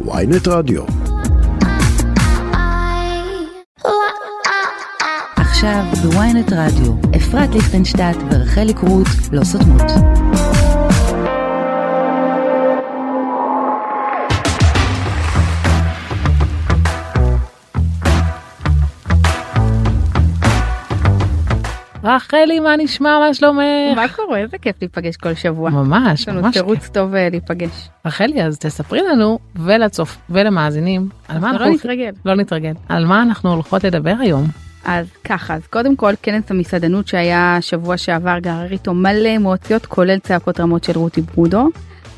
ויינט 0.00 0.48
רדיו. 0.48 0.82
עכשיו 5.36 5.84
בוויינט 6.02 6.52
רדיו, 6.52 6.92
אפרת 7.16 7.54
ליכטנשטט 7.54 8.16
ורחלי 8.30 8.74
קרוט 8.74 9.08
לא 9.32 9.44
סותמות. 9.44 9.82
רחלי, 22.04 22.60
מה 22.60 22.76
נשמע? 22.76 23.18
מה 23.18 23.34
שלומך? 23.34 23.62
מה 23.96 24.08
קורה? 24.08 24.38
איזה 24.38 24.58
כיף 24.58 24.76
להיפגש 24.80 25.16
כל 25.16 25.34
שבוע. 25.34 25.70
ממש, 25.70 26.20
יש 26.20 26.28
לנו 26.28 26.42
ממש 26.42 26.54
תירוץ 26.54 26.78
כיף. 26.78 26.88
טוב 26.88 27.14
אה, 27.14 27.28
להיפגש. 27.30 27.88
רחלי, 28.06 28.42
אז 28.42 28.58
תספרי 28.58 29.02
לנו 29.02 29.38
ולצופ 29.56 30.16
ולמאזינים 30.30 31.08
על 31.28 31.38
מה 31.38 31.50
אנחנו... 31.50 31.66
לא 31.66 31.72
נתרגל. 31.72 32.10
לא 32.24 32.34
נתרגל. 32.34 32.72
על 32.88 33.06
מה 33.06 33.22
אנחנו 33.22 33.52
הולכות 33.52 33.84
לדבר 33.84 34.14
היום. 34.20 34.46
אז 34.84 35.06
ככה, 35.24 35.54
אז 35.54 35.66
קודם 35.66 35.96
כל 35.96 36.12
כנס 36.22 36.50
המסעדנות 36.50 37.08
שהיה 37.08 37.58
שבוע 37.60 37.96
שעבר 37.96 38.38
גרר 38.38 38.72
איתו 38.72 38.94
מלא 38.94 39.36
אמוציות, 39.36 39.86
כולל 39.86 40.18
צעקות 40.18 40.60
רמות 40.60 40.84
של 40.84 40.98
רותי 40.98 41.20
ברודו. 41.20 41.68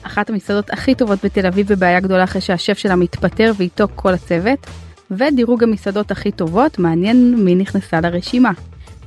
אחת 0.02 0.30
המסעדות 0.30 0.70
הכי 0.70 0.94
טובות 0.94 1.24
בתל 1.24 1.46
אביב 1.46 1.68
בבעיה 1.68 2.00
גדולה 2.00 2.24
אחרי 2.24 2.40
שהשף 2.40 2.78
שלה 2.78 2.96
מתפטר 2.96 3.52
ואיתו 3.56 3.84
כל 3.94 4.14
הצוות. 4.14 4.66
ודירוג 5.10 5.62
המסעדות 5.62 6.10
הכי 6.10 6.30
טובות, 6.30 6.78
מעניין 6.78 7.34
מי 7.44 7.54
נכנסה 7.54 8.00
לרשימה. 8.00 8.50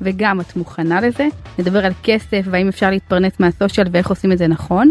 וגם 0.02 0.42
את 0.42 0.56
מוכנה 0.56 1.02
לזה? 1.02 1.28
נדבר 1.60 1.86
על 1.86 1.94
כסף 2.04 2.42
והאם 2.46 2.68
אפשר 2.68 2.90
להתפרנס 2.90 3.34
מהסושיאל 3.40 3.88
ואיך 3.92 4.10
עושים 4.10 4.32
את 4.32 4.38
זה 4.38 4.48
נכון. 4.48 4.90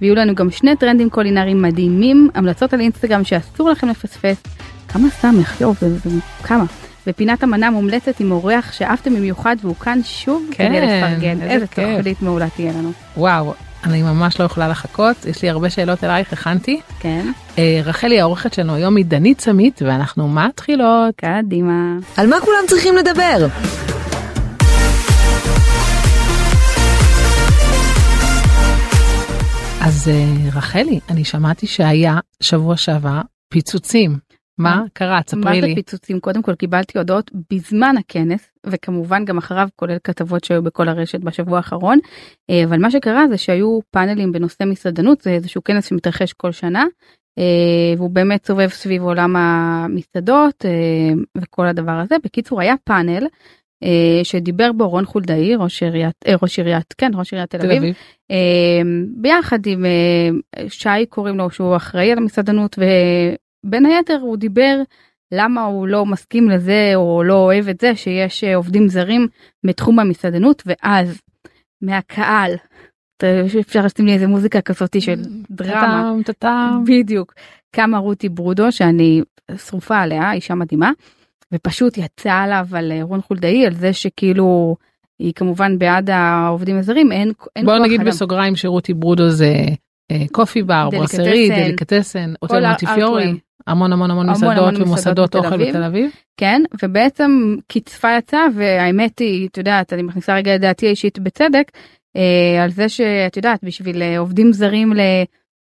ויהיו 0.00 0.14
לנו 0.14 0.34
גם 0.34 0.50
שני 0.50 0.76
טרנדים 0.76 1.10
קולינריים 1.10 1.62
מדהימים, 1.62 2.30
המלצות 2.34 2.74
על 2.74 2.80
אינסטגרם 2.80 3.24
שאסור 3.24 3.70
לכם 3.70 3.88
לפספס. 3.88 4.42
כמה 4.88 5.08
סמך, 5.10 5.60
יואו, 5.60 5.74
זה, 5.80 5.98
זה 5.98 6.10
כמה. 6.42 6.64
ופינת 7.06 7.42
המנה 7.42 7.70
מומלצת 7.70 8.20
עם 8.20 8.32
אורח 8.32 8.72
שאהבתם 8.72 9.14
במיוחד 9.14 9.56
והוא 9.62 9.76
כאן 9.76 10.00
שוב 10.04 10.46
כן, 10.50 10.68
כדי 10.68 10.80
לפרגן. 10.80 11.42
איזה 11.42 11.44
איזה 11.44 11.66
כיף. 11.66 11.96
תוכנית 11.96 12.22
מעולה 12.22 12.46
תהיה 12.56 12.72
לנו. 12.72 12.92
וואו, 13.16 13.54
אני 13.84 14.02
ממש 14.02 14.40
לא 14.40 14.44
יכולה 14.44 14.68
לחכות, 14.68 15.24
יש 15.24 15.42
לי 15.42 15.50
הרבה 15.50 15.70
שאלות 15.70 16.04
אלייך, 16.04 16.32
הכנתי. 16.32 16.80
כן, 17.00 17.26
אה, 17.58 17.80
רחלי, 17.84 18.20
העורכת 18.20 18.54
שלנו 18.54 18.74
היום 18.74 18.96
היא 18.96 19.04
דנית 19.04 19.40
סמית, 19.40 19.82
ואנחנו 19.86 20.28
מתחילות. 20.28 21.14
קדימה. 21.16 21.96
על 22.16 22.26
מה 22.26 22.36
כולם 22.40 22.64
צריכים 22.68 22.96
לדבר? 22.96 23.46
אז 29.88 30.08
אה, 30.08 30.50
רחלי, 30.56 31.00
אני 31.08 31.24
שמעתי 31.24 31.66
שהיה 31.66 32.18
שבוע 32.42 32.76
שעבר 32.76 33.20
פיצוצים. 33.48 34.10
מה 34.58 34.76
מה? 34.76 34.84
קרה? 34.92 35.14
מה 35.14 35.22
תספרי 35.22 35.60
זה 35.60 35.66
לי. 35.66 35.74
פיצוצים? 35.74 36.20
קודם 36.20 36.42
כל 36.42 36.54
קיבלתי 36.54 36.98
הודעות 36.98 37.30
בזמן 37.52 37.94
הכנס, 37.98 38.50
וכמובן 38.66 39.24
גם 39.24 39.38
אחריו, 39.38 39.68
כולל 39.76 39.96
כתבות 40.04 40.44
שהיו 40.44 40.62
בכל 40.62 40.88
הרשת 40.88 41.20
בשבוע 41.20 41.56
האחרון. 41.56 41.98
אה, 42.50 42.64
אבל 42.64 42.78
מה 42.78 42.90
שקרה 42.90 43.28
זה 43.28 43.38
שהיו 43.38 43.78
פאנלים 43.90 44.32
בנושא 44.32 44.64
מסעדנות, 44.66 45.20
זה 45.20 45.30
איזשהו 45.30 45.64
כנס 45.64 45.88
שמתרחש 45.88 46.32
כל 46.32 46.52
שנה, 46.52 46.84
אה, 47.38 47.94
והוא 47.96 48.10
באמת 48.10 48.46
סובב 48.46 48.68
סביב 48.68 49.02
עולם 49.02 49.36
המסעדות 49.36 50.64
וכל 51.38 51.66
הדבר 51.66 51.92
הזה. 51.92 52.16
בקיצור, 52.24 52.60
היה 52.60 52.74
פאנל. 52.84 53.26
אה, 53.82 54.20
שדיבר 54.22 54.72
בו 54.72 54.88
רון 54.88 55.04
חולדאי 55.04 55.54
ראש 55.54 55.82
עיריית 55.82 56.14
אה, 56.26 56.34
ראש 56.42 56.58
עיריית 56.58 56.94
כן 56.98 57.10
ראש 57.14 57.32
עיריית 57.32 57.50
תל 57.50 57.66
אביב. 57.66 57.94
אה, 58.30 58.80
ביחד 59.16 59.66
עם 59.66 59.84
שי 60.68 61.06
קוראים 61.08 61.38
לו 61.38 61.50
שהוא 61.50 61.76
אחראי 61.76 62.12
על 62.12 62.18
המסעדנות 62.18 62.78
ובין 62.78 63.86
היתר 63.86 64.18
הוא 64.20 64.36
דיבר 64.36 64.82
למה 65.32 65.64
הוא 65.64 65.88
לא 65.88 66.06
מסכים 66.06 66.50
לזה 66.50 66.92
או 66.94 67.22
לא 67.22 67.34
אוהב 67.34 67.68
את 67.68 67.80
זה 67.80 67.96
שיש 67.96 68.44
עובדים 68.44 68.88
זרים 68.88 69.28
בתחום 69.66 69.98
המסעדנות 69.98 70.62
ואז 70.66 71.20
מהקהל 71.82 72.52
אפשר 73.60 73.84
לשים 73.84 74.06
לי 74.06 74.12
איזה 74.12 74.26
מוזיקה 74.26 74.60
כזאת 74.60 75.02
של 75.02 75.22
דרמה. 75.50 76.12
בדיוק 76.86 77.34
קמה 77.70 77.98
רותי 77.98 78.28
ברודו 78.28 78.72
שאני 78.72 79.22
שרופה 79.56 79.98
עליה 79.98 80.32
אישה 80.32 80.54
מדהימה 80.54 80.90
ופשוט 81.52 81.98
יצאה 81.98 82.42
עליו 82.42 82.66
על 82.72 82.92
אה, 82.92 83.02
רון 83.02 83.20
חולדאי 83.20 83.66
על 83.66 83.74
זה 83.74 83.92
שכאילו 83.92 84.76
היא 85.18 85.32
כמובן 85.34 85.78
בעד 85.78 86.10
העובדים 86.10 86.78
הזרים 86.78 87.12
אין 87.12 87.32
אין 87.56 87.66
בוא 87.66 87.78
נגיד 87.78 88.00
אדם. 88.00 88.08
בסוגריים 88.10 88.56
שרותי 88.56 88.94
ברודו 88.94 89.30
זה 89.30 89.54
אה, 90.10 90.24
קופי 90.32 90.62
בר. 90.62 90.88
ברסרי, 90.90 91.50
דליקטסן, 91.50 92.32
הוטל 92.40 92.66
מונטיפיורי, 92.66 93.24
ארטווי. 93.24 93.38
המון 93.66 93.92
המון 93.92 94.10
המון 94.10 94.30
מסעדות 94.30 94.74
ומוסדות 94.78 95.36
בתל 95.36 95.46
אוכל. 95.46 95.68
בתל 95.68 95.82
אביב. 95.82 96.10
כן 96.36 96.62
ובעצם 96.82 97.56
קצפה 97.68 98.16
יצאה 98.18 98.46
והאמת 98.54 99.18
היא 99.18 99.48
את 99.48 99.58
יודעת 99.58 99.92
אני 99.92 100.02
מכניסה 100.02 100.34
רגע 100.34 100.54
את 100.54 100.60
דעתי 100.60 100.86
האישית 100.86 101.18
בצדק 101.18 101.70
אה, 102.16 102.64
על 102.64 102.70
זה 102.70 102.88
שאת 102.88 103.36
יודעת 103.36 103.64
בשביל 103.64 104.02
אה, 104.02 104.18
עובדים 104.18 104.52
זרים 104.52 104.92
ל... 104.92 105.00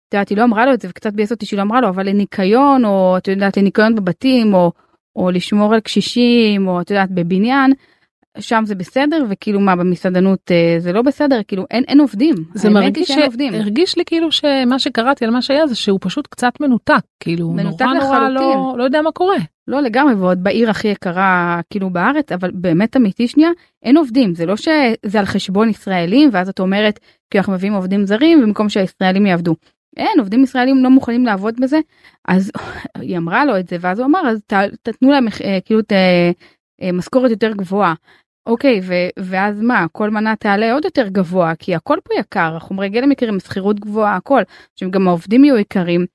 את 0.09 0.15
יודעת 0.15 0.29
היא 0.29 0.39
לא 0.39 0.45
אמרה 0.45 0.67
לו 0.67 0.75
את 0.75 0.81
זה 0.81 0.89
וקצת 0.89 1.13
ביאס 1.13 1.31
אותי 1.31 1.47
שהיא 1.47 1.57
לא 1.57 1.63
אמרה 1.63 1.81
לו 1.81 1.89
אבל 1.89 2.09
לניקיון 2.09 2.85
או 2.85 3.15
את 3.19 3.29
יודעת 3.29 3.57
לניקיון 3.57 3.95
בבתים 3.95 4.55
או 4.55 4.73
או 5.16 5.31
לשמור 5.31 5.75
על 5.75 5.81
קשישים 5.81 6.69
או 6.69 6.81
את 6.81 6.91
יודעת 6.91 7.10
בבניין. 7.10 7.72
שם 8.41 8.62
זה 8.66 8.75
בסדר 8.75 9.25
וכאילו 9.31 9.60
מה 9.60 9.77
במסעדנות 9.77 10.50
אה, 10.50 10.77
זה 10.78 10.93
לא 10.93 11.03
בסדר 11.03 11.41
כאילו 11.49 11.65
אין 11.71 11.84
אין 11.88 12.00
עובדים. 12.00 12.34
זה 12.54 12.71
מרגיש 12.71 13.09
שאין 13.09 13.22
עובדים. 13.22 13.54
הרגיש 13.54 13.97
לי 13.97 14.04
כאילו 14.06 14.32
שמה 14.32 14.78
שקראתי 14.78 15.25
על 15.25 15.31
מה 15.31 15.43
שהיה 15.43 15.66
זה 15.66 15.75
שהוא 15.75 15.99
פשוט 16.03 16.27
קצת 16.27 16.53
מנותק 16.60 17.03
כאילו 17.21 17.50
מנותק 17.50 17.82
נורא 17.82 17.94
נורא 17.94 18.19
לא 18.19 18.28
לחלוטין. 18.28 18.78
לא 18.78 18.84
יודע 18.84 19.03
מה 19.03 19.12
קורה. 19.12 19.37
לא 19.69 19.81
לגמרי 19.81 20.15
ועוד 20.15 20.44
בעיר 20.44 20.71
הכי 20.71 20.88
יקרה 20.88 21.60
כאילו 21.71 21.91
בארץ 21.91 22.33
אבל 22.33 22.50
באמת 22.54 22.97
אמיתי 22.97 23.28
שנייה 23.28 23.50
אין 23.83 23.97
עובדים 23.97 24.34
זה 24.34 24.47
לא 24.47 24.56
שזה 24.56 25.19
על 25.19 25.25
חשבון 25.25 25.69
ישראלים 25.69 26.28
ואז 26.33 26.48
את 26.48 26.60
אומרת 26.60 27.00
כי 27.31 27.38
אנחנו 27.38 27.53
מביאים 27.53 27.75
עובדים 27.75 28.06
זרים 28.06 28.43
במקום 28.43 28.69
שהישראלים 28.69 29.27
יעבדו. 29.27 29.54
אין 29.97 30.19
עובדים 30.19 30.45
ישראלים 30.45 30.83
לא 30.83 30.91
מוכנים 30.91 31.27
לעבוד 31.27 31.61
בזה 31.61 31.81
אז 32.29 32.53
היא 32.95 33.19
אמרה 33.19 33.45
לו 33.45 33.59
את 33.59 33.69
זה 33.69 33.77
ואז 33.81 33.99
הוא 33.99 34.07
אמר 34.07 34.29
אז 34.29 34.43
ת, 34.47 34.53
תתנו 34.83 35.11
להם 35.11 35.27
אה, 35.45 35.59
כאילו 35.65 35.83
ת, 35.83 35.93
אה, 36.83 36.93
משכורת 36.93 37.31
יותר 37.31 37.53
גבוהה. 37.53 37.95
אוקיי 38.47 38.81
ו, 38.83 38.95
ואז 39.19 39.61
מה 39.61 39.87
כל 39.93 40.11
מנה 40.11 40.37
תעלה 40.37 40.73
עוד 40.73 40.84
יותר 40.84 41.09
גבוה 41.09 41.55
כי 41.55 41.75
הכל 41.75 41.99
פה 42.05 42.15
יקר 42.21 42.57
החומרי 42.57 42.89
גלם 42.89 43.12
יקרים 43.12 43.41
שכירות 43.41 43.81
גבוהה 43.81 44.17
הכל 44.17 44.43
שגם 44.77 45.09
העובדים 45.09 45.45
יהיו 45.45 45.59
יקרים. 45.59 46.07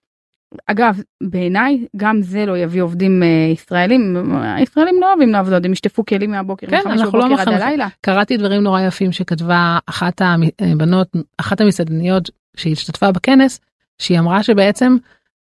אגב 0.68 1.02
בעיניי 1.24 1.86
גם 1.98 2.22
זה 2.22 2.46
לא 2.46 2.58
יביא 2.58 2.82
עובדים 2.82 3.24
אה, 3.24 3.28
ישראלים 3.54 4.34
הישראלים 4.42 4.96
לא 5.02 5.10
אוהבים 5.10 5.30
לעבוד 5.30 5.66
הם 5.66 5.72
ישטפו 5.72 6.06
כלים 6.06 6.32
מהבוקר 6.32 6.68
כן, 6.68 6.78
מחמש 6.78 7.02
אנחנו 7.02 7.20
לא 7.20 7.26
בבוקר 7.26 7.42
עד 7.42 7.48
מחנכים. 7.48 7.68
הלילה. 7.68 7.88
קראתי 8.02 8.38
דברים 8.38 8.64
נורא 8.64 8.82
יפים 8.82 9.12
שכתבה 9.12 9.78
אחת 9.86 10.22
הבנות 10.62 11.08
אחת 11.38 11.62
המסעדניות 11.62 12.30
שהשתתפה 12.58 13.12
בכנס 13.12 13.60
שהיא 14.02 14.20
אמרה 14.20 14.44
שבעצם 14.44 14.98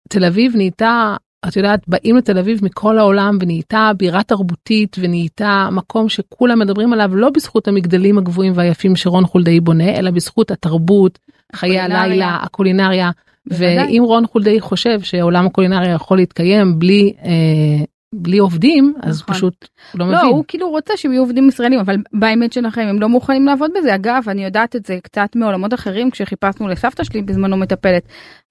תל 0.09 0.25
אביב 0.25 0.56
נהייתה 0.56 1.16
את 1.48 1.56
יודעת 1.56 1.81
באים 1.88 2.16
לתל 2.16 2.38
אביב 2.38 2.65
מכל 2.65 2.98
העולם 2.98 3.38
ונהייתה 3.41 3.91
בירה 3.97 4.22
תרבותית 4.22 4.97
ונהייתה 5.00 5.69
מקום 5.72 6.09
שכולם 6.09 6.59
מדברים 6.59 6.92
עליו 6.92 7.16
לא 7.16 7.31
בזכות 7.31 7.69
המגדלים 7.69 8.19
הגבוהים 8.19 8.53
והיפים 8.56 8.97
שרון 8.97 9.26
חולדאי 9.26 9.60
בונה 9.60 9.98
אלא 9.98 10.10
בזכות 10.10 10.50
התרבות 10.50 11.19
חיי. 11.54 11.81
הלילה 11.81 12.38
הקולינריה. 12.42 13.10
ואם 13.47 14.03
רון 14.06 14.26
חולדאי 14.26 14.60
חושב 14.60 15.00
שעולם 15.00 15.47
הקולינריה 15.47 15.91
יכול 15.92 16.16
להתקיים 16.16 16.78
בלי 16.78 17.12
אה, 17.25 17.84
בלי 18.23 18.39
עובדים 18.39 18.95
אז 19.03 19.23
נכון. 19.23 19.35
פשוט 19.35 19.69
לא 19.95 20.07
לא 20.07 20.13
מבין. 20.13 20.29
הוא 20.31 20.45
כאילו 20.49 20.71
רוצה 20.71 20.97
שהם 20.97 21.13
יהיו 21.13 21.23
עובדים 21.23 21.49
ישראלים 21.49 21.81
אבל 21.81 21.97
באמת 22.13 22.53
שלכם 22.53 22.83
הם 22.83 23.01
לא 23.01 23.09
מוכנים 23.09 23.47
לעבוד 23.47 23.71
בזה 23.79 23.95
אגב 23.95 24.25
אני 24.29 24.45
יודעת 24.45 24.77
את 24.77 24.87
זה 24.87 24.99
קצת 25.03 25.29
מעולמות 25.37 25.75
אחרים 25.75 26.11
כשחיפשנו 26.11 26.69
לסבתא 26.69 27.05
שלי 27.05 27.23
בזמנו 27.23 27.57
מטפלת. 27.57 28.03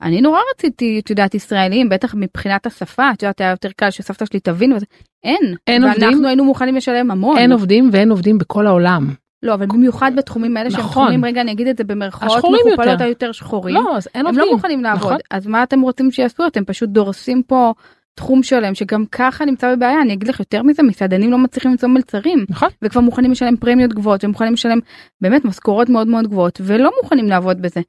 אני 0.02 0.22
נורא 0.22 0.40
רציתי 0.56 1.00
את 1.00 1.10
יודעת 1.10 1.36
ישראלים 1.36 1.90
בטח 1.90 2.16
מבחינת 2.16 2.66
השפה 2.66 3.12
את 3.14 3.24
יודעת 3.24 3.42
היה 3.42 3.50
יותר 3.50 3.70
קל 3.76 3.90
שסבתא 3.90 4.26
שלי 4.26 4.40
תבין 4.40 4.74
וזה 4.74 4.86
אין 5.24 5.56
אין 5.68 5.84
ואנחנו 5.84 6.06
עובדים? 6.06 6.26
היינו 6.26 6.44
מוכנים 6.44 6.76
לשלם 6.76 7.12
המון 7.12 7.38
אין 7.38 7.52
עובדים 7.52 7.90
ואין 7.92 8.10
עובדים 8.12 8.38
בכל 8.38 8.68
העולם. 8.68 9.14
לא 9.44 9.54
אבל 9.54 9.66
במיוחד 9.66 10.12
בתחומים 10.18 10.58
האלה 10.58 10.72
שהם 10.72 10.80
נכון. 10.80 11.04
תחומים 11.04 11.26
רגע 11.26 11.42
אני 11.42 11.52
אגיד 11.52 11.68
את 11.68 11.78
זה 11.78 11.84
במרכאות 11.84 12.38
מכופלות 12.38 12.88
יותר. 12.88 13.04
היותר 13.04 13.32
שחורים. 13.32 13.76
לא, 13.76 13.98
אז 13.98 14.08
אין 14.16 14.22
הם 14.22 14.26
עובדים. 14.26 14.46
לא 14.46 14.54
מוכנים 14.54 14.84
לעבוד 14.84 15.04
נכון. 15.04 15.18
אז 15.32 15.48
מה 15.48 15.64
אתם 15.64 15.82
רוצים 15.82 16.12
שיעשו 16.12 16.48
אתם 16.48 16.66
פשוט 16.66 16.90
דורסים 16.90 17.44
פה 17.44 17.74
תחום 18.16 18.44
שלם 18.44 18.76
שגם 18.76 19.06
ככה 19.06 19.46
נמצא 19.46 19.76
בבעיה 19.76 20.02
אני 20.02 20.14
אגיד 20.14 20.28
לך 20.28 20.40
יותר 20.40 20.64
מזה 20.64 20.84
מסעדנים 20.84 21.32
לא 21.32 21.38
מצליחים 21.38 21.72
למצוא 21.72 21.90
מלצרים 21.90 22.46
נכון. 22.50 22.70
וכבר 22.82 23.02
מוכנים 23.02 23.32
לשלם 23.32 23.58
פרמיות 23.58 23.94
גבוהות 23.94 24.24
ומוכנים 24.24 24.54
לשלם 24.54 24.80
באמת 25.22 25.46
משכורות 25.46 25.90
מאוד 25.90 26.08
מאוד 26.08 26.28
גבוהות 26.28 26.62
ולא 26.64 26.92
מוכנים 27.04 27.28
לעבוד 27.28 27.62
בזה. 27.62 27.82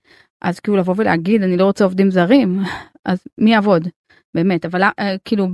אז 0.43 0.61
כאילו 0.61 0.77
לבוא 0.77 0.95
ולהגיד 0.97 1.43
אני 1.43 1.57
לא 1.57 1.65
רוצה 1.65 1.85
עובדים 1.85 2.11
זרים 2.11 2.61
אז 3.05 3.25
מי 3.39 3.53
יעבוד 3.53 3.89
באמת 4.35 4.65
אבל 4.65 4.83
אה, 4.83 5.17
כאילו 5.25 5.49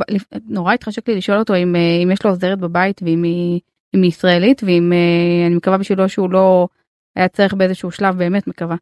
נורא 0.45 0.75
התחשק 0.75 1.09
לי 1.09 1.17
לשאול 1.17 1.39
אותו 1.39 1.55
אם 1.55 1.77
אה, 1.77 2.01
אם 2.03 2.11
יש 2.11 2.25
לו 2.25 2.31
עוזרת 2.31 2.59
בבית 2.59 3.01
ואם 3.05 3.23
היא, 3.23 3.61
אם 3.95 4.03
היא 4.03 4.09
ישראלית 4.09 4.63
ואם 4.65 4.93
אה, 4.93 5.47
אני 5.47 5.55
מקווה 5.55 5.79
בשבילו 5.79 6.09
שהוא 6.09 6.31
לא 6.31 6.69
היה 7.17 7.29
צריך 7.29 7.55
באיזשהו 7.55 7.91
שלב 7.91 8.19
באמת 8.19 8.47
מקווה 8.47 8.77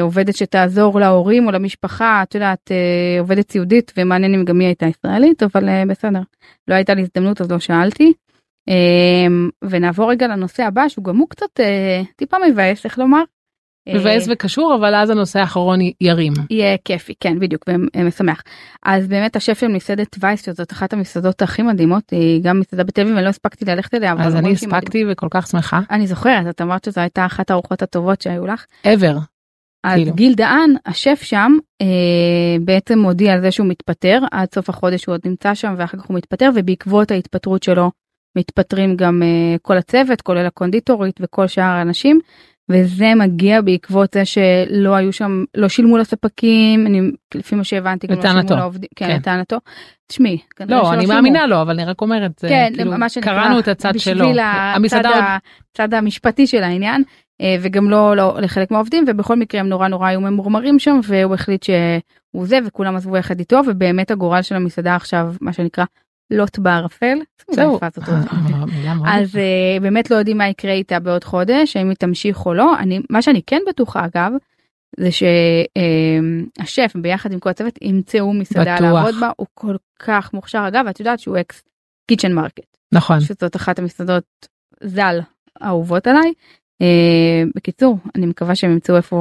עובדת 0.00 0.36
שתעזור 0.36 1.00
להורים 1.00 1.46
או 1.46 1.52
למשפחה, 1.52 2.22
את 2.22 2.34
יודעת, 2.34 2.70
אה, 2.70 3.20
עובדת 3.20 3.52
סיעודית, 3.52 3.92
ומעניין 3.96 4.34
אם 4.34 4.44
גם 4.44 4.60
היא 4.60 4.66
הייתה 4.66 4.86
ישראלית, 4.86 5.42
אבל 5.42 5.68
אה, 5.68 5.82
בסדר, 5.88 6.20
לא 6.68 6.74
הייתה 6.74 6.94
לי 6.94 7.02
הזדמנות 7.02 7.40
אז 7.40 7.50
לא 7.50 7.58
שאלתי. 7.58 8.12
אה, 8.68 9.26
ונעבור 9.70 10.10
רגע 10.10 10.28
לנושא 10.28 10.62
הבא, 10.62 10.88
שהוא 10.88 11.04
גם 11.04 11.16
הוא 11.16 11.28
קצת 11.28 11.60
אה, 11.60 12.02
טיפה 12.16 12.36
מבאס, 12.48 12.84
איך 12.84 12.98
לומר? 12.98 13.22
מבאס 13.88 14.28
אה, 14.28 14.32
וקשור 14.32 14.76
אבל 14.80 14.94
אז 14.94 15.10
הנושא 15.10 15.38
האחרון 15.38 15.78
ירים. 16.00 16.32
יהיה 16.50 16.76
כיפי, 16.84 17.14
כן, 17.20 17.38
בדיוק, 17.38 17.64
ומשמח. 17.96 18.42
אז 18.82 19.08
באמת 19.08 19.36
השף 19.36 19.58
של 19.58 19.68
מסעדת 19.68 20.16
וייס, 20.20 20.46
שזאת 20.46 20.72
אחת 20.72 20.92
המסעדות 20.92 21.42
הכי 21.42 21.62
מדהימות, 21.62 22.10
היא 22.10 22.42
גם 22.42 22.60
מסעדה 22.60 22.84
בתל 22.84 23.02
אביב, 23.02 23.16
אני 23.16 23.24
לא 23.24 23.28
הספקתי 23.28 23.64
ללכת 23.64 23.94
אליה, 23.94 24.12
אבל 24.12 24.22
אז 24.22 24.36
אני. 24.36 24.52
הספקתי 24.52 25.04
וכל 25.08 25.28
כך 25.30 25.46
שמחה. 25.46 25.80
אני 25.90 26.06
זוכרת, 26.06 26.46
את 26.50 26.60
אמרת 26.60 26.84
שזו 26.84 27.00
הייתה 27.00 27.26
אחת 27.26 27.50
הארוחות 27.50 27.82
הטובות 27.82 28.20
שהיו 28.20 28.46
לך. 28.46 28.66
ever. 28.86 29.33
אז 29.84 29.96
כאילו. 29.96 30.14
גיל 30.14 30.34
דהן, 30.34 30.74
השף 30.86 31.20
שם, 31.22 31.52
אה, 31.82 31.86
בעצם 32.60 32.98
מודיע 32.98 33.32
על 33.32 33.40
זה 33.40 33.50
שהוא 33.50 33.66
מתפטר, 33.66 34.20
עד 34.32 34.48
סוף 34.54 34.68
החודש 34.68 35.04
הוא 35.04 35.12
עוד 35.12 35.20
נמצא 35.24 35.54
שם, 35.54 35.74
ואחר 35.78 35.98
כך 35.98 36.04
הוא 36.04 36.16
מתפטר, 36.16 36.50
ובעקבות 36.54 37.10
ההתפטרות 37.10 37.62
שלו 37.62 37.90
מתפטרים 38.36 38.96
גם 38.96 39.22
אה, 39.22 39.56
כל 39.62 39.76
הצוות, 39.76 40.20
כולל 40.20 40.46
הקונדיטורית 40.46 41.20
וכל 41.20 41.46
שאר 41.46 41.62
האנשים, 41.62 42.20
וזה 42.68 43.14
מגיע 43.16 43.60
בעקבות 43.60 44.14
זה 44.14 44.24
שלא 44.24 44.94
היו 44.94 45.12
שם, 45.12 45.44
לא 45.56 45.68
שילמו 45.68 45.98
לספקים, 45.98 46.86
אני, 46.86 47.00
לפי 47.34 47.54
מה 47.54 47.64
שהבנתי, 47.64 48.06
גם 48.06 48.16
לא. 48.16 48.22
שילמו 48.22 48.56
לעובדים, 48.56 48.88
כן, 48.96 49.06
כן. 49.06 49.16
לטענתו. 49.16 49.56
תשמעי, 50.06 50.38
כנראה 50.56 50.82
לא 50.82 50.92
אני. 50.92 51.06
מאמינה 51.06 51.46
לו 51.46 51.62
אבל 51.62 51.70
אני 51.70 51.84
רק 51.84 52.02
אומרת 52.02 52.44
כן, 52.48 52.72
כאילו 52.74 52.92
קראנו 53.22 53.58
את 53.58 53.68
הצד 53.68 53.98
שלו. 53.98 54.26
המסעדה 54.74 55.36
הצד 55.72 55.94
המשפטי 55.94 56.46
של 56.46 56.62
העניין, 56.62 57.02
וגם 57.60 57.90
לא, 57.90 58.16
לא 58.16 58.40
לחלק 58.40 58.70
מהעובדים, 58.70 59.04
ובכל 59.08 59.36
מקרה 59.36 59.60
הם 59.60 59.68
נורא 59.68 59.88
נורא 59.88 60.08
היו 60.08 60.20
ממורמרים 60.20 60.78
שם, 60.78 61.00
והוא 61.04 61.34
החליט 61.34 61.62
שהוא 61.62 62.46
זה, 62.46 62.58
וכולם 62.66 62.96
עזבו 62.96 63.16
יחד 63.16 63.38
איתו, 63.38 63.60
ובאמת 63.66 64.10
הגורל 64.10 64.42
של 64.42 64.54
המסעדה 64.54 64.96
עכשיו, 64.96 65.34
מה 65.40 65.52
שנקרא, 65.52 65.84
לוט 66.30 66.58
בערפל. 66.58 67.18
זהו. 67.50 67.78
אה, 67.82 67.88
מאוד 68.50 68.68
אז. 69.06 69.36
אה, 69.36 69.80
באמת 69.80 70.10
לא 70.10 70.16
יודעים 70.16 70.38
מה 70.38 70.48
יקרה 70.48 70.72
איתה 70.72 71.00
בעוד 71.00 71.24
חודש, 71.24 71.76
האם 71.76 71.88
היא 71.88 71.96
תמשיך 71.96 72.46
או 72.46 72.54
לא. 72.54 72.78
אני, 72.78 73.00
מה 73.10 73.22
שאני 73.22 73.42
כן 73.46 73.60
בטוחה 73.68 74.04
אגב, 74.04 74.32
זה 74.96 75.08
שהשף 75.10 76.92
ביחד 76.94 77.32
עם 77.32 77.40
כל 77.40 77.50
הצוות 77.50 77.78
ימצאו 77.82 78.32
מסעדה. 78.32 78.80
לעבוד 78.80 79.14
בה, 79.20 79.30
הוא 79.36 79.46
כל 79.54 79.76
כך 79.98 80.34
מוכשר 80.34 80.64
אגב, 80.68 80.84
ואת 80.86 81.00
יודעת 81.00 81.18
שהוא 81.18 81.40
אקס 81.40 81.62
קיצ'ן 82.06 82.32
מרקט. 82.32 82.76
נכון. 82.92 83.20
שזאת 83.20 83.56
אחת 83.56 83.78
המסעדות 83.78 84.24
ז"ל 84.84 85.18
האהובות 85.60 86.06
עליי. 86.06 86.32
אה, 86.82 86.86
בקיצור, 87.56 87.98
אני 88.16 88.26
מקווה 88.26 88.54
שהם 88.54 88.70
ימצאו 88.70 88.96
איפה 88.96 89.16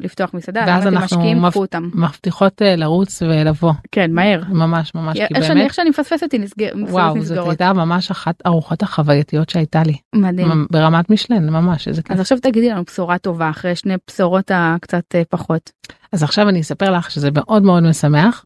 לפתוח 0.00 0.34
מסעדה, 0.34 0.64
ואז 0.66 0.86
אנחנו 0.86 1.34
מפ- 1.34 1.56
אותם. 1.56 1.90
מבטיחות 1.94 2.62
אה, 2.62 2.76
לרוץ 2.76 3.22
ולבוא 3.22 3.72
כן, 3.92 4.12
מהר. 4.12 4.42
ממש 4.48 4.94
ממש 4.94 5.16
כי 5.16 5.22
איך 5.34 5.44
שאני, 5.44 5.54
באמת 5.54 5.64
איך 5.64 5.74
שאני 5.74 5.90
מפספסת, 5.90 6.32
היא 6.32 6.40
נסגר- 6.40 6.72
מסעדות 6.74 6.90
וואו 6.92 7.22
זאת. 7.22 7.48
הייתה 7.48 7.72
ממש 7.72 8.10
אחת 8.10 8.34
הארוחות 8.44 8.82
החווייתיות 8.82 9.48
שהייתה 9.50 9.82
לי 9.82 9.96
מדהים. 10.14 10.66
ברמת 10.70 11.10
משלן 11.10 11.50
ממש 11.50 11.88
איזה 11.88 12.02
כיף. 12.02 12.12
אז 12.12 12.20
עכשיו 12.20 12.38
תגידי 12.38 12.70
לנו 12.70 12.82
בשורה 12.84 13.18
טובה 13.18 13.50
אחרי 13.50 13.76
שני 13.76 13.94
בשורות 14.10 14.50
הקצת 14.54 15.04
אה, 15.14 15.22
פחות. 15.30 15.70
אז 16.12 16.22
עכשיו 16.22 16.48
אני 16.48 16.60
אספר 16.60 16.90
לך 16.90 17.10
שזה 17.10 17.30
מאוד 17.30 17.62
מאוד 17.62 17.82
משמח 17.82 18.44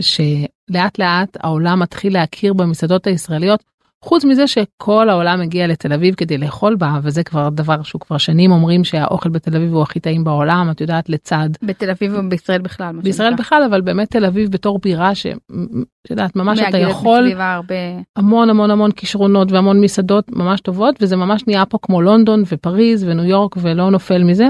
שלאט 0.00 0.98
לאט 0.98 1.36
העולם 1.40 1.80
מתחיל 1.80 2.12
להכיר 2.12 2.52
במסעדות 2.52 3.06
הישראליות 3.06 3.64
חוץ 4.04 4.24
מזה 4.24 4.46
שכל 4.46 5.08
העולם 5.08 5.40
מגיע 5.40 5.66
לתל 5.66 5.92
אביב 5.92 6.14
כדי 6.14 6.38
לאכול 6.38 6.76
בה 6.76 6.98
וזה 7.02 7.22
כבר 7.22 7.48
דבר 7.48 7.82
שהוא 7.82 8.00
כבר 8.00 8.18
שנים 8.18 8.50
אומרים 8.50 8.84
שהאוכל 8.84 9.28
בתל 9.28 9.56
אביב 9.56 9.74
הוא 9.74 9.82
הכי 9.82 10.00
טעים 10.00 10.24
בעולם 10.24 10.68
את 10.70 10.80
יודעת 10.80 11.08
לצד 11.08 11.48
בתל 11.62 11.90
אביב 11.90 12.12
ובישראל 12.14 12.60
בכלל. 12.60 12.96
בישראל 13.02 13.30
שנקרא. 13.30 13.44
בכלל 13.44 13.62
אבל 13.70 13.80
באמת 13.80 14.10
תל 14.10 14.24
אביב 14.24 14.50
בתור 14.50 14.78
בירה 14.82 15.14
שאת 15.14 16.10
יודעת 16.10 16.36
ממש 16.36 16.60
אתה 16.68 16.78
יכול 16.78 17.32
הרבה. 17.40 17.74
המון 18.16 18.50
המון 18.50 18.70
המון 18.70 18.90
כישרונות 18.90 19.52
והמון 19.52 19.80
מסעדות 19.80 20.30
ממש 20.30 20.60
טובות 20.60 20.94
וזה 21.00 21.16
ממש 21.16 21.46
נהיה 21.46 21.66
פה 21.66 21.78
כמו 21.82 22.02
לונדון 22.02 22.42
ופריז 22.52 23.04
וניו 23.04 23.24
יורק 23.24 23.54
ולא 23.56 23.90
נופל 23.90 24.24
מזה. 24.24 24.48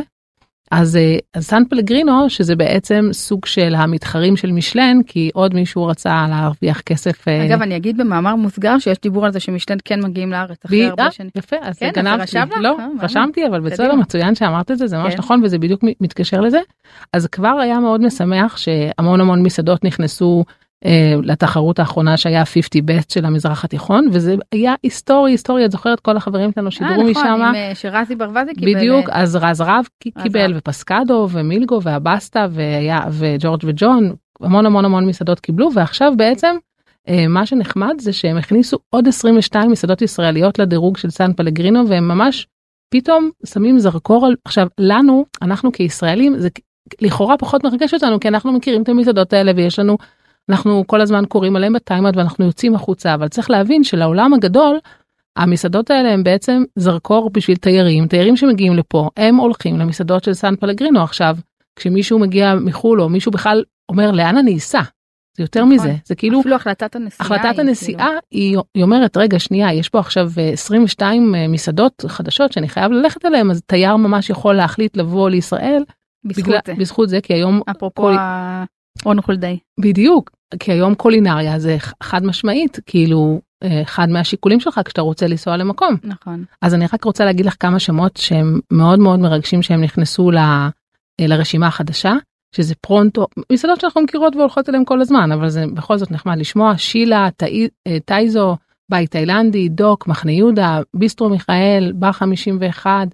אז, 0.71 0.97
אה, 0.97 1.41
סן 1.41 1.63
פלגרינו 1.71 2.31
שזה 2.31 2.57
בעצם 2.57 3.09
סוג 3.13 3.47
של 3.47 3.75
המתחרים 3.75 4.37
של 4.37 4.53
משלן 4.53 5.03
כי 5.07 5.31
עוד 5.35 5.55
מישהו 5.55 5.87
רצה 5.87 6.27
להרוויח 6.31 6.81
כסף. 6.81 7.29
אה, 7.29 7.47
אגב, 7.47 7.63
אני 7.63 7.77
אגיד 7.77 7.97
במאמר 7.97 8.37
מוסגר 8.37 8.79
שיש 8.79 8.99
דיבור 9.03 9.27
על 9.27 9.33
זה 9.33 9.41
שמשלן 9.41 9.77
כן 9.85 10.01
מגיעים 10.05 10.33
לארץ 10.33 10.65
אחרי 10.65 10.87
הרבה 10.87 11.05
אה, 11.05 11.11
שנים. 11.11 11.31
יפה 11.37 11.57
אז 11.63 11.79
כן, 11.79 11.91
גנבתי? 11.95 12.37
לא. 12.61 12.77
רשמתי 13.01 13.47
אבל 13.47 13.61
בסדר. 13.61 13.95
מצוין 13.95 14.35
שאמרת 14.35 14.71
את 14.71 14.79
זה 14.79 14.87
זה 14.87 14.99
ממש 14.99 15.13
כן. 15.13 15.19
נכון 15.19 15.41
וזה 15.45 15.59
בדיוק 15.59 15.85
מתקשר 16.01 16.41
לזה 16.41 16.61
אז 17.13 17.27
כבר 17.27 17.59
היה 17.63 17.81
מאוד 17.81 18.01
משמח 18.01 18.57
שהמון 18.57 19.21
המון 19.21 19.43
מסעדות 19.43 19.85
נכנסו 19.85 20.45
לתחרות 21.23 21.79
האחרונה 21.79 22.17
שהיה 22.17 22.45
50 22.45 22.85
best 22.85 23.15
של 23.15 23.25
המזרח 23.25 23.65
התיכון 23.65 24.09
וזה 24.13 24.35
היה 24.53 24.75
היסטורי 24.83 25.31
היסטורי 25.31 25.65
את 25.65 25.71
זוכרת 25.71 26.01
כל 26.01 26.17
החברים 26.17 26.51
שלנו 26.55 26.67
אה, 26.67 26.71
שידרו 26.71 26.93
נכון, 26.93 27.11
משם 27.11 27.43
אה, 27.55 27.75
שרזי 27.75 28.15
ברווזי 28.15 28.55
קיבל. 28.55 28.75
בדיוק 28.75 29.11
אה, 29.11 29.23
אז 29.23 29.37
רז 29.37 29.61
רב 29.61 29.85
קיבל. 30.23 30.55
ופסקדו 30.57 31.29
ומילגו 31.31 31.83
והבסטה 31.83 32.47
והיה 32.51 33.01
וג'ורג' 33.11 33.61
וג'ון 33.65 34.13
המון 34.41 34.67
המון 34.67 34.85
המון 34.85 35.07
מסעדות 35.07 35.41
קיבלו 35.41 35.69
ועכשיו 35.75 36.13
בעצם 36.17 36.57
אה, 37.09 37.29
מה 37.29 37.47
שנחמד 37.47 37.95
זה 38.01 38.13
שהם 38.13 38.37
הכניסו 38.37 38.79
עוד 38.91 39.09
22 39.09 39.71
מסעדות 39.71 40.03
ישראליות 40.03 40.59
לדירוג 40.59 40.97
של 40.97 41.11
סן 41.11 41.33
פלגרינו 41.33 41.89
והם 41.89 42.09
ממש 42.09 42.47
פתאום 42.91 43.31
שמים 43.47 43.79
זרקור 43.79 44.27
על 44.27 44.37
עכשיו 44.45 44.67
לנו 44.81 45.25
אנחנו 45.43 45.73
כישראלים 45.73 46.39
זה 46.39 46.49
לכאורה 47.01 47.37
פחות 47.39 47.65
מרגש 47.65 47.95
אותנו 47.95 48.21
כי 48.21 48.29
אנחנו 48.29 48.53
מכירים 48.53 48.83
את 48.83 48.89
המסעדות 48.89 49.33
האלה 49.33 49.53
ויש 49.57 49.79
לנו 49.79 49.97
אנחנו 50.49 50.85
כל 50.87 51.01
הזמן 51.01 51.25
קוראים 51.29 51.57
עליהם 51.57 51.73
בטיימאוט 51.73 52.17
ואנחנו 52.17 52.45
יוצאים 52.45 52.75
החוצה 52.75 53.15
אבל 53.15 53.29
צריך 53.29 53.51
להבין 53.51 53.85
שלעולם 53.85 54.35
הגדול 54.35 54.79
המסעדות 55.37 55.91
האלה 55.91 56.13
הם 56.13 56.25
בעצם 56.25 56.63
זרקור 56.77 57.31
בשביל 57.31 57.57
תיירים 57.57 58.07
תיירים 58.07 58.37
שמגיעים 58.37 58.77
לפה 58.77 59.09
הם 59.17 59.37
הולכים 59.37 59.79
למסעדות 59.79 60.25
של 60.25 60.35
סן 60.35 60.57
פלגרינו 60.57 61.03
עכשיו 61.03 61.37
כשמישהו 61.77 62.19
מגיע 62.19 62.55
מחול 62.55 63.01
או 63.01 63.09
מישהו 63.09 63.33
בכלל 63.33 63.65
אומר 63.89 64.11
לאן 64.11 64.37
אני 64.37 64.57
אסע. 64.57 64.81
זה 65.37 65.45
יותר 65.45 65.61
נכון. 65.65 65.73
מזה 65.75 65.95
זה 66.05 66.15
כאילו 66.15 66.41
אפילו 66.41 66.57
החלטת 66.57 66.97
הנסיעה. 66.97 67.27
החלטת 67.27 67.45
היא, 67.59 67.61
הנסיעה 67.61 68.09
היא, 68.31 68.59
היא 68.75 68.83
אומרת 68.83 69.17
רגע 69.17 69.39
שנייה 69.39 69.73
יש 69.75 69.89
פה 69.89 69.99
עכשיו 69.99 70.31
אה, 70.39 70.49
22 70.49 71.35
אה, 71.35 71.49
מסעדות 71.49 72.05
חדשות 72.09 72.53
שאני 72.53 72.69
חייב 72.69 72.93
ללכת 72.93 73.25
אליהם 73.25 73.51
אז 73.51 73.63
תייר 73.67 73.97
ממש 73.97 74.31
יכול 74.31 74.55
להחליט 74.55 74.97
לבוא 74.97 75.31
לישראל 75.31 75.83
כאילו, 75.83 75.85
בזכות 76.25 76.45
בגלל, 76.47 76.61
זה. 76.67 76.75
בזכות 76.75 77.09
זה 77.09 77.21
כי 77.21 77.35
היום 77.35 77.61
אפרופו 77.71 78.03
כל- 78.03 78.17
רון 79.05 79.21
חולדאי. 79.23 79.59
בדיוק 79.81 80.31
כי 80.59 80.73
היום 80.73 80.95
קולינריה 80.95 81.59
זה 81.59 81.77
חד 82.03 82.25
משמעית 82.25 82.79
כאילו 82.87 83.41
אה, 83.63 83.83
אחד 83.83 84.09
מהשיקולים 84.09 84.61
שלך 84.61 84.81
כשאתה 84.85 85.01
רוצה 85.01 85.27
לנסוע 85.27 85.57
למקום 85.57 85.97
נכון. 86.05 86.45
אז 86.63 86.75
אני 86.75 86.85
רק 86.93 87.05
רוצה 87.05 87.25
להגיד 87.25 87.47
לך 87.47 87.55
כמה 87.61 87.79
שמות 87.79 88.17
שהם 88.17 88.61
מאוד 88.71 88.99
מאוד 88.99 89.19
מרגשים 89.21 89.63
שהם 89.63 89.81
נכנסו 89.81 90.31
ל, 90.31 90.39
אה, 90.39 90.69
לרשימה 91.21 91.67
החדשה 91.67 92.13
שזה 92.57 92.75
פרונטו 92.81 93.27
מסעדות 93.53 93.81
שאנחנו 93.81 94.03
מכירות 94.03 94.37
והולכות 94.37 94.69
אליהם 94.69 94.85
כל 94.85 95.01
הזמן 95.01 95.33
אבל 95.33 95.49
זה 95.49 95.65
בכל 95.75 95.99
זאת 95.99 96.11
נחמד 96.11 96.39
לשמוע 96.39 96.79
שילה 96.79 97.29
טאי- 97.37 97.69
אה, 97.87 97.99
טייזו 98.05 98.57
בית 98.91 99.11
תאילנדי 99.11 99.69
דוק 99.69 100.07
מחנה 100.07 100.33
יהודה 100.33 100.81
ביסטרו 100.95 101.29
מיכאל 101.29 101.93
בר 101.95 102.13
51 102.13 103.09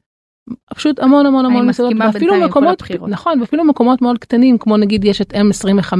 פשוט 0.74 1.00
המון 1.00 1.26
המון 1.26 1.46
המון 1.46 1.68
מסעדות 1.68 1.92
ואפילו 2.00 2.34
מקומות. 2.40 2.82
נכון 3.08 3.40
ואפילו 3.40 3.64
מקומות 3.64 4.02
מאוד 4.02 4.18
קטנים 4.18 4.58
כמו 4.58 4.76
נגיד 4.76 5.04
יש 5.04 5.20
את 5.20 5.32
M25 5.32 5.92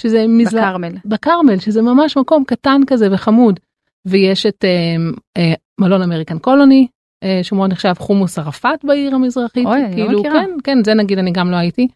שזה 0.00 0.24
מזל... 0.28 0.60
בכרמל. 0.60 0.92
בכרמל 1.04 1.58
שזה 1.58 1.82
ממש 1.82 2.16
מקום 2.16 2.44
קטן 2.44 2.80
כזה 2.86 3.08
וחמוד 3.12 3.60
ויש 4.06 4.46
את 4.46 4.64
אה, 4.64 4.96
אה, 5.36 5.54
מלון 5.80 6.02
אמריקן 6.02 6.38
קולוני 6.38 6.86
אה, 7.24 7.40
שהוא 7.42 7.56
מאוד 7.56 7.70
נחשב 7.70 7.92
חומוס 7.98 8.38
ערפאת 8.38 8.84
בעיר 8.84 9.14
המזרחית 9.14 9.66
אוי, 9.66 9.84
אני 9.84 10.00
לא 10.00 10.06
כאילו 10.06 10.20
מכירה. 10.20 10.34
כן 10.34 10.50
כן 10.64 10.84
זה 10.84 10.94
נגיד 10.94 11.18
אני 11.18 11.30
גם 11.30 11.50
לא 11.50 11.56
הייתי. 11.56 11.88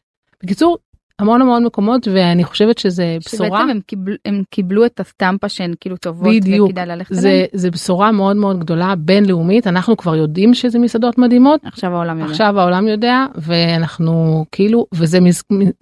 בקיצור 0.42 0.78
המון 1.20 1.42
המון 1.42 1.64
מקומות 1.64 2.08
ואני 2.12 2.44
חושבת 2.44 2.78
שזה 2.78 3.16
בשורה 3.26 3.48
שבעצם 3.48 3.70
הם 3.70 3.80
קיבלו, 3.86 4.14
הם 4.24 4.42
קיבלו 4.50 4.86
את 4.86 5.00
הסטמפה 5.00 5.48
שהן 5.48 5.74
כאילו 5.80 5.96
טובות 5.96 6.34
בדיוק. 6.34 6.70
וכדאי 6.70 6.86
ללכת 6.86 7.14
זה 7.14 7.28
אליהן. 7.28 7.46
זה 7.52 7.70
בשורה 7.70 8.12
מאוד 8.12 8.36
מאוד 8.36 8.58
גדולה 8.58 8.94
בינלאומית 8.98 9.66
אנחנו 9.66 9.96
כבר 9.96 10.16
יודעים 10.16 10.54
שזה 10.54 10.78
מסעדות 10.78 11.18
מדהימות 11.18 11.60
עכשיו 11.64 11.94
העולם 11.94 12.18
יודע. 12.18 12.30
עכשיו 12.30 12.60
העולם 12.60 12.88
יודע 12.88 13.26
ואנחנו 13.34 14.44
כאילו 14.52 14.86
וזה 14.94 15.18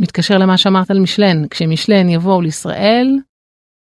מתקשר 0.03 0.39
למה 0.39 0.57
שאמרת 0.57 0.91
על 0.91 1.01
משלן 1.01 1.49
כשמשלן 1.49 2.09
יבואו 2.09 2.41
לישראל 2.41 3.19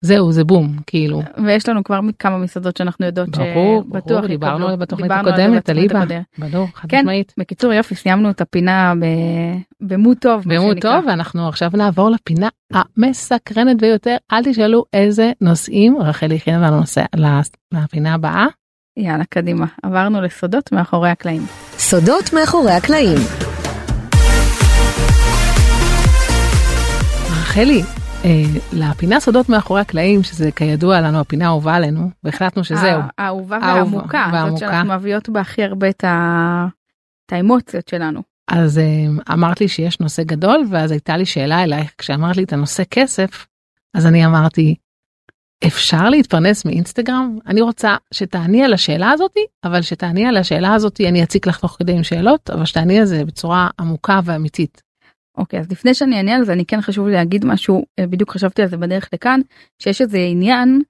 זהו 0.04 0.32
זה 0.32 0.44
בום 0.44 0.76
כאילו 0.86 1.22
ויש 1.46 1.68
לנו 1.68 1.84
כבר 1.84 2.00
כמה 2.18 2.38
מסעדות 2.38 2.76
שאנחנו 2.76 3.06
יודעות 3.06 3.28
ברור 3.28 3.82
שבטוח 3.88 4.10
ברור 4.10 4.26
דיברנו. 4.26 4.68
על 4.68 4.76
בתוכנית 4.76 5.10
על 5.10 5.18
הקודמת 5.18 5.38
בתוכנית 5.38 5.70
אליבא 5.70 5.98
הקודמת. 5.98 6.22
בדור 6.38 6.68
חד 6.74 6.88
כן. 6.88 6.98
משמעית 6.98 7.32
בקיצור 7.38 7.72
יופי 7.72 7.94
סיימנו 7.94 8.30
את 8.30 8.40
הפינה 8.40 8.92
ב- 9.00 9.56
במוד 9.88 10.16
טוב. 10.20 10.42
במות. 10.46 10.78
טוב 10.80 11.04
ואנחנו 11.08 11.48
עכשיו 11.48 11.70
נעבור 11.74 12.10
לפינה 12.10 12.48
המסקרנת 12.72 13.80
ביותר 13.80 14.16
אל 14.32 14.44
תשאלו 14.44 14.84
איזה 14.92 15.32
נושאים 15.40 15.96
רחלי 16.00 16.36
הכינה 16.36 16.58
לנו 16.58 16.80
נושא 16.80 17.04
לפינה 17.72 18.14
הבאה 18.14 18.46
יאללה 18.96 19.24
קדימה 19.24 19.66
עברנו 19.82 20.22
לסודות 20.22 20.72
מאחורי 20.72 21.10
הקלעים. 21.10 21.42
סודות 21.78 22.32
מאחורי 22.32 22.72
הקלעים. 22.72 23.18
רחלי, 27.30 27.82
לפינה 28.72 29.20
סודות 29.20 29.48
מאחורי 29.48 29.80
הקלעים, 29.80 30.22
שזה 30.22 30.52
כידוע 30.52 31.00
לנו 31.00 31.20
הפינה 31.20 31.44
האהובה 31.44 31.74
עלינו, 31.74 32.10
והחלטנו 32.24 32.64
שזהו. 32.64 33.00
הא- 33.00 33.08
האהובה 33.18 33.58
והעמוקה, 33.62 34.30
זאת. 34.50 34.58
שאנחנו 34.58 34.94
מביאות 34.94 35.28
בה 35.28 35.40
הכי 35.40 35.64
הרבה 35.64 35.88
את 35.88 36.04
האמוציות 37.32 37.88
שלנו. 37.88 38.22
אז 38.50 38.78
אה, 38.78 38.84
אמרת 39.32 39.60
לי 39.60 39.68
שיש 39.68 40.00
נושא 40.00 40.22
גדול, 40.22 40.64
ואז 40.70 40.90
הייתה 40.90 41.16
לי 41.16 41.26
שאלה 41.26 41.62
אלייך, 41.62 41.94
כשאמרת 41.98 42.36
לי 42.36 42.44
את 42.44 42.52
הנושא 42.52 42.82
כסף, 42.90 43.46
אז 43.94 44.06
אני 44.06 44.26
אמרתי, 44.26 44.74
אפשר 45.66 46.08
להתפרנס 46.10 46.64
מאינסטגרם? 46.64 47.38
אני 47.46 47.60
רוצה 47.60 47.96
שתעני 48.14 48.64
על 48.64 48.72
השאלה 48.72 49.10
הזאתי, 49.10 49.40
אבל 49.64 49.82
שתעני 49.82 50.26
על 50.26 50.36
השאלה 50.36 50.74
הזאתי, 50.74 51.08
אני 51.08 51.22
אציק 51.22 51.46
לך 51.46 51.58
תוך 51.58 51.76
כדי 51.78 51.92
עם 51.92 52.02
שאלות, 52.02 52.50
אבל 52.50 52.64
שתעני 52.64 52.98
על 52.98 53.04
זה 53.04 53.24
בצורה 53.24 53.68
עמוקה 53.80 54.20
ואמיתית. 54.24 54.82
אוקיי, 55.38 55.60
אז 55.60 55.72
לפני 55.72 55.94
שאני 55.94 56.16
אענה 56.16 56.36
על 56.36 56.44
זה, 56.44 56.52
אני 56.52 56.64
כן 56.64 56.80
חשוב 56.80 57.06
לי 57.06 57.12
להגיד 57.12 57.44
משהו, 57.44 57.84
אה, 57.98 58.06
בדיוק 58.06 58.30
חשבתי 58.30 58.62
על 58.62 58.68
זה 58.68 58.76
בדרך 58.76 59.08
לכאן, 59.12 59.40
שיש 59.82 60.00
איזה 60.00 60.18
עניין 60.18 60.82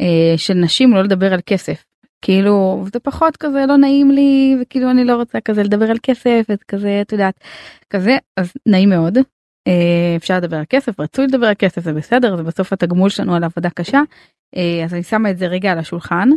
אה, 0.00 0.34
של 0.36 0.54
נשים 0.54 0.94
לא 0.94 1.02
לדבר 1.02 1.32
על 1.32 1.40
כסף. 1.46 1.84
כאילו, 2.22 2.84
זה 2.92 3.00
פחות 3.00 3.36
כזה 3.36 3.64
לא 3.68 3.76
נעים 3.76 4.10
לי, 4.10 4.56
וכאילו 4.60 4.90
אני 4.90 5.04
לא 5.04 5.16
רוצה 5.16 5.40
כזה 5.40 5.62
לדבר 5.62 5.90
על 5.90 5.98
כסף, 6.02 6.46
את 6.52 6.62
כזה, 6.62 7.00
את 7.02 7.12
יודעת, 7.12 7.34
כזה, 7.90 8.16
אז 8.36 8.52
נעים 8.66 8.88
מאוד. 8.88 9.18
אה, 9.68 10.16
אפשר 10.16 10.36
לדבר 10.36 10.56
על 10.56 10.64
כסף, 10.68 11.00
רצוי 11.00 11.26
לדבר 11.26 11.46
על 11.46 11.54
כסף, 11.58 11.82
זה 11.82 11.92
בסדר, 11.92 12.36
זה 12.36 12.42
בסוף 12.42 12.72
התגמול 12.72 13.10
שלנו 13.10 13.34
על 13.34 13.44
עבודה 13.44 13.70
קשה. 13.70 14.00
אה, 14.56 14.84
אז 14.84 14.94
אני 14.94 15.02
שמה 15.02 15.30
את 15.30 15.38
זה 15.38 15.46
רגע 15.46 15.72
על 15.72 15.78
השולחן. 15.78 16.28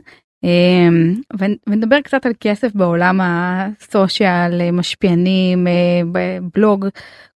ונ- 1.37 1.57
ונדבר 1.69 2.01
קצת 2.01 2.25
על 2.25 2.31
כסף 2.39 2.75
בעולם 2.75 3.19
הסושיאל, 3.23 4.61
אה, 4.61 4.71
משפיענים, 4.71 5.67
אה, 5.67 6.01
בבלוג, 6.11 6.85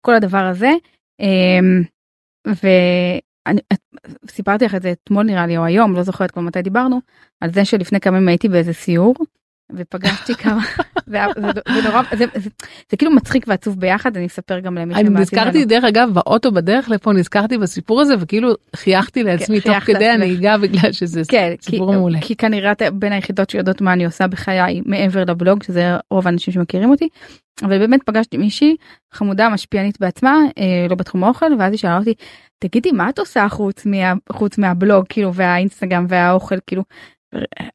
כל 0.01 0.15
הדבר 0.15 0.45
הזה. 0.45 0.71
אמ, 1.21 1.83
ואני 2.47 3.61
סיפרתי 4.29 4.65
לך 4.65 4.75
את 4.75 4.83
זה 4.83 4.93
אתמול 4.93 5.27
נראה 5.27 5.47
לי 5.47 5.57
או 5.57 5.65
היום 5.65 5.95
לא 5.97 6.03
זוכרת 6.03 6.31
כבר 6.31 6.43
מתי 6.43 6.63
דיברנו 6.63 7.01
על 7.41 7.53
זה 7.53 7.65
שלפני 7.65 8.01
כמה 8.01 8.17
ימים 8.17 8.29
הייתי 8.29 8.49
באיזה 8.49 8.73
סיור 8.73 9.15
ופגשתי 9.77 10.35
כמה 10.35 10.61
וה- 11.09 11.27
זה, 12.17 12.25
כאילו 12.99 13.11
מצחיק 13.11 13.45
ועצוב 13.49 13.81
ביחד 13.81 14.17
אני 14.17 14.27
אספר 14.27 14.59
גם 14.59 14.79
למי 14.79 14.95
אני 14.95 15.03
שמאזין 15.03 15.17
נזכרתי 15.23 15.59
לנו. 15.59 15.69
דרך 15.69 15.85
אגב 15.85 16.11
באוטו 16.13 16.53
בדרך 16.53 16.91
לפה 16.91 17.13
נזכרתי 17.13 17.59
בסיפור 17.59 18.01
הזה 18.01 18.15
וכאילו 18.21 18.55
חייכתי 18.77 19.23
לעצמי 19.23 19.61
כן, 19.61 19.63
תוך 19.63 19.73
חייכת 19.85 19.95
כדי. 19.95 20.09
הנהיגה 20.09 20.59
בגלל 20.59 20.93
שזה 20.93 21.23
כן, 21.29 21.55
סיפור 21.63 21.93
מעולה. 21.93 22.21
כי 22.21 22.37
כנראה 22.37 22.73
את 22.73 22.83
בין 22.93 23.13
היחידות 23.13 23.51
שיודעות 23.51 23.81
מה 23.81 23.93
אני 23.93 24.05
עושה 24.05 24.27
בחיי 24.27 24.81
מעבר 24.87 25.25
לבלוג 25.25 25.63
שזה 25.63 25.97
רוב 26.11 26.27
האנשים 26.27 26.55
שמכירים 26.55 26.91
אותי. 26.91 27.09
אבל 27.63 27.79
באמת 27.79 28.01
פגשתי 28.03 28.37
מישהי 28.37 28.77
חמודה 29.13 29.49
משפיענית 29.49 30.01
בעצמה 30.01 30.39
אה, 30.59 30.87
לא 30.91 30.97
בתחום 30.97 31.25
האוכל 31.25 31.47
ואז 31.59 31.73
היא 31.73 31.79
שאלה 31.79 31.99
אותי 31.99 32.15
תגידי 32.59 32.93
מה 32.93 33.09
את 33.09 33.19
עושה 33.19 33.47
חוץ, 33.49 33.87
מה, 33.87 34.13
חוץ 34.33 34.59
מהבלוג 34.59 35.05
כאילו 35.09 35.35
והאינסטגרם 35.35 36.07
והאוכל 36.09 36.57
כאילו. 36.67 36.83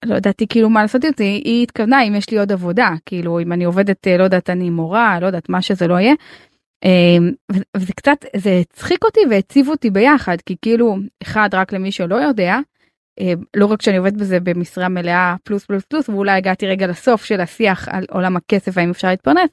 לא 0.05 0.15
ידעתי 0.15 0.47
כאילו 0.47 0.69
מה 0.69 0.81
לעשות 0.81 1.05
איתי 1.05 1.41
היא 1.45 1.63
התכוונה 1.63 2.03
אם 2.03 2.15
יש 2.15 2.29
לי 2.29 2.39
עוד 2.39 2.51
עבודה 2.51 2.89
כאילו 3.05 3.39
אם 3.39 3.53
אני 3.53 3.63
עובדת 3.63 4.07
אה, 4.07 4.17
לא 4.17 4.23
יודעת 4.23 4.49
אני 4.49 4.69
מורה 4.69 5.19
לא 5.21 5.25
יודעת 5.25 5.49
מה 5.49 5.61
שזה 5.61 5.87
לא 5.87 5.99
יהיה. 5.99 6.13
ו- 7.51 7.77
וזה 7.77 7.93
קצת 7.93 8.25
זה 8.35 8.57
הצחיק 8.61 9.03
אותי 9.03 9.19
והציב 9.29 9.69
אותי 9.69 9.89
ביחד 9.89 10.37
כי 10.45 10.55
כאילו 10.61 10.97
אחד 11.23 11.49
רק 11.53 11.73
למי 11.73 11.91
שלא 11.91 12.15
יודע 12.15 12.57
אה, 13.19 13.33
לא 13.55 13.65
רק 13.65 13.81
שאני 13.81 13.97
עובדת 13.97 14.13
בזה 14.13 14.39
במשרה 14.39 14.89
מלאה 14.89 15.35
פלוס 15.43 15.65
פלוס 15.65 15.83
פלוס 15.83 16.09
ואולי 16.09 16.31
הגעתי 16.31 16.67
רגע 16.67 16.87
לסוף 16.87 17.25
של 17.25 17.41
השיח 17.41 17.87
על 17.91 18.05
עולם 18.11 18.37
הכסף 18.37 18.71
והאם 18.75 18.89
אפשר 18.89 19.07
להתפרנס 19.07 19.49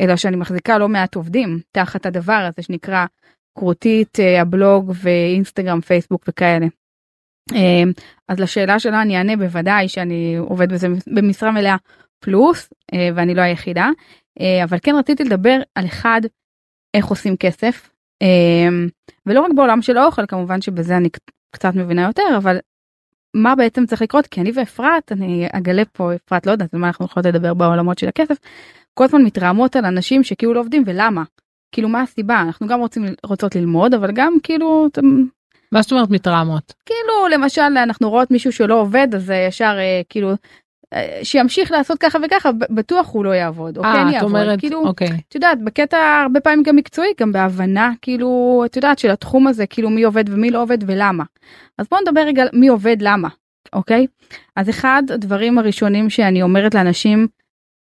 אלא 0.00 0.16
שאני 0.16 0.36
מחזיקה 0.36 0.78
לא 0.78 0.88
מעט 0.88 1.14
עובדים 1.14 1.60
תחת 1.72 2.06
הדבר 2.06 2.48
הזה 2.48 2.62
שנקרא 2.62 3.06
כרותית 3.58 4.20
אה, 4.20 4.40
הבלוג 4.40 4.92
ואינסטגרם 4.94 5.80
פייסבוק 5.80 6.24
וכאלה. 6.28 6.66
אה, 7.54 7.82
אז 8.28 8.40
לשאלה 8.40 8.78
שלה 8.78 9.02
אני 9.02 9.16
אענה 9.16 9.36
בוודאי 9.36 9.88
שאני 9.88 10.36
עובד 10.36 10.72
בזה 10.72 10.88
במשרה 11.06 11.50
מלאה 11.50 11.76
פלוס 12.20 12.70
אה, 12.94 13.08
ואני 13.14 13.34
לא 13.34 13.42
היחידה. 13.42 13.90
אה, 14.40 14.64
אבל 14.64 14.78
כן 14.82 14.94
רציתי 14.98 15.24
לדבר 15.24 15.60
על 15.74 15.86
אחד 15.86 16.20
איך 16.94 17.06
עושים 17.06 17.36
כסף. 17.36 17.90
אה, 18.22 18.68
ולא 19.26 19.40
רק 19.40 19.50
בעולם 19.56 19.82
של 19.82 19.96
האוכל 19.96 20.26
כמובן 20.26 20.60
שבזה 20.60 20.96
אני 20.96 21.08
קצת 21.50 21.74
מבינה 21.74 22.02
יותר 22.02 22.36
אבל 22.36 22.58
מה 23.34 23.54
בעצם 23.54 23.86
צריך 23.86 24.02
לקרות? 24.02 24.26
כי 24.26 24.40
אני 24.40 24.52
ואפרת 24.54 25.12
אני 25.12 25.46
אגלה 25.52 25.84
פה 25.84 26.14
אפרת 26.14 26.46
לא 26.46 26.52
יודעת 26.52 26.74
על 26.74 26.80
מה 26.80 26.86
אנחנו 26.86 27.04
יכולות 27.04 27.26
לדבר 27.26 27.54
בעולמות 27.54 27.98
של 27.98 28.08
הכסף 28.08 28.36
כל 28.94 29.04
הזמן 29.04 29.22
מתרעמות 29.22 29.76
על 29.76 29.84
אנשים 29.84 30.24
שכאילו 30.24 30.54
לא 30.54 30.60
עובדים 30.60 30.82
ולמה? 30.86 31.22
כאילו 31.72 31.88
מה 31.88 32.02
הסיבה? 32.02 32.40
אנחנו 32.40 32.66
גם 32.66 32.80
רוצים 32.80 33.04
רוצות 33.26 33.56
ללמוד 33.56 33.94
אבל 33.94 34.12
גם 34.12 34.32
כאילו 34.42 34.86
אתם 34.92 35.24
מה 35.72 35.82
זאת 35.82 35.92
אומרת 35.92 36.10
מתרעמות? 36.10 36.74
כאילו 36.86 37.28
למשל 37.32 37.60
אנחנו 37.60 38.10
רואות 38.10 38.30
מישהו 38.30 38.52
שלא 38.52 38.80
עובד 38.80 39.14
אז 39.14 39.30
אה, 39.30 39.36
ישר 39.36 39.76
אה, 39.78 40.00
כאילו 40.08 40.34
אה, 40.94 41.20
שימשיך 41.22 41.70
לעשות 41.72 41.98
ככה 41.98 42.18
וככה 42.24 42.50
בטוח 42.70 43.10
הוא 43.12 43.24
לא 43.24 43.30
יעבוד 43.30 43.78
או 43.78 43.82
כן 43.82 43.88
אה, 43.88 44.08
את 44.08 44.14
יעבוד 44.14 44.30
אומרת, 44.30 44.58
כאילו 44.60 44.86
אוקיי. 44.86 45.20
את 45.28 45.34
יודעת 45.34 45.62
בקטע 45.62 46.20
הרבה 46.22 46.40
פעמים 46.40 46.62
גם 46.62 46.76
מקצועי 46.76 47.10
גם 47.20 47.32
בהבנה 47.32 47.92
כאילו 48.02 48.62
את 48.66 48.76
יודעת 48.76 48.98
של 48.98 49.10
התחום 49.10 49.46
הזה 49.46 49.66
כאילו 49.66 49.90
מי 49.90 50.02
עובד 50.02 50.24
ומי 50.28 50.50
לא 50.50 50.62
עובד 50.62 50.78
ולמה. 50.86 51.24
אז 51.78 51.86
בוא 51.90 51.98
נדבר 52.00 52.20
רגע 52.20 52.44
מי 52.52 52.68
עובד 52.68 52.96
למה 53.00 53.28
אוקיי 53.72 54.06
אז 54.56 54.70
אחד 54.70 55.02
הדברים 55.10 55.58
הראשונים 55.58 56.10
שאני 56.10 56.42
אומרת 56.42 56.74
לאנשים 56.74 57.28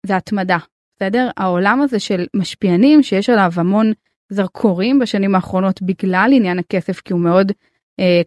זה 0.06 0.16
התמדה 0.16 0.58
בסדר 0.96 1.30
העולם 1.36 1.80
הזה 1.82 1.98
של 1.98 2.26
משפיענים 2.34 3.02
שיש 3.02 3.30
עליו 3.30 3.52
המון 3.56 3.92
זרקורים 4.28 4.98
בשנים 4.98 5.34
האחרונות 5.34 5.82
בגלל 5.82 6.30
עניין 6.32 6.58
הכסף 6.58 7.00
כי 7.00 7.12
הוא 7.12 7.20
מאוד 7.20 7.52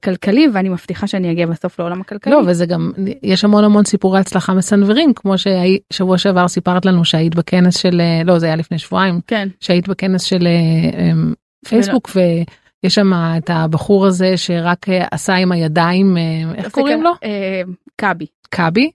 כלכלי 0.03 0.47
ואני 0.53 0.69
מבטיחה 0.69 1.07
שאני 1.07 1.31
אגיע 1.31 1.47
בסוף 1.47 1.79
לעולם 1.79 2.01
הכלכלי. 2.01 2.33
לא 2.33 2.41
וזה 2.47 2.65
גם 2.65 2.91
יש 3.23 3.43
המון 3.43 3.63
המון 3.63 3.85
סיפורי 3.85 4.19
הצלחה 4.19 4.53
מסנוורים 4.53 5.13
כמו 5.13 5.33
ששבוע 5.37 6.17
שעבר 6.17 6.47
סיפרת 6.47 6.85
לנו 6.85 7.05
שהיית 7.05 7.35
בכנס 7.35 7.77
של 7.77 8.01
אה, 8.01 8.21
לא 8.25 8.39
זה 8.39 8.45
היה 8.45 8.55
לפני 8.55 8.77
שבועיים 8.79 9.19
כן 9.27 9.47
שהיית 9.59 9.87
בכנס 9.87 10.23
של 10.23 10.47
אה, 10.47 11.11
אמ, 11.11 11.33
פייסבוק 11.67 12.09
ויש 12.15 12.95
שם 12.95 13.13
את 13.13 13.49
הבחור 13.49 14.05
הזה 14.05 14.37
שרק 14.37 14.89
אה, 14.89 15.05
עשה 15.11 15.33
עם 15.33 15.51
הידיים 15.51 16.17
אה, 16.17 16.55
איך 16.55 16.71
קוראים 16.71 16.97
כן, 16.97 17.03
לו 17.03 17.11
אה, 17.23 17.61
קאבי. 17.95 18.25
קאבי 18.49 18.91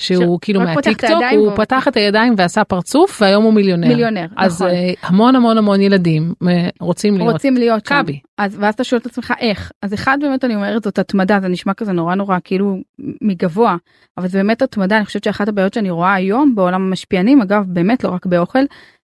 שהוא 0.00 0.38
כאילו 0.42 0.60
פותח 0.60 0.72
את 0.72 0.76
מהטיקטוק 0.86 1.10
הוא 1.32 1.46
והוא- 1.46 1.56
פתח 1.56 1.88
את 1.88 1.96
הידיים 1.96 2.34
ועשה 2.36 2.64
פרצוף 2.64 3.22
והיום 3.22 3.44
הוא 3.44 3.52
מיליונר. 3.52 3.88
מיליונר 3.88 4.26
אז 4.36 4.62
נכון. 4.62 4.74
אה, 4.74 4.92
המון 5.02 5.36
המון 5.36 5.58
המון 5.58 5.80
ילדים 5.80 6.34
אה, 6.48 6.68
רוצים 6.80 7.16
להיות 7.18 7.32
רוצים 7.32 7.56
להיות 7.56 7.86
שם. 7.86 7.94
קאבי. 7.94 8.20
אז 8.38 8.56
ואז 8.60 8.74
אתה 8.74 8.84
שואל 8.84 9.00
את 9.00 9.06
עצמך 9.06 9.32
איך? 9.40 9.72
אז 9.82 9.94
אחד 9.94 10.18
באמת 10.20 10.44
אני 10.44 10.54
אומרת 10.54 10.82
זאת 10.82 10.98
התמדה 10.98 11.38
זה 11.40 11.48
נשמע 11.48 11.74
כזה 11.74 11.92
נורא 11.92 12.14
נורא 12.14 12.38
כאילו 12.44 12.76
מגבוה 13.22 13.76
אבל 14.18 14.28
זה 14.28 14.38
באמת 14.38 14.62
התמדה. 14.62 14.96
אני 14.96 15.04
חושבת 15.04 15.24
שאחת 15.24 15.48
הבעיות 15.48 15.74
שאני 15.74 15.90
רואה 15.90 16.14
היום 16.14 16.54
בעולם 16.54 16.82
המשפיענים 16.82 17.40
אגב 17.42 17.64
באמת 17.68 18.04
לא 18.04 18.08
רק 18.10 18.26
באוכל 18.26 18.58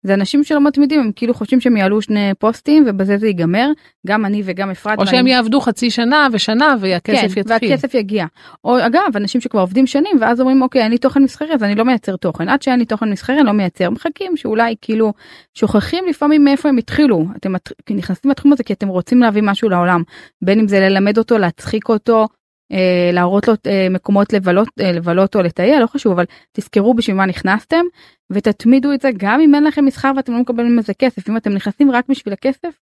זה 0.09 0.15
אנשים 0.15 0.45
שלא 0.45 0.61
מתמידים 0.61 1.01
הם 1.01 1.11
כאילו 1.17 1.35
חושבים 1.35 1.61
שהם 1.61 1.77
יעלו 1.77 2.03
שני 2.03 2.31
פוסטים 2.39 2.85
ובזה 2.87 3.17
זה 3.19 3.27
ייגמר 3.27 3.71
גם 4.07 4.27
אני 4.27 4.43
וגם 4.45 4.71
אפרת. 4.71 4.99
או 4.99 5.05
ואני- 5.05 5.11
שהם 5.11 5.27
יעבדו 5.27 5.61
חצי 5.61 5.91
שנה 5.91 6.29
ושנה 6.33 6.75
והכסף 6.81 7.35
כן, 7.35 7.41
יתחיל. 7.41 7.71
והכסף 7.71 7.95
יגיע. 7.95 8.27
או 8.65 8.87
אגב 8.87 9.17
אנשים 9.17 9.41
שכבר 9.41 9.61
עובדים 9.61 9.87
שנים 9.87 10.17
ואז 10.21 10.41
אומרים 10.41 10.63
אוקיי 10.63 10.83
אין 10.83 10.91
לי 10.91 10.99
תוכן 10.99 11.23
מסחרי 11.23 11.55
אז 11.55 11.63
אני 11.63 11.75
לא 11.75 11.85
מייצר 11.85 12.17
תוכן 12.17 12.49
עד 12.49 12.63
שאין 12.63 12.79
לי 12.79 12.85
תוכן 12.85 13.11
מסחרי 13.11 13.37
אני 13.37 13.47
לא 13.47 13.53
מייצר 13.53 13.91
מחכים 13.91 14.37
שאולי 14.37 14.75
כאילו 14.81 15.13
שוכחים 15.55 16.05
לפעמים 16.09 16.45
מאיפה 16.45 16.69
הם 16.69 16.77
התחילו 16.77 17.25
אתם 17.37 17.53
נכנסים 17.91 18.31
לתחום 18.31 18.53
הזה 18.53 18.65
כי 18.65 18.73
אתם 18.73 18.89
רוצים 18.89 19.21
להביא 19.21 19.43
משהו 19.43 19.69
לעולם 19.69 20.03
בין 20.43 20.61
אם 20.61 20.69
זה 20.69 20.81
ללמד 20.81 21.19
אותו 21.19 21.39
להצחיק 21.39 21.89
אותו. 21.89 22.27
אה, 22.73 23.11
להראות 23.13 23.49
לו 23.49 23.55
אה, 23.67 23.87
מקומות 23.91 24.33
לבלות 24.33 24.69
אה, 24.81 24.93
לבלות 24.93 25.37
או 25.37 25.43
לטייל 25.43 25.81
לא 25.81 25.87
חשוב 25.87 26.13
אבל 26.13 26.25
תזכרו 26.53 26.95
בשביל 26.95 27.17
מה 27.17 27.27
נכנסתם 27.27 27.85
ותתמידו 28.33 28.93
את 28.93 29.01
זה 29.01 29.11
גם 29.17 29.41
אם 29.41 29.55
אין 29.55 29.65
לכם 29.65 29.85
מסחר 29.85 30.13
ואתם 30.17 30.33
לא 30.33 30.41
מקבלים 30.41 30.77
מזה 30.77 30.95
כסף 30.95 31.29
אם 31.29 31.37
אתם 31.37 31.53
נכנסים 31.53 31.91
רק 31.91 32.05
בשביל 32.09 32.33
הכסף. 32.33 32.79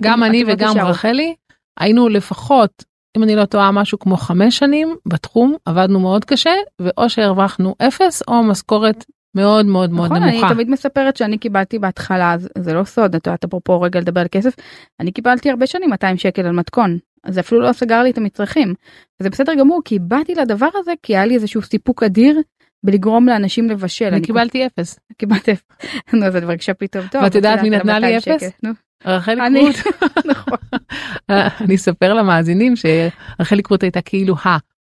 גם 0.00 0.24
אני 0.24 0.44
לא 0.44 0.52
וגם. 0.52 0.76
רחלי 0.78 1.34
היינו 1.80 2.08
לפחות 2.08 2.84
אם 3.16 3.22
אני 3.22 3.36
לא 3.36 3.44
טועה 3.44 3.72
משהו 3.72 3.98
כמו 3.98 4.16
חמש 4.16 4.58
שנים 4.58 4.96
בתחום 5.06 5.54
עבדנו 5.64 6.00
מאוד 6.00 6.24
קשה 6.24 6.54
ואו 6.80 7.10
שהרווחנו 7.10 7.74
אפס 7.78 8.22
או 8.28 8.42
משכורת 8.42 9.04
מאוד 9.36 9.66
מאוד 9.66 9.90
מאוד 9.90 10.12
נכון, 10.12 10.22
נמוכה. 10.22 10.46
אני 10.46 10.54
תמיד 10.54 10.70
מספרת 10.70 11.16
שאני 11.16 11.38
קיבלתי 11.38 11.78
בהתחלה, 11.78 12.34
זה, 12.38 12.48
זה 12.58 12.74
לא 12.74 12.84
סוד, 12.84 13.14
את 13.14 13.26
יודעת, 13.26 13.44
אפרופו 13.44 13.80
רגע 13.80 14.00
לדבר 14.00 14.20
על 14.20 14.26
כסף, 14.30 14.54
אני 15.00 15.12
קיבלתי 15.12 15.50
הרבה 15.50 15.66
שנים 15.66 15.90
200 15.90 16.16
שקל 16.16 16.46
על 16.46 16.52
מתכון, 16.52 16.98
זה 17.28 17.40
אפילו 17.40 17.60
לא 17.60 17.72
סגר 17.72 18.02
לי 18.02 18.10
את 18.10 18.18
המצרכים. 18.18 18.74
וזה 19.20 19.30
בסדר 19.30 19.54
גמור, 19.54 19.80
כי 19.84 19.98
באתי 19.98 20.34
לדבר 20.34 20.68
הזה, 20.74 20.92
כי 21.02 21.16
היה 21.16 21.26
לי 21.26 21.34
איזשהו 21.34 21.62
סיפוק 21.62 22.02
אדיר 22.02 22.40
בלגרום 22.82 23.26
לאנשים 23.26 23.70
לבשל. 23.70 24.04
אני 24.04 24.20
קיבלתי 24.20 24.66
אפס. 24.66 24.98
קיבלתי, 25.18 25.52
נו, 26.12 26.26
אז 26.26 26.36
את 26.36 26.42
מרגישה 26.42 26.74
פתאום 26.74 27.06
טוב. 27.06 27.22
ואת 27.22 27.34
יודעת 27.34 27.62
מי 27.62 27.70
נתנה 27.70 27.98
לי 27.98 28.14
200 28.14 28.36
אפס? 28.36 28.50
רחלי 29.04 29.46
אני, 29.46 29.72
קרוט. 29.72 30.02
נכון. 30.30 30.58
אני 31.60 31.74
אספר 31.74 32.14
למאזינים 32.14 32.74
שרחלי 32.76 33.62
קרוט 33.62 33.82
הייתה 33.82 34.00
כאילו 34.00 34.36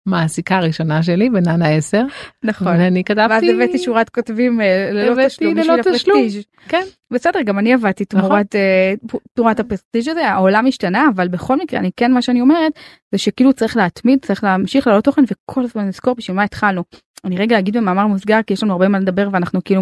המעסיקה 0.08 0.58
הראשונה 0.58 1.04
שלי 1.04 1.30
בננה 1.30 1.70
10 1.70 2.02
נכון. 2.44 2.68
ואני 2.68 3.04
כתבתי 3.04 3.30
ואז 3.30 3.44
הבאתי 3.44 3.78
שורת 3.78 4.10
כותבים 4.10 4.62
אה, 4.62 4.90
ללא 4.92 5.28
תשלום 5.28 5.56
בשביל. 5.56 5.80
הפרסטיג'. 5.80 6.42
כן 6.68 6.84
בסדר 7.12 7.42
גם 7.42 7.60
אני 7.60 7.74
עבדתי 7.74 8.04
נכון. 8.14 8.30
תמורת 8.30 8.56
אה, 8.56 8.94
תמורת 9.34 9.60
הפרסטיג' 9.60 10.10
הזה 10.10 10.28
העולם 10.28 10.68
השתנה 10.68 11.08
אבל 11.16 11.28
בכל 11.28 11.58
מקרה 11.58 11.80
אני 11.80 11.90
כן 11.98 12.12
מה 12.12 12.22
שאני 12.22 12.42
אומרת 12.42 12.72
זה 13.12 13.18
שכאילו 13.18 13.54
צריך 13.54 13.78
להתמיד 13.78 14.20
צריך 14.26 14.44
להמשיך 14.44 14.88
לעלות 14.88 15.04
תוכן 15.04 15.24
וכל 15.32 15.64
הזמן 15.64 15.88
לזכור 15.88 16.14
בשביל 16.14 16.38
מה 16.38 16.44
התחלנו. 16.44 16.84
אני 17.26 17.38
רגע 17.38 17.60
אגיד 17.60 17.78
במאמר 17.78 18.08
מוסגר 18.08 18.40
כי 18.48 18.54
יש 18.54 18.64
לנו 18.64 18.72
הרבה 18.72 18.88
מה 18.88 19.00
לדבר 19.00 19.30
ואנחנו 19.32 19.64
כאילו 19.64 19.82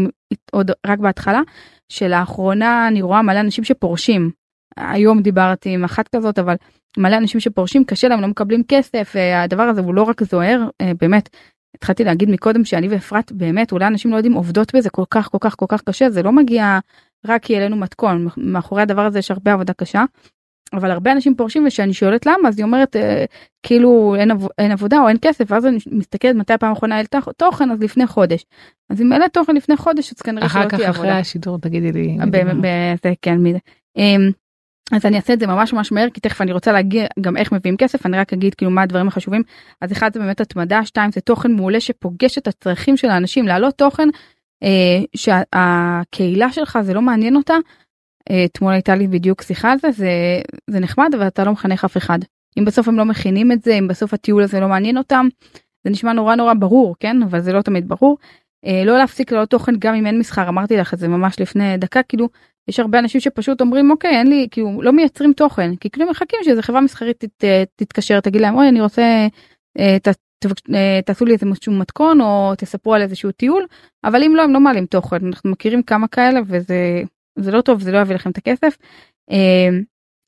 עוד 0.51 0.71
רק 0.87 0.99
בהתחלה 0.99 1.41
שלאחרונה 1.89 2.87
אני 2.87 3.01
רואה 3.01 3.21
מלא 3.21 3.39
אנשים 3.39 3.63
שפורשים. 3.63 4.38
היום 4.77 5.21
דיברתי 5.21 5.69
עם 5.69 5.83
אחת 5.83 6.07
כזאת 6.07 6.39
אבל 6.39 6.55
מלא 6.97 7.17
אנשים 7.17 7.39
שפורשים 7.39 7.83
קשה 7.83 8.07
להם 8.07 8.21
לא 8.21 8.27
מקבלים 8.27 8.63
כסף 8.67 9.13
אה, 9.15 9.43
הדבר 9.43 9.63
הזה 9.63 9.81
הוא 9.81 9.93
לא 9.93 10.03
רק 10.03 10.23
זוהר 10.23 10.67
אה, 10.81 10.91
באמת. 11.01 11.29
התחלתי 11.75 12.03
להגיד 12.03 12.29
מקודם 12.29 12.65
שאני 12.65 12.87
ואפרת 12.87 13.31
באמת 13.31 13.71
אולי 13.71 13.87
אנשים 13.87 14.11
לא 14.11 14.15
יודעים 14.15 14.33
עובדות 14.33 14.75
בזה 14.75 14.89
כל 14.89 15.03
כך 15.11 15.31
כל 15.31 15.37
כך 15.41 15.55
כל 15.55 15.65
כך 15.69 15.81
קשה 15.81 16.09
זה 16.09 16.23
לא 16.23 16.31
מגיע 16.31 16.79
רק 17.27 17.43
כי 17.43 17.55
העלינו 17.55 17.75
מתכון 17.75 18.27
מאחורי 18.37 18.81
הדבר 18.81 19.01
הזה 19.01 19.19
יש 19.19 19.31
הרבה 19.31 19.53
עבודה 19.53 19.73
קשה. 19.73 20.03
אבל 20.73 20.91
הרבה 20.91 21.11
אנשים 21.11 21.35
פורשים 21.35 21.65
וכשאני 21.67 21.93
שואלת 21.93 22.25
למה 22.25 22.49
אז 22.49 22.57
היא 22.57 22.63
אומרת 22.63 22.95
אה, 22.95 23.25
כאילו 23.63 24.15
אין, 24.19 24.31
עב, 24.31 24.47
אין 24.57 24.71
עבודה 24.71 24.99
או 24.99 25.07
אין 25.07 25.17
כסף 25.21 25.45
ואז 25.51 25.65
אני 25.65 25.77
מסתכלת 25.91 26.35
מתי 26.35 26.53
הפעם 26.53 26.69
האחרונה 26.69 26.95
העלתה 26.95 27.19
תוכן 27.37 27.71
אז 27.71 27.79
לפני 27.81 28.07
חודש. 28.07 28.45
אז 28.89 29.01
אם 29.01 29.11
העלית 29.11 29.33
תוכן 29.33 29.55
לפני 29.55 29.77
חודש 29.77 30.13
אז 30.13 30.21
כנראה 30.21 30.49
שלא 30.49 30.59
אחר 30.59 30.69
כך 30.69 30.75
תהיה 30.77 30.89
אחרי 30.89 31.01
עבודה. 31.01 31.19
השידור 31.19 31.57
תגידי 31.59 31.91
לי 31.91 32.17
ב- 32.31 32.37
ב- 32.61 32.95
זה 33.03 33.13
כן 33.21 33.37
מי. 33.37 33.53
אמ, 33.97 34.29
אז 34.91 35.05
אני 35.05 35.17
אעשה 35.17 35.33
את 35.33 35.39
זה 35.39 35.47
ממש 35.47 35.73
ממש 35.73 35.91
מהר 35.91 36.09
כי 36.09 36.21
תכף 36.21 36.41
אני 36.41 36.51
רוצה 36.51 36.71
להגיע 36.71 37.05
גם 37.21 37.37
איך 37.37 37.51
מביאים 37.51 37.77
כסף 37.77 38.05
אני 38.05 38.17
רק 38.17 38.33
אגיד 38.33 38.55
כאילו 38.55 38.71
מה 38.71 38.81
הדברים 38.81 39.07
החשובים 39.07 39.43
אז 39.81 39.91
אחד 39.91 40.13
זה 40.13 40.19
באמת 40.19 40.41
התמדה 40.41 40.85
שתיים 40.85 41.11
זה 41.11 41.21
תוכן 41.21 41.51
מעולה 41.51 41.79
שפוגש 41.79 42.37
את 42.37 42.47
הצרכים 42.47 42.97
של 42.97 43.09
האנשים 43.09 43.47
להעלות 43.47 43.77
תוכן 43.77 44.09
אה, 44.63 45.03
שהקהילה 45.15 46.51
שלך 46.51 46.79
זה 46.81 46.93
לא 46.93 47.01
מעניין 47.01 47.35
אותה. 47.35 47.53
אה, 48.29 48.45
אתמול 48.45 48.73
הייתה 48.73 48.95
לי 48.95 49.07
בדיוק 49.07 49.41
שיחה 49.41 49.71
על 49.71 49.77
זה 49.79 49.91
זה 49.91 50.09
זה 50.69 50.79
נחמד 50.79 51.09
אבל 51.17 51.27
אתה 51.27 51.43
לא 51.43 51.51
מחנך 51.51 51.85
אף 51.85 51.97
אחד 51.97 52.19
אם 52.59 52.65
בסוף 52.65 52.87
הם 52.87 52.97
לא 52.97 53.05
מכינים 53.05 53.51
את 53.51 53.63
זה 53.63 53.73
אם 53.73 53.87
בסוף 53.87 54.13
הטיול 54.13 54.43
הזה 54.43 54.59
לא 54.59 54.67
מעניין 54.67 54.97
אותם 54.97 55.27
זה 55.83 55.89
נשמע 55.89 56.13
נורא 56.13 56.35
נורא 56.35 56.53
ברור 56.53 56.95
כן 56.99 57.23
אבל 57.23 57.41
זה 57.41 57.53
לא 57.53 57.61
תמיד 57.61 57.87
ברור. 57.87 58.17
אה, 58.65 58.83
לא 58.85 58.97
להפסיק 58.97 59.31
לעלות 59.31 59.49
תוכן 59.49 59.73
גם 59.79 59.95
אם 59.95 60.05
אין 60.05 60.19
מסחר 60.19 60.49
אמרתי 60.49 60.77
לך 60.77 60.93
את 60.93 60.99
זה 60.99 61.07
ממש 61.07 61.39
לפני 61.39 61.77
דקה 61.77 62.03
כאילו 62.03 62.29
יש 62.67 62.79
הרבה 62.79 62.99
אנשים 62.99 63.21
שפשוט 63.21 63.61
אומרים 63.61 63.91
אוקיי 63.91 64.11
אין 64.11 64.27
לי 64.27 64.47
כאילו 64.51 64.81
לא 64.81 64.93
מייצרים 64.93 65.33
תוכן 65.33 65.75
כי 65.75 65.89
כאילו 65.89 66.09
מחכים 66.09 66.39
שאיזה 66.43 66.61
חברה 66.61 66.81
מסחרית 66.81 67.25
תת, 67.25 67.45
תתקשר 67.75 68.19
תגיד 68.19 68.41
להם 68.41 68.55
אוי 68.55 68.69
אני 68.69 68.81
רוצה 68.81 69.27
אה, 69.79 69.97
ת, 69.99 70.07
ת, 70.07 70.45
אה, 70.75 70.99
תעשו 71.05 71.25
לי 71.25 71.33
איזה 71.33 71.45
מתכון 71.67 72.21
או 72.21 72.53
תספרו 72.57 72.93
על 72.93 73.01
איזשהו 73.01 73.31
טיול 73.31 73.65
אבל 74.03 74.23
אם 74.23 74.35
לא 74.35 74.43
הם 74.43 74.53
לא 74.53 74.59
מעלים 74.59 74.85
תוכן 74.85 75.25
אנחנו 75.27 75.49
מכירים 75.51 75.83
כמה 75.83 76.07
כאלה 76.07 76.39
וזה 76.47 77.03
זה 77.39 77.51
לא 77.51 77.61
טוב 77.61 77.81
זה 77.81 77.91
לא 77.91 77.97
יביא 77.97 78.15
לכם 78.15 78.29
את 78.29 78.37
הכסף. 78.37 78.77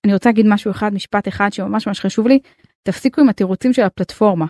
אני 0.06 0.14
רוצה 0.14 0.30
להגיד 0.30 0.46
משהו 0.50 0.72
אחד 0.72 0.94
משפט 0.94 1.28
אחד 1.28 1.54
שממש 1.54 1.88
ממש 1.88 2.00
חשוב 2.00 2.28
לי 2.28 2.40
תפסיקו 2.84 3.22
עם 3.22 3.30
התירוצים 3.30 3.74
של 3.74 3.82
הפלטפורמה. 3.82 4.46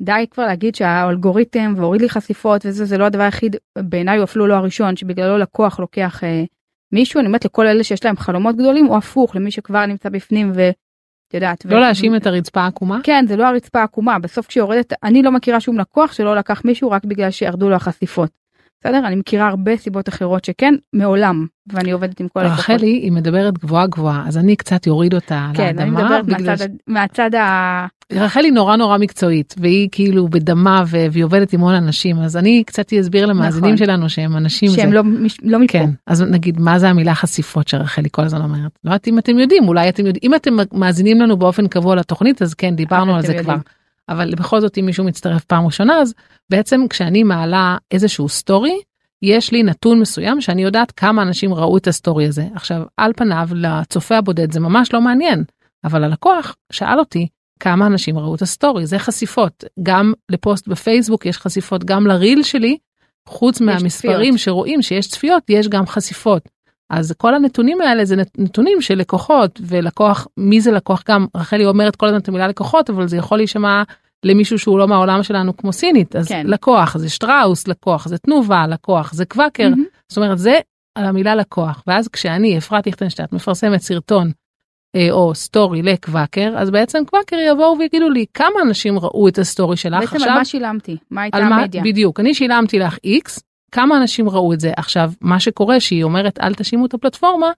די 0.00 0.26
כבר 0.30 0.46
להגיד 0.46 0.74
שהאלגוריתם 0.74 1.74
והוריד 1.76 2.02
לי 2.02 2.08
חשיפות 2.08 2.66
וזה 2.66 2.84
זה 2.84 2.98
לא 2.98 3.04
הדבר 3.04 3.22
היחיד 3.22 3.56
בעיניי 3.78 4.16
הוא 4.16 4.24
אפילו 4.24 4.46
לא 4.46 4.54
הראשון 4.54 4.96
שבגללו 4.96 5.38
לקוח 5.38 5.80
לוקח 5.80 6.24
אה, 6.24 6.44
מישהו 6.92 7.20
אני 7.20 7.26
אומרת 7.26 7.44
לכל 7.44 7.66
אלה 7.66 7.84
שיש 7.84 8.04
להם 8.04 8.16
חלומות 8.16 8.56
גדולים 8.56 8.88
או 8.88 8.96
הפוך 8.96 9.36
למי 9.36 9.50
שכבר 9.50 9.86
נמצא 9.86 10.08
בפנים 10.08 10.52
ואת 10.54 10.74
יודעת. 11.34 11.64
לא 11.64 11.76
ו- 11.76 11.80
להאשים 11.80 12.16
את 12.16 12.26
הרצפה 12.26 12.60
העקומה 12.60 12.98
כן 13.02 13.24
זה 13.28 13.36
לא 13.36 13.46
הרצפה 13.46 13.80
העקומה 13.80 14.18
בסוף 14.18 14.46
כשיורדת 14.46 14.92
אני 15.02 15.22
לא 15.22 15.32
מכירה 15.32 15.60
שום 15.60 15.78
לקוח 15.78 16.12
שלא 16.12 16.36
לקח 16.36 16.64
מישהו 16.64 16.90
רק 16.90 17.04
בגלל 17.04 17.30
שירדו 17.30 17.68
לו 17.68 17.76
החשיפות. 17.76 18.45
בסדר 18.80 19.02
אני 19.06 19.16
מכירה 19.16 19.48
הרבה 19.48 19.76
סיבות 19.76 20.08
אחרות 20.08 20.44
שכן 20.44 20.74
מעולם 20.92 21.46
ואני 21.72 21.90
עובדת 21.90 22.20
עם 22.20 22.28
כל 22.28 22.40
הלקוחות. 22.40 22.60
רחלי 22.60 22.86
היא 22.86 23.12
מדברת 23.12 23.58
גבוהה 23.58 23.86
גבוהה 23.86 24.24
אז 24.26 24.38
אני 24.38 24.56
קצת 24.56 24.88
אוריד 24.88 25.14
אותה 25.14 25.50
כן 25.54 25.78
אני 25.78 25.90
לאדמה 25.90 26.02
מדברת 26.02 26.26
בגלל 26.26 26.46
מהצד, 26.48 26.68
מהצד 26.86 27.34
ה... 27.34 27.86
רחלי 28.12 28.50
נורא 28.50 28.76
נורא 28.76 28.98
מקצועית 28.98 29.54
והיא 29.58 29.88
כאילו 29.92 30.28
בדמה 30.28 30.84
והיא 30.86 31.24
עובדת 31.24 31.52
עם 31.52 31.60
המון 31.60 31.74
אנשים 31.74 32.18
אז 32.18 32.36
אני 32.36 32.62
קצת 32.66 32.92
אסביר 32.92 33.26
למאזינים 33.26 33.74
נכון. 33.74 33.86
שלנו 33.86 34.08
שהם 34.08 34.36
אנשים 34.36 34.70
שהם 34.70 34.88
זה- 34.90 34.94
לא, 34.94 35.02
לא 35.42 35.58
מפה. 35.58 35.72
כן 35.72 35.90
אז 36.06 36.22
נגיד 36.22 36.60
מה 36.60 36.78
זה 36.78 36.88
המילה 36.90 37.14
חשיפות 37.14 37.68
שרחלי 37.68 38.08
כל 38.12 38.22
הזמן 38.24 38.40
אומרת 38.42 38.58
לא 38.84 38.90
יודעת 38.90 39.08
אם 39.08 39.18
אתם 39.18 39.38
יודעים 39.38 39.68
אולי 39.68 39.88
אתם 39.88 40.06
יודעים 40.06 40.32
אם 40.32 40.34
אתם 40.34 40.54
מאזינים 40.72 41.20
לנו 41.20 41.36
באופן 41.36 41.66
קבוע 41.68 41.94
לתוכנית 41.96 42.42
אז 42.42 42.54
כן 42.54 42.76
דיברנו 42.76 43.14
על 43.16 43.22
זה 43.22 43.26
יודעים. 43.26 43.44
כבר. 43.44 43.56
אבל 44.08 44.34
בכל 44.34 44.60
זאת 44.60 44.78
אם 44.78 44.86
מישהו 44.86 45.04
מצטרף 45.04 45.44
פעם 45.44 45.66
ראשונה 45.66 45.94
אז 45.94 46.14
בעצם 46.50 46.80
כשאני 46.90 47.22
מעלה 47.22 47.76
איזשהו 47.90 48.28
סטורי 48.28 48.80
יש 49.22 49.52
לי 49.52 49.62
נתון 49.62 50.00
מסוים 50.00 50.40
שאני 50.40 50.62
יודעת 50.62 50.90
כמה 50.90 51.22
אנשים 51.22 51.54
ראו 51.54 51.76
את 51.76 51.86
הסטורי 51.86 52.26
הזה 52.26 52.44
עכשיו 52.54 52.82
על 52.96 53.12
פניו 53.16 53.48
לצופה 53.52 54.16
הבודד 54.16 54.52
זה 54.52 54.60
ממש 54.60 54.92
לא 54.92 55.00
מעניין 55.00 55.44
אבל 55.84 56.04
הלקוח 56.04 56.56
שאל 56.72 56.98
אותי 56.98 57.28
כמה 57.60 57.86
אנשים 57.86 58.18
ראו 58.18 58.34
את 58.34 58.42
הסטורי 58.42 58.86
זה 58.86 58.98
חשיפות 58.98 59.64
גם 59.82 60.12
לפוסט 60.28 60.68
בפייסבוק 60.68 61.26
יש 61.26 61.38
חשיפות 61.38 61.84
גם 61.84 62.06
לריל 62.06 62.42
שלי 62.42 62.76
חוץ 63.28 63.60
מהמספרים 63.60 64.36
צפיות. 64.36 64.38
שרואים 64.38 64.82
שיש 64.82 65.08
צפיות 65.08 65.42
יש 65.48 65.68
גם 65.68 65.86
חשיפות. 65.86 66.55
אז 66.90 67.12
כל 67.18 67.34
הנתונים 67.34 67.80
האלה 67.80 68.04
זה 68.04 68.16
נת- 68.16 68.38
נתונים 68.38 68.80
של 68.80 68.94
לקוחות 68.94 69.60
ולקוח 69.66 70.26
מי 70.36 70.60
זה 70.60 70.72
לקוח 70.72 71.02
גם? 71.08 71.26
רחלי 71.36 71.66
אומרת 71.66 71.96
כל 71.96 72.06
הזמן 72.06 72.18
את 72.20 72.28
המילה 72.28 72.48
לקוחות 72.48 72.90
אבל 72.90 73.08
זה 73.08 73.16
יכול 73.16 73.38
להישמע 73.38 73.82
למישהו 74.24 74.58
שהוא 74.58 74.78
לא 74.78 74.88
מהעולם 74.88 75.22
שלנו 75.22 75.56
כמו 75.56 75.72
סינית. 75.72 76.16
אז 76.16 76.28
כן. 76.28 76.46
לקוח 76.46 76.96
זה 76.98 77.08
שטראוס 77.08 77.68
לקוח 77.68 78.08
זה 78.08 78.18
תנובה 78.18 78.66
לקוח 78.66 79.12
זה 79.12 79.24
קוואקר. 79.24 79.68
מהמם. 79.68 79.84
זאת 80.08 80.16
אומרת 80.18 80.38
זה 80.38 80.58
על 80.98 81.04
המילה 81.04 81.34
לקוח. 81.34 81.82
ואז 81.86 82.08
כשאני 82.08 82.58
אפרת 82.58 82.86
ליכטנשטט 82.86 83.32
מפרסמת 83.32 83.80
סרטון 83.80 84.30
אה, 84.96 85.08
או 85.10 85.34
סטורי 85.34 85.82
לקוואקר 85.82 86.54
אז 86.56 86.70
בעצם 86.70 86.98
קוואקר 87.06 87.36
יבואו 87.36 87.78
ויגידו 87.78 88.08
לי 88.10 88.24
כמה 88.34 88.62
אנשים 88.62 88.98
ראו 88.98 89.28
את 89.28 89.38
הסטורי 89.38 89.76
שלך 89.76 90.00
בעצם 90.00 90.16
עכשיו? 90.16 90.28
על 90.30 90.38
מה 90.38 90.44
שילמתי? 90.44 90.96
מה 91.10 91.22
הייתה 91.22 91.38
המדיה. 91.38 91.82
בדיוק. 91.82 92.20
אני 92.20 92.34
שילמתי 92.34 92.78
לך 92.78 92.96
x 93.24 93.40
כמה 93.76 93.96
אנשים 93.96 94.28
ראו 94.28 94.52
את 94.52 94.60
זה 94.60 94.72
עכשיו 94.76 95.12
מה 95.20 95.40
שקורה 95.40 95.80
שהיא 95.80 96.04
אומרת 96.04 96.38
אל 96.40 96.54
תשימו 96.54 96.86
את 96.86 96.94
הפלטפורמה 96.94 97.50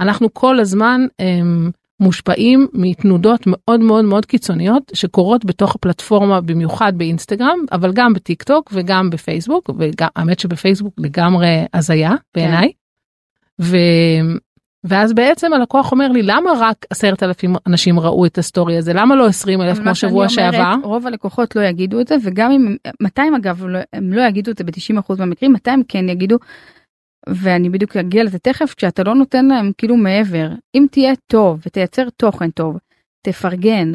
אנחנו 0.00 0.34
כל 0.34 0.60
הזמן 0.60 1.00
הם, 1.18 1.70
מושפעים 2.00 2.68
מתנודות 2.72 3.40
מאוד 3.46 3.80
מאוד 3.80 4.04
מאוד 4.04 4.26
קיצוניות 4.26 4.92
שקורות 4.94 5.44
בתוך 5.44 5.74
הפלטפורמה 5.74 6.40
במיוחד 6.40 6.92
באינסטגרם 6.96 7.58
אבל 7.72 7.92
גם 7.92 8.12
בטיק 8.12 8.42
טוק 8.42 8.70
וגם 8.74 9.10
בפייסבוק 9.10 9.70
וגם 9.78 10.08
האמת 10.16 10.38
שבפייסבוק 10.38 10.94
לגמרי 10.98 11.64
הזיה 11.74 12.12
בעיניי. 12.34 12.72
ו... 13.60 13.76
ואז 14.84 15.12
בעצם 15.12 15.52
הלקוח 15.52 15.92
אומר 15.92 16.08
לי 16.08 16.22
למה 16.22 16.50
רק 16.60 16.86
עשרת 16.90 17.22
אלפים 17.22 17.54
אנשים 17.66 18.00
ראו 18.00 18.26
את 18.26 18.38
הסטורי 18.38 18.76
הזה 18.76 18.92
למה 18.92 19.14
לא 19.16 19.26
עשרים 19.26 19.60
אלף 19.60 19.78
כמו 19.78 19.94
שבוע 19.94 20.12
אומרת, 20.14 20.30
שעבר. 20.30 20.74
רוב 20.82 21.06
הלקוחות 21.06 21.56
לא 21.56 21.60
יגידו 21.60 22.00
את 22.00 22.08
זה 22.08 22.16
וגם 22.22 22.50
אם 22.50 22.76
200 23.02 23.34
אגב 23.34 23.64
לא- 23.66 23.78
הם 23.92 24.12
לא 24.12 24.22
יגידו 24.22 24.50
את 24.50 24.58
זה 24.58 24.64
ב-90% 24.64 25.18
מהמקרים 25.18 25.52
200 25.52 25.82
כן 25.88 26.08
יגידו. 26.08 26.36
ואני 27.28 27.70
בדיוק 27.70 27.96
אגיע 27.96 28.24
לזה 28.24 28.38
תכף 28.38 28.74
כשאתה 28.76 29.02
לא 29.02 29.14
נותן 29.14 29.46
להם 29.46 29.72
כאילו 29.78 29.96
מעבר 29.96 30.48
אם 30.74 30.86
תהיה 30.90 31.12
טוב 31.26 31.60
ותייצר 31.66 32.08
תוכן 32.16 32.50
טוב 32.50 32.78
תפרגן 33.26 33.92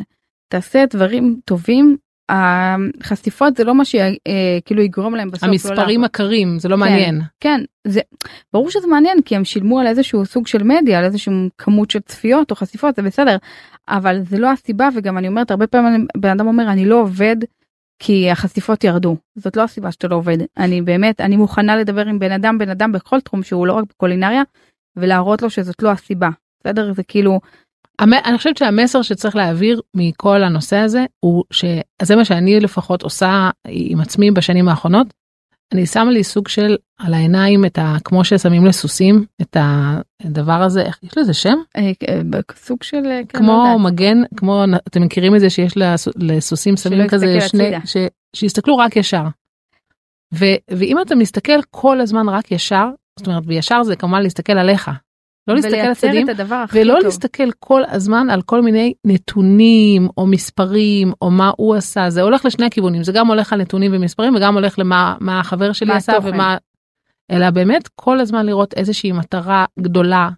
תעשה 0.53 0.85
דברים 0.89 1.39
טובים 1.45 1.97
החשיפות 2.29 3.57
זה 3.57 3.63
לא 3.63 3.75
מה 3.75 3.83
שכאילו 3.85 4.81
יגרום 4.81 5.15
להם 5.15 5.31
בסוף 5.31 5.43
לא 5.43 5.49
המספרים 5.49 6.01
לעבוד. 6.01 6.05
הקרים 6.05 6.59
זה 6.59 6.69
לא 6.69 6.77
מעניין. 6.77 7.21
כן 7.39 7.61
זה 7.87 8.01
ברור 8.53 8.69
שזה 8.69 8.87
מעניין 8.87 9.21
כי 9.21 9.35
הם 9.35 9.45
שילמו 9.45 9.79
על 9.79 9.87
איזשהו 9.87 10.25
סוג 10.25 10.47
של 10.47 10.63
מדיה 10.63 10.99
על 10.99 11.05
איזשהו 11.05 11.33
כמות 11.57 11.91
של 11.91 11.99
צפיות 11.99 12.51
או 12.51 12.55
חשיפות 12.55 12.95
זה 12.95 13.01
בסדר 13.01 13.37
אבל 13.87 14.19
זה 14.23 14.39
לא 14.39 14.51
הסיבה 14.51 14.89
וגם 14.95 15.17
אני 15.17 15.27
אומרת 15.27 15.51
הרבה 15.51 15.67
פעמים 15.67 16.07
בן 16.17 16.29
אדם 16.29 16.47
אומר 16.47 16.71
אני 16.71 16.85
לא 16.85 17.01
עובד 17.01 17.35
כי 17.99 18.31
החשיפות 18.31 18.83
ירדו 18.83 19.17
זאת 19.35 19.57
לא 19.57 19.63
הסיבה 19.63 19.91
שאתה 19.91 20.07
לא 20.07 20.15
עובד 20.15 20.37
אני 20.57 20.81
באמת 20.81 21.21
אני 21.21 21.37
מוכנה 21.37 21.77
לדבר 21.77 22.05
עם 22.05 22.19
בן 22.19 22.31
אדם 22.31 22.57
בן 22.57 22.69
אדם 22.69 22.91
בכל 22.91 23.21
תחום 23.21 23.43
שהוא 23.43 23.67
לא 23.67 23.73
רק 23.73 23.83
בקולינריה 23.89 24.41
ולהראות 24.95 25.41
לו 25.41 25.49
שזאת 25.49 25.81
לא 25.81 25.91
הסיבה 25.91 26.29
בסדר 26.63 26.93
זה 26.93 27.03
כאילו 27.03 27.39
אני 27.99 28.37
חושבת 28.37 28.57
שהמסר 28.57 29.01
שצריך 29.01 29.35
להעביר 29.35 29.81
מכל 29.95 30.43
הנושא 30.43 30.77
הזה 30.77 31.05
הוא 31.19 31.43
שזה 31.51 32.15
מה 32.15 32.25
שאני 32.25 32.59
לפחות 32.59 33.01
עושה 33.01 33.49
עם 33.67 34.01
עצמי 34.01 34.31
בשנים 34.31 34.69
האחרונות. 34.69 35.07
אני 35.73 35.85
שמה 35.85 36.11
לי 36.11 36.23
סוג 36.23 36.47
של 36.47 36.77
על 36.99 37.13
העיניים 37.13 37.65
את 37.65 37.77
ה... 37.77 37.95
כמו 38.03 38.23
ששמים 38.23 38.65
לסוסים 38.65 39.25
את 39.41 39.57
הדבר 40.23 40.61
הזה 40.61 40.81
איך 40.81 40.99
יש 41.03 41.17
לזה 41.17 41.33
שם 41.33 41.55
אה, 41.77 41.91
סוג 42.55 42.83
של 42.83 43.05
אה, 43.05 43.21
כן, 43.29 43.39
לא 43.39 43.45
כמו 43.45 43.63
יודעת. 43.67 43.93
מגן 43.93 44.17
כמו 44.37 44.63
אתם 44.87 45.01
מכירים 45.01 45.35
את 45.35 45.39
זה 45.39 45.49
שיש 45.49 45.77
לס- 45.77 46.07
לסוסים 46.15 46.77
שמים 46.77 47.07
כזה 47.07 47.41
שני. 47.41 47.71
ש... 47.85 47.97
שיסתכלו 48.35 48.77
רק 48.77 48.95
ישר. 48.95 49.23
ו... 50.33 50.45
ואם 50.71 50.97
אתה 51.01 51.15
מסתכל 51.15 51.61
כל 51.71 52.01
הזמן 52.01 52.29
רק 52.29 52.51
ישר 52.51 52.89
זאת 53.19 53.27
אומרת 53.27 53.43
וישר 53.47 53.83
זה 53.83 53.95
כמובן 53.95 54.21
להסתכל 54.21 54.53
עליך 54.53 54.91
לא 55.47 55.55
להסתכל 55.55 55.77
הדבר 56.29 56.55
הכי 56.55 56.81
ולא 56.81 56.93
טוב. 56.93 57.03
להסתכל 57.03 57.51
כל 57.59 57.81
הזמן 57.87 58.29
על 58.29 58.41
כל 58.41 58.61
מיני 58.61 58.93
נתונים 59.05 60.07
או 60.17 60.27
מספרים 60.27 61.11
או 61.21 61.31
מה 61.31 61.51
הוא 61.57 61.75
עשה 61.75 62.09
זה 62.09 62.21
הולך 62.21 62.45
לשני 62.45 62.65
הכיוונים 62.65 63.03
זה 63.03 63.11
גם 63.11 63.27
הולך 63.27 63.53
על 63.53 63.61
נתונים 63.61 63.91
ומספרים 63.93 64.35
וגם 64.35 64.53
הולך 64.53 64.79
למה 64.79 65.15
מה 65.19 65.39
החבר 65.39 65.71
שלי 65.71 65.87
מה 65.87 65.95
עשה 65.95 66.11
התוכן. 66.11 66.33
ומה 66.33 66.57
אלא 67.31 67.49
באמת 67.49 67.89
כל 67.95 68.19
הזמן 68.19 68.45
לראות 68.45 68.73
איזושהי 68.73 69.11
מטרה 69.11 69.65
גדולה 69.79 70.29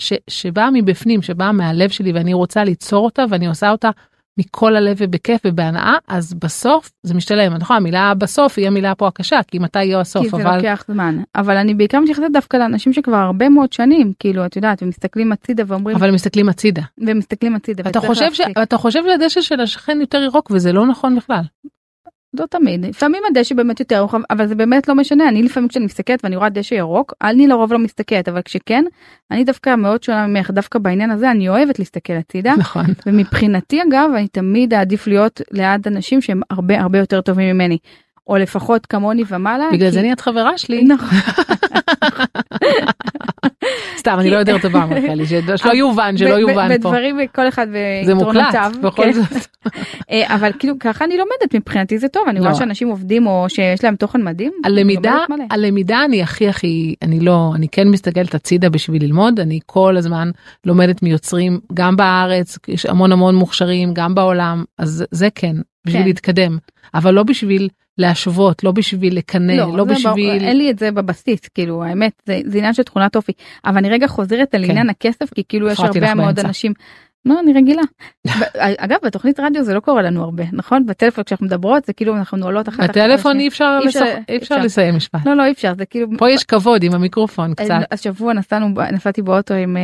ש, 0.00 0.12
שבאה 0.30 0.70
מבפנים 0.72 1.22
שבאה 1.22 1.52
מהלב 1.52 1.90
שלי 1.90 2.12
ואני 2.12 2.34
רוצה 2.34 2.64
ליצור 2.64 3.04
אותה 3.04 3.24
ואני 3.30 3.46
עושה 3.46 3.70
אותה 3.70 3.90
מכל 4.38 4.76
הלב 4.76 4.96
ובכיף 5.00 5.40
ובהנאה 5.46 5.96
אז 6.08 6.34
בסוף 6.34 6.90
זה 7.02 7.14
משתלם 7.14 7.54
נכון 7.54 7.76
המילה 7.76 8.14
בסוף 8.14 8.58
היא 8.58 8.66
המילה 8.66 8.94
פה 8.94 9.08
הקשה 9.08 9.40
כי 9.48 9.58
מתי 9.58 9.84
יהיה 9.84 10.00
הסוף 10.00 10.22
כי 10.22 10.28
זה 10.28 10.36
אבל 10.36 10.56
לוקח 10.56 10.84
זמן 10.88 11.18
אבל 11.34 11.56
אני 11.56 11.74
בעיקר 11.74 12.00
מתייחסת 12.00 12.30
דווקא 12.32 12.56
לאנשים 12.56 12.92
שכבר 12.92 13.16
הרבה 13.16 13.48
מאוד 13.48 13.72
שנים 13.72 14.12
כאילו 14.18 14.46
את 14.46 14.56
יודעת 14.56 14.82
ומסתכלים 14.82 15.32
הצידה 15.32 15.62
ואומרים 15.66 15.96
אבל 15.96 16.10
מסתכלים 16.10 16.48
הצידה 16.48 16.82
ומסתכלים 16.98 17.54
הצידה. 17.54 17.90
אתה 17.90 18.00
חושב 18.00 18.32
ש... 18.32 18.40
אתה 18.62 18.78
חושב 18.78 19.00
שהדשא 19.06 19.40
של 19.40 19.60
השכן 19.60 20.00
יותר 20.00 20.18
ירוק 20.18 20.50
וזה 20.50 20.72
לא 20.72 20.86
נכון 20.86 21.16
בכלל. 21.16 21.42
לא 22.34 22.44
תמיד 22.50 22.86
לפעמים 22.86 23.22
הדשא 23.30 23.54
באמת 23.54 23.80
יותר 23.80 24.00
רוחב 24.00 24.18
אבל 24.30 24.46
זה 24.46 24.54
באמת 24.54 24.88
לא 24.88 24.94
משנה 24.94 25.28
אני 25.28 25.42
לפעמים 25.42 25.68
כשאני 25.68 25.84
מסתכלת 25.84 26.24
ואני 26.24 26.36
רואה 26.36 26.48
דשא 26.48 26.74
ירוק 26.74 27.12
אני 27.22 27.46
לרוב 27.46 27.72
לא 27.72 27.78
מסתכלת 27.78 28.28
אבל 28.28 28.42
כשכן 28.42 28.84
אני 29.30 29.44
דווקא 29.44 29.74
מאוד 29.76 30.02
שונה 30.02 30.26
ממך 30.26 30.50
דווקא 30.50 30.78
בעניין 30.78 31.10
הזה 31.10 31.30
אני 31.30 31.48
אוהבת 31.48 31.78
להסתכל 31.78 32.12
הצידה 32.12 32.54
נכון. 32.58 32.84
ומבחינתי 33.06 33.82
אגב 33.82 34.10
אני 34.16 34.28
תמיד 34.28 34.74
אעדיף 34.74 35.06
להיות 35.06 35.40
ליד 35.50 35.86
אנשים 35.86 36.20
שהם 36.20 36.40
הרבה 36.50 36.80
הרבה 36.80 36.98
יותר 36.98 37.20
טובים 37.20 37.54
ממני 37.54 37.78
או 38.26 38.36
לפחות 38.36 38.86
כמוני 38.86 39.22
ומעלה. 39.28 39.68
בגלל 39.72 39.88
כי- 39.88 39.92
זה 39.94 40.00
נהיית 40.02 40.20
חברה 40.20 40.58
שלי. 40.58 40.84
נכון. 40.84 41.18
סתם 43.98 44.16
אני 44.20 44.30
לא 44.30 44.36
יותר 44.36 44.58
טובה 44.58 44.86
מרחלי 44.86 45.26
שלא 45.26 45.72
יובן 45.82 46.16
שלא 46.16 46.34
יובן 46.34 46.68
פה. 46.68 46.74
בדברים 46.74 47.16
כל 47.34 47.48
אחד 47.48 47.66
זה 48.04 48.14
מוקלט 48.14 48.34
ויתרונותיו. 48.34 48.72
בכל 48.82 49.02
כן. 49.02 49.12
זאת. 49.12 49.46
אה, 50.10 50.34
אבל 50.34 50.50
כאילו 50.58 50.78
ככה 50.80 51.04
אני 51.04 51.16
לומדת 51.16 51.54
מבחינתי 51.54 51.98
זה 51.98 52.08
טוב 52.08 52.22
אני 52.28 52.38
לא. 52.38 52.44
רואה 52.44 52.54
שאנשים 52.54 52.88
עובדים 52.88 53.26
או 53.26 53.46
שיש 53.48 53.84
להם 53.84 53.96
תוכן 53.96 54.24
מדהים. 54.24 54.52
הלמידה. 54.64 55.16
הלמידה 55.50 56.04
אני 56.04 56.22
הכי 56.22 56.48
הכי 56.48 56.94
אני 57.02 57.20
לא 57.20 57.52
אני 57.54 57.68
כן 57.68 57.88
מסתכלת 57.88 58.34
הצידה 58.34 58.68
בשביל 58.68 59.02
ללמוד 59.02 59.40
אני 59.40 59.60
כל 59.66 59.96
הזמן 59.96 60.30
לומדת 60.64 61.02
מיוצרים 61.02 61.60
גם 61.74 61.96
בארץ 61.96 62.58
יש 62.68 62.86
המון 62.86 63.12
המון 63.12 63.34
מוכשרים 63.34 63.94
גם 63.94 64.14
בעולם 64.14 64.64
אז 64.78 65.04
זה 65.10 65.28
כן 65.34 65.56
בשביל 65.86 66.02
כן. 66.02 66.08
להתקדם 66.08 66.58
אבל 66.94 67.14
לא 67.14 67.22
בשביל 67.22 67.68
להשוות 67.98 68.64
לא 68.64 68.72
בשביל 68.72 69.16
לקנא 69.16 69.52
לא, 69.52 69.66
זה 69.66 69.72
ברור, 69.72 69.84
בשביל 69.84 70.44
אין 70.44 70.56
לי 70.56 70.70
את 70.70 70.78
זה 70.78 70.92
בבסיס 70.92 71.40
כאילו 71.54 71.84
האמת 71.84 72.12
זה, 72.26 72.40
זה 72.44 72.58
עניין 72.58 72.74
של 72.74 72.82
תכונת 72.82 73.16
אופי 73.16 73.32
אבל 73.64 73.76
אני 73.76 73.88
רגע 73.90 74.06
חוזרת 74.06 74.54
על 74.54 74.64
כן. 74.64 74.70
עניין 74.70 74.90
הכסף 74.90 75.34
כי 75.34 75.42
כאילו 75.48 75.68
יש 75.68 75.80
הרבה 75.80 76.14
מאוד 76.14 76.34
באמצע. 76.34 76.48
אנשים. 76.48 76.72
לא 77.28 77.40
אני 77.40 77.52
רגילה. 77.52 77.82
ב- 78.40 78.56
אגב 78.78 78.96
בתוכנית 79.04 79.40
רדיו 79.40 79.64
זה 79.64 79.74
לא 79.74 79.80
קורה 79.80 80.02
לנו 80.02 80.22
הרבה 80.24 80.44
נכון 80.52 80.86
בטלפון 80.86 81.24
כשאנחנו 81.24 81.46
מדברות 81.46 81.84
זה 81.84 81.92
כאילו 81.92 82.16
אנחנו 82.16 82.38
נועלות 82.38 82.68
אחת 82.68 82.80
אחת 82.80 82.90
בטלפון. 82.90 83.40
אי 83.40 83.48
אפשר 83.48 83.78
אפשר- 83.86 83.98
אפשר 84.04 84.36
אפשר. 84.36 84.56
לסיים 84.58 84.96
משפט 84.96 85.26
לא 85.26 85.34
לא 85.36 85.44
אי 85.44 85.52
אפשר 85.52 85.72
זה 85.78 85.86
כאילו 85.86 86.06
פה 86.18 86.30
יש 86.30 86.44
כבוד 86.44 86.82
עם 86.82 86.94
המיקרופון 86.94 87.54
קצת 87.54 87.74
השבוע 87.90 88.32
נסענו 88.32 88.68
נסעתי 88.92 89.22
באוטו 89.22 89.54
עם 89.54 89.76
אה, 89.76 89.82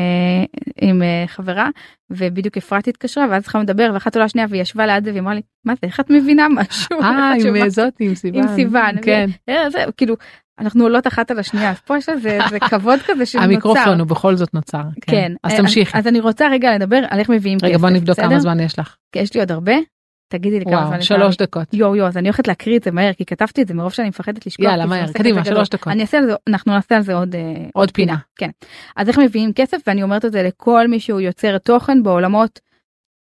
עם 0.81 1.03
אה, 1.03 1.25
חברה 1.27 1.69
ובדיוק 2.11 2.57
אפרת 2.57 2.89
התקשרה 2.89 3.27
ואז 3.31 3.43
התחלנו 3.43 3.65
לדבר 3.65 3.91
ואחת 3.95 4.17
עולה 4.17 4.29
שנייה 4.29 4.47
והיא 4.51 4.63
ישבה 4.63 4.87
ליד 4.87 5.05
זה 5.05 5.11
והיא 5.11 5.21
אמרה 5.21 5.35
לי 5.35 5.41
מה 5.65 5.73
זה 5.75 5.79
איך 5.83 6.01
את 6.01 6.11
מבינה 6.11 6.47
משהו. 6.49 7.01
אה 7.03 7.33
עם 7.35 7.41
שומעת?" 7.41 7.71
זאת 7.71 7.93
עם 8.01 8.15
סיוון 8.15 8.43
עם 8.43 8.55
סיוון. 8.55 8.95
כן 9.03 9.31
אה, 9.49 9.71
זה 9.71 9.85
כאילו 9.97 10.15
אנחנו 10.59 10.85
עולות 10.85 11.07
אחת 11.07 11.31
על 11.31 11.39
השנייה 11.39 11.71
אז 11.71 11.81
פה 11.81 11.99
יש 11.99 12.09
איזה 12.09 12.39
איזה 12.45 12.61
כבוד 12.61 13.01
כזה 13.07 13.27
שנוצר. 13.27 13.45
המיקרופון 13.45 14.01
הוא 14.01 14.09
בכל 14.09 14.37
זאת 14.37 14.55
נוצר 14.55 14.83
כן. 15.01 15.33
אז 15.43 15.53
אה, 15.53 15.57
תמשיכי 15.57 15.99
אז 15.99 16.07
אני 16.07 16.21
רוצה 16.21 16.49
רגע 16.49 16.75
לדבר 16.75 17.01
על 17.11 17.19
איך 17.19 17.31
מביאים 17.31 17.59
כסף. 17.59 17.69
רגע 17.69 17.79
בוא 17.79 17.91
נבדוק? 17.91 18.21
כמה 18.21 18.41
זמן 18.41 18.61
יש 18.61 18.79
לך 18.79 18.97
כי 19.13 19.19
יש 19.19 19.35
לי 19.35 19.41
עוד 19.41 19.53
הרבה. 19.53 19.73
תגידי 20.29 20.59
לי 20.59 20.65
כמה 20.65 20.87
זמן 20.87 21.03
שלוש. 21.03 21.37
דקות 21.37 21.75
יואו 21.75 21.97
יואו 21.97 22.09
אז 22.09 22.17
אני 22.17 22.29
הולכת 22.29 22.49
להקריא 22.49 22.79
את 22.79 22.83
זה 22.83 22.91
מהר 22.91 23.13
כי 23.13 23.25
כתבתי 23.25 23.63
את 23.63 23.69
זה 23.69 23.75
מרוב 23.75 23.93
שאני 23.93 24.09
מפחדת 24.09 24.47
לשכוח. 24.47 24.67
יאללה 24.67 24.87
מהר 24.87 25.13
קדימה. 25.13 25.45
שלוש 25.45 25.69
דקות 25.69 25.93
אני 25.93 26.03
אעשה 26.03 26.19
על 26.19 26.27
זה 26.27 26.35
אנחנו 26.49 26.73
נעשה 26.73 26.97
על 26.97 27.03
זה 27.03 27.15
עוד 27.15 27.35
אה, 27.35 27.41
עוד 27.73 27.91
פינה 27.91 28.17
כן. 28.37 28.51
אז 28.97 29.09
איך 29.09 29.19
מביאים 29.19 29.53
כסף 29.53 29.79
ואני 29.87 30.03
אומרת 30.03 30.25
את 30.25 30.33
זה 30.33 30.43
לכל 30.43 30.89
מי 30.89 31.01
שהוא 31.01 31.21
יוצר 31.21 31.59
תוכן 31.59 32.03
בעולמות 32.03 32.61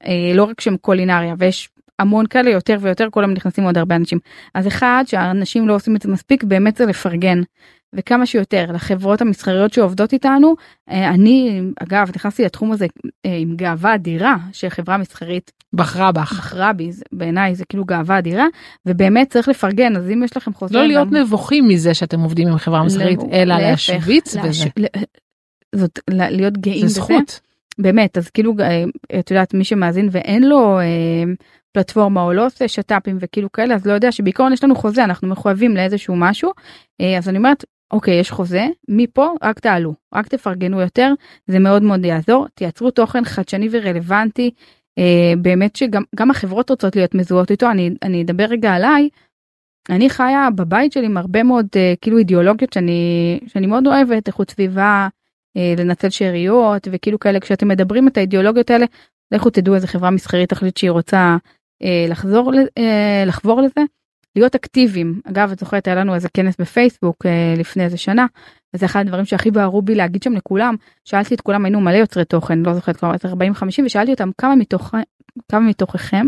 אה, 0.07 0.33
לא 0.35 0.45
רק 0.45 0.61
שהם 0.61 0.77
קולינריה 0.77 1.35
ויש 1.39 1.69
המון 1.99 2.27
כאלה 2.27 2.51
יותר 2.51 2.77
ויותר 2.81 3.09
כל 3.11 3.25
הזמן 3.25 3.35
נכנסים 3.37 3.65
עוד 3.65 3.79
הרבה 3.79 3.97
אנשים. 3.97 4.19
אז 4.55 4.67
אחד 4.67 5.05
שהאנשים 5.07 5.69
לא 5.69 5.75
עושים 5.75 5.97
את 5.97 6.03
זה 6.03 6.09
מספיק 6.09 6.45
באמת 6.45 6.77
זה 6.77 6.87
לפרגן. 6.87 7.41
וכמה 7.97 8.27
שיותר 8.27 8.67
לחברות 8.73 9.21
המסחריות 9.21 9.73
שעובדות 9.73 10.13
איתנו 10.13 10.55
אה, 10.91 11.09
אני 11.11 11.61
אגב 11.83 12.11
נכנסתי 12.17 12.45
לתחום 12.45 12.73
הזה 12.73 12.87
אה, 13.27 13.37
עם 13.37 13.57
גאווה 13.57 13.95
אדירה 13.95 14.37
שחברה 14.53 14.97
מסחרית 14.99 15.53
בחרה 15.73 16.13
בך. 16.13 16.33
בחרה 16.33 16.73
בי 16.73 16.91
בעיניי 17.13 17.55
זה 17.55 17.65
כאילו 17.69 17.85
גאווה 17.85 18.19
אדירה 18.19 18.47
ובאמת 18.87 19.31
צריך 19.33 19.49
לפרגן 19.49 19.97
אז 19.97 20.11
אם 20.11 20.23
יש 20.25 20.37
לכם 20.37 20.55
חוזר 20.55 20.79
לא 20.79 20.87
להיות 20.87 21.09
גם- 21.11 21.17
נבוכים 21.17 21.69
מזה 21.69 21.95
שאתם 21.95 22.21
עובדים 22.21 22.49
עם 22.49 22.59
חברה 22.59 22.83
מסחרית 22.85 23.19
לא, 23.23 23.29
אלא 23.33 23.55
להשוויץ 23.59 24.37
להש- 24.37 24.47
בזה. 24.47 24.69
ל- 24.79 24.87
זאת 25.75 25.99
להיות 26.09 26.59
גאים 26.59 26.81
זה 26.81 26.87
בזה. 26.87 26.95
זכות. 26.95 27.41
באמת 27.79 28.19
אז 28.19 28.31
כאילו 28.31 28.55
אה, 28.61 28.85
את 29.21 29.31
יודעת 29.31 29.55
מי 29.55 29.65
שמאזין 29.65 30.09
ואין 30.13 30.43
לו 30.43 30.79
פלטפורמה 31.75 32.23
או 32.23 32.33
לא 32.33 32.47
עושה 32.47 32.69
שת"פים 32.69 33.17
וכאילו 33.21 33.53
כאלה 33.53 33.75
אז 33.75 33.87
לא 33.87 33.93
יודע 33.93 34.13
שבעיקרון 34.13 34.53
יש 34.53 34.65
לנו 34.65 34.75
חוזה 34.75 35.05
אנחנו 35.05 35.29
מחויבים 35.29 35.77
לאיזשהו 35.77 36.17
משהו. 36.17 36.51
אה, 37.01 37.19
אז 37.19 37.29
אני 37.29 37.39
אומרת 37.39 37.65
אוקיי 37.93 38.21
יש 38.21 38.31
חוזה 38.31 38.67
מפה 38.89 39.33
רק 39.43 39.61
תעלו 39.61 39.95
רק 40.15 40.29
תפרגנו 40.29 40.81
יותר 40.81 41.13
זה 41.47 41.59
מאוד 41.59 41.83
מאוד 41.83 42.05
יעזור. 42.05 42.47
תייצרו 42.55 42.91
תוכן 42.91 43.25
חדשני 43.25 43.69
ורלוונטי 43.71 44.51
אה, 44.99 45.33
באמת 45.43 45.77
שגם 45.77 46.03
גם 46.17 46.31
החברות 46.31 46.71
רוצות 46.71 46.97
להיות 46.97 47.15
מזוהות 47.15 47.51
איתו. 47.51 47.71
אני 47.71 47.91
אני 48.03 48.23
אדבר 48.23 48.45
רגע 48.45 48.73
עליי. 48.73 49.09
אני 49.91 50.11
חיה 50.11 50.49
בבית 50.55 50.93
שלי 50.93 51.07
עם 51.07 51.17
הרבה 51.17 51.43
מאוד 51.43 51.67
אה, 51.77 51.95
כאילו 52.01 52.19
אידיאולוגיות 52.19 52.73
שאני 52.73 53.41
שאני 53.47 53.67
מאוד 53.67 53.87
אוהבת 53.87 54.27
איכות 54.29 54.51
סביבה 54.51 55.09
לנצל 55.79 56.11
שאריות 56.11 56.89
וכאילו 56.93 57.19
כאלה 57.19 57.41
כשאתם 57.41 57.69
מדברים 57.69 58.09
את 58.09 58.17
האידיאולוגיות 58.17 58.71
האלה 58.71 58.87
לכו 59.33 59.51
תדעו 59.51 59.75
איזה 59.75 59.87
חברה 59.87 60.11
מסחרית 60.11 60.49
תחליט 60.49 60.77
שהיא 60.77 60.91
רוצה 60.91 61.37
לחזור 62.09 62.53
ל- 62.53 62.69
אה, 62.79 63.25
לחבור 63.27 63.61
לזה. 63.63 63.81
להיות 64.37 64.55
אקטיביים. 64.55 65.21
אגב 65.25 65.51
את 65.53 65.59
זוכרת 65.59 65.87
היה 65.87 65.97
לנו 65.97 66.15
איזה 66.15 66.29
כנס 66.35 66.55
בפייסבוק 66.59 67.27
אה, 67.27 67.55
לפני 67.57 67.85
איזה 67.85 67.97
שנה 67.97 68.27
וזה 68.75 68.87
אחד 68.87 69.01
הדברים 69.01 69.25
שהכי 69.25 69.51
בערו 69.51 69.83
בי 69.83 69.95
להגיד 69.95 70.23
שם 70.23 70.33
לכולם. 70.33 70.75
שאלתי 71.05 71.35
את 71.35 71.41
כולם 71.41 71.65
היינו 71.65 71.81
מלא 71.81 71.97
יוצרי 71.97 72.25
תוכן 72.25 72.59
לא 72.59 72.75
זוכרת 72.75 72.97
כמה 72.97 73.15
40 73.25 73.55
50 73.55 73.87
ושאלתי 73.87 74.11
אותם 74.11 74.31
כמה 74.39 74.55
מתוך 74.57 74.95
כמה 75.51 75.61
מתוככם 75.61 76.27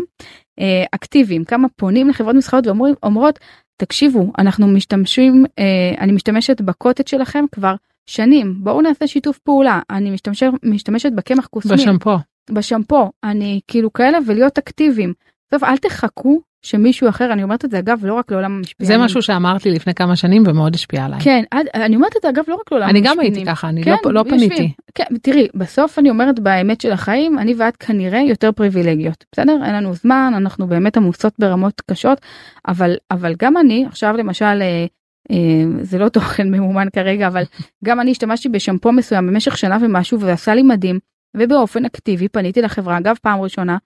אה, 0.61 0.85
אקטיביים? 0.95 1.45
כמה 1.45 1.69
פונים 1.77 2.09
לחברות 2.09 2.35
מסחריות 2.37 2.67
ואומרות 2.67 3.39
תקשיבו 3.77 4.33
אנחנו 4.39 4.67
משתמשים 4.67 5.45
אה, 5.59 5.65
אני 5.99 6.13
משתמשת 6.13 6.61
בקוטג' 6.61 7.07
שלכם 7.07 7.45
כבר 7.53 7.75
שנים 8.07 8.55
בואו 8.59 8.81
נעשה 8.81 9.07
שיתוף 9.07 9.39
פעולה. 9.39 9.81
אני 9.91 10.11
משתמשת 10.11 10.47
משתמשת 10.63 11.13
בקמח 11.13 11.47
כוסמין 11.47 11.75
בשמפו 11.79 12.17
בשמפו. 12.51 13.11
אני 13.25 13.61
כאילו 13.69 13.93
כאלה 13.93 14.19
ולהיות 14.27 14.59
אקטיביים. 14.59 15.13
טוב 15.51 15.65
אל 15.65 15.77
תחכו 15.77 16.41
שמישהו 16.63 17.09
אחר 17.09 17.33
אני 17.33 17.43
אומרת 17.43 17.65
את 17.65 17.71
זה 17.71 17.79
אגב 17.79 18.05
לא 18.05 18.15
רק 18.15 18.33
לעולם 18.33 18.53
המשפיענים. 18.53 18.99
זה 18.99 19.05
משהו 19.05 19.23
שאמרת 19.23 19.65
לי 19.65 19.71
לפני 19.73 19.95
כמה 19.95 20.17
שנים 20.17 20.43
ומאוד 20.47 20.75
השפיע 20.75 21.05
עליי 21.05 21.21
כן 21.21 21.45
עד, 21.51 21.67
אני 21.75 21.97
אומרת 21.97 22.17
את 22.17 22.23
זה 22.23 22.29
אגב 22.29 22.45
לא 22.49 22.55
רק 22.55 22.73
לעולם 22.73 22.89
אני 22.89 23.01
גם 23.01 23.07
המשפיענים. 23.07 23.33
הייתי 23.35 23.51
ככה 23.51 23.69
אני 23.69 23.85
כן, 23.85 23.95
לא- 24.05 24.13
לא 24.13 24.21
יושבים. 24.21 24.39
פניתי 24.49 24.73
כן, 24.95 25.05
תראי 25.23 25.49
בסוף 25.55 25.99
אני 25.99 26.11
אומרת 26.11 26.41
באמת 26.41 26.81
של 26.81 26.93
החיים 26.93 27.39
אני 27.39 27.55
ואת 27.59 27.77
כנראה 27.77 28.21
יותר 28.21 28.53
פריבילגיות 28.53 29.25
בסדר 29.33 29.61
אין 29.65 29.75
לנו 29.75 29.95
זמן 29.95 30.33
אנחנו 30.37 30.67
באמת 30.67 30.97
עמוסות 30.97 31.35
ברמות 31.39 31.83
קשות 31.91 32.21
אבל 32.69 32.97
אבל 33.11 33.35
גם 33.39 33.57
אני 33.57 33.85
עכשיו 33.87 34.17
למשל 34.17 34.45
אה, 34.45 34.87
אה, 35.31 35.37
זה 35.83 35.99
לא 35.99 36.09
תוכן 36.09 36.51
ממומן 36.55 36.89
כרגע 36.93 37.27
אבל 37.27 37.43
גם 37.85 38.01
אני 38.01 38.11
השתמשתי 38.11 38.49
בשמפו 38.49 38.93
מסוים 38.93 39.27
במשך 39.27 39.59
שנה 39.59 39.79
ומשהו 39.81 40.21
ועשה 40.21 40.55
לי 40.55 40.63
מדהים 40.63 40.99
ובאופן 41.37 41.85
אקטיבי 41.85 42.29
פניתי 42.29 42.63
לחברה 42.63 42.99
אגב 42.99 43.17
פעם 43.23 43.41
ראשונה 43.41 43.77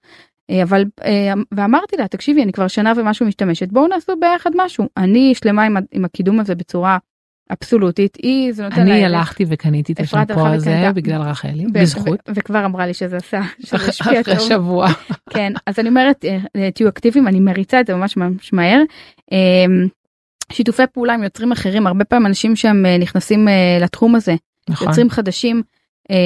אבל 0.62 0.84
אה, 1.04 1.32
ואמרתי 1.52 1.96
לה 1.96 2.08
תקשיבי 2.08 2.42
אני 2.42 2.52
כבר 2.52 2.68
שנה 2.68 2.92
ומשהו 2.96 3.26
משתמשת 3.26 3.68
בואו 3.68 3.88
נעשו 3.88 4.12
ביחד 4.20 4.50
משהו 4.56 4.88
אני 4.96 5.34
שלמה 5.34 5.64
עם, 5.64 5.76
עם 5.92 6.04
הקידום 6.04 6.40
הזה 6.40 6.54
בצורה 6.54 6.98
אבסולוטית 7.52 8.16
היא 8.22 8.52
זה 8.52 8.62
נותן 8.62 8.76
לה 8.76 8.82
אני 8.82 9.04
ערך. 9.04 9.14
הלכתי 9.14 9.44
וקניתי 9.48 9.92
את 9.92 10.00
השמפו 10.00 10.46
הזה 10.46 10.70
וקנתה. 10.70 10.92
בגלל 10.92 11.20
רחלי 11.22 11.66
בזכות 11.72 12.28
ו- 12.28 12.32
וכבר 12.34 12.64
אמרה 12.64 12.86
לי 12.86 12.94
שזה 12.94 13.16
עשה 13.16 13.40
שזה 13.66 13.76
השפיע 13.76 14.20
אחרי 14.20 14.36
טוב. 14.36 14.48
שבוע 14.48 14.88
כן 15.34 15.52
אז 15.66 15.78
אני 15.78 15.88
אומרת 15.88 16.24
אה, 16.56 16.70
תהיו 16.70 16.88
אקטיביים 16.88 17.28
אני 17.28 17.40
מריצה 17.40 17.80
את 17.80 17.86
זה 17.86 17.94
ממש 17.94 18.16
ממש 18.16 18.52
מהר. 18.52 18.82
אה, 19.32 19.38
שיתופי 20.52 20.82
פעולה 20.92 21.14
עם 21.14 21.22
יוצרים 21.22 21.52
אחרים 21.52 21.86
הרבה 21.86 22.04
פעמים 22.04 22.26
אנשים 22.26 22.56
שהם 22.56 22.86
אה, 22.86 22.98
נכנסים 22.98 23.48
אה, 23.48 23.78
לתחום 23.80 24.14
הזה 24.14 24.34
נכון 24.68 24.88
יוצרים 24.88 25.10
חדשים 25.10 25.56
אה, 25.56 25.79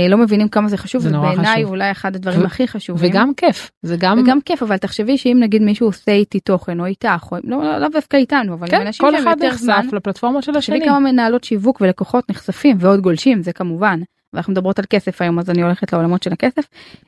לא 0.08 0.18
מבינים 0.18 0.48
כמה 0.48 0.68
זה 0.68 0.76
חשוב 0.76 1.02
זה 1.02 1.10
נורא 1.10 1.32
ובעיניי 1.32 1.56
חשוב. 1.56 1.70
אולי 1.70 1.90
אחד 1.90 2.16
הדברים 2.16 2.42
ו- 2.42 2.44
הכי 2.44 2.68
חשובים. 2.68 3.10
וגם 3.10 3.34
כיף 3.36 3.70
זה 3.82 3.96
גם 3.98 4.18
וגם 4.18 4.40
כיף 4.40 4.62
אבל 4.62 4.76
תחשבי 4.76 5.18
שאם 5.18 5.36
נגיד 5.40 5.62
מישהו 5.62 5.86
עושה 5.86 6.12
איתי 6.12 6.40
תוכן 6.40 6.80
או 6.80 6.86
איתך 6.86 7.26
או 7.32 7.36
לא 7.44 7.62
לא- 7.62 7.78
לאו 7.78 7.88
דווקא 7.88 8.16
איתנו 8.16 8.54
אבל 8.54 8.68
כן 8.68 8.86
אנשים 8.86 9.06
כל 9.06 9.16
שהם 9.16 9.28
אחד 9.28 9.36
יותר 9.42 9.56
זמן 9.56 9.78
נחשף 9.78 9.92
לפלטפורמה 9.92 10.42
של 10.42 10.52
תחשבי 10.52 10.76
השני 10.76 10.88
כמה 10.88 10.98
מנהלות 10.98 11.44
שיווק 11.44 11.80
ולקוחות 11.80 12.30
נחשפים 12.30 12.76
ועוד 12.80 13.00
גולשים 13.00 13.42
זה 13.42 13.52
כמובן 13.52 14.00
ואנחנו 14.34 14.52
מדברות 14.52 14.78
על 14.78 14.84
כסף 14.90 15.22
היום 15.22 15.38
אז 15.38 15.50
אני 15.50 15.62
הולכת 15.62 15.92
לעולמות 15.92 16.22
של 16.22 16.32
הכסף. 16.32 16.62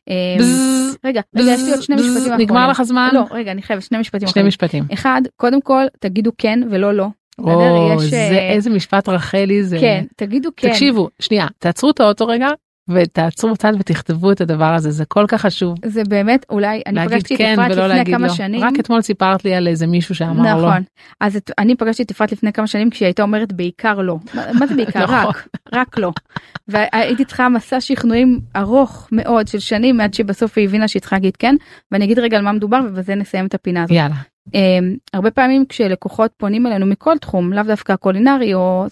אה, 0.08 0.14
בזז, 0.38 0.96
רגע, 1.04 1.20
רגע, 1.36 1.52
יש 1.52 1.62
לי 1.64 1.70
עוד 1.70 1.82
שני 1.82 1.96
משפטים 1.96 2.16
אחרונים. 2.16 2.40
נגמר 2.40 2.68
לך 2.68 2.82
זמן? 2.82 3.08
לא, 3.12 3.24
רגע, 3.30 3.50
אני 3.50 3.62
חייבת 3.62 3.82
שני 3.82 3.98
משפטים 3.98 4.28
שני. 4.28 4.42
משפטים. 4.42 4.84
אחד, 4.92 5.22
קודם 5.36 5.60
כל, 5.60 5.84
תגידו 6.00 6.30
כן 6.38 6.60
ולא 6.70 6.94
לא. 6.94 7.06
או, 7.38 7.92
יש, 7.98 8.10
זה 8.10 8.16
אה, 8.16 8.52
איזה 8.52 8.70
משפט 8.70 9.08
רחלי 9.08 9.64
זה. 9.64 9.78
כן, 9.80 10.04
תגידו 10.16 10.50
כן. 10.56 10.68
תקשיבו, 10.68 11.08
שנייה, 11.18 11.46
תעצרו 11.58 11.90
את 11.90 12.00
האוטו 12.00 12.26
רגע, 12.26 12.48
ותעצרו 12.88 13.52
בצד 13.52 13.72
ותכתבו 13.78 14.32
את 14.32 14.40
הדבר 14.40 14.74
הזה, 14.74 14.90
זה 14.90 15.04
כל 15.04 15.24
כך 15.28 15.40
חשוב. 15.40 15.74
זה 15.84 16.02
באמת, 16.08 16.46
אולי, 16.50 16.82
אני 16.86 17.08
פגשתי 17.08 17.34
את 17.34 17.38
כן 17.38 17.60
אפרת 17.60 17.76
ולא 17.76 17.86
לפני 17.86 18.14
כמה 18.14 18.26
לא. 18.26 18.32
שנים. 18.32 18.64
רק 18.64 18.80
אתמול 18.80 19.00
סיפרת 19.00 19.44
לי 19.44 19.54
על 19.54 19.68
איזה 19.68 19.86
מישהו 19.86 20.14
שאמר 20.14 20.56
לא. 20.56 20.68
נכון. 20.68 20.82
אז 21.20 21.36
את, 21.36 21.50
אני 21.58 21.76
פגשתי 21.76 22.02
את 22.02 22.10
אפרת 22.10 22.32
לפני 22.32 22.52
כמה 22.52 22.66
שנים 22.66 22.90
כשהיא 22.90 23.06
הייתה 23.06 23.22
אומרת 23.22 23.52
בעיקר 23.52 24.00
לא. 24.00 24.16
מה, 24.34 24.66
זה 24.66 24.74
בעיקר? 24.74 25.04
נכון. 25.04 25.16
רק, 25.28 25.48
רק 25.72 25.98
לא. 25.98 26.12
והייתי 26.68 27.24
צריכה 27.24 27.48
מסע 27.48 27.80
שכנועים 27.80 28.40
ארוך 28.56 29.08
מאוד 29.12 29.48
של 29.48 29.58
שנים 29.58 30.00
עד 30.00 30.14
שבסוף 30.14 30.58
היא 30.58 30.68
הבינה 30.68 30.88
שהיא 30.88 31.00
צריכה 31.00 31.16
להגיד 31.16 31.36
כן. 31.36 31.56
ואני 31.92 32.04
אגיד 32.04 32.18
רגע 32.18 32.36
על 32.36 32.44
מה 32.44 32.52
מדובר 32.52 32.80
ובזה 32.88 33.14
נסיים 33.14 33.46
את 33.46 33.54
הפינה 33.54 33.82
הזאת. 33.82 33.96
יאללה. 33.96 34.35
Um, 34.46 34.98
הרבה 35.12 35.30
פעמים 35.30 35.64
כשלקוחות 35.68 36.32
פונים 36.36 36.66
אלינו 36.66 36.86
מכל 36.86 37.18
תחום 37.18 37.52
לאו 37.52 37.62
דווקא 37.62 37.96
קולינרי 37.96 38.54
או 38.54 38.86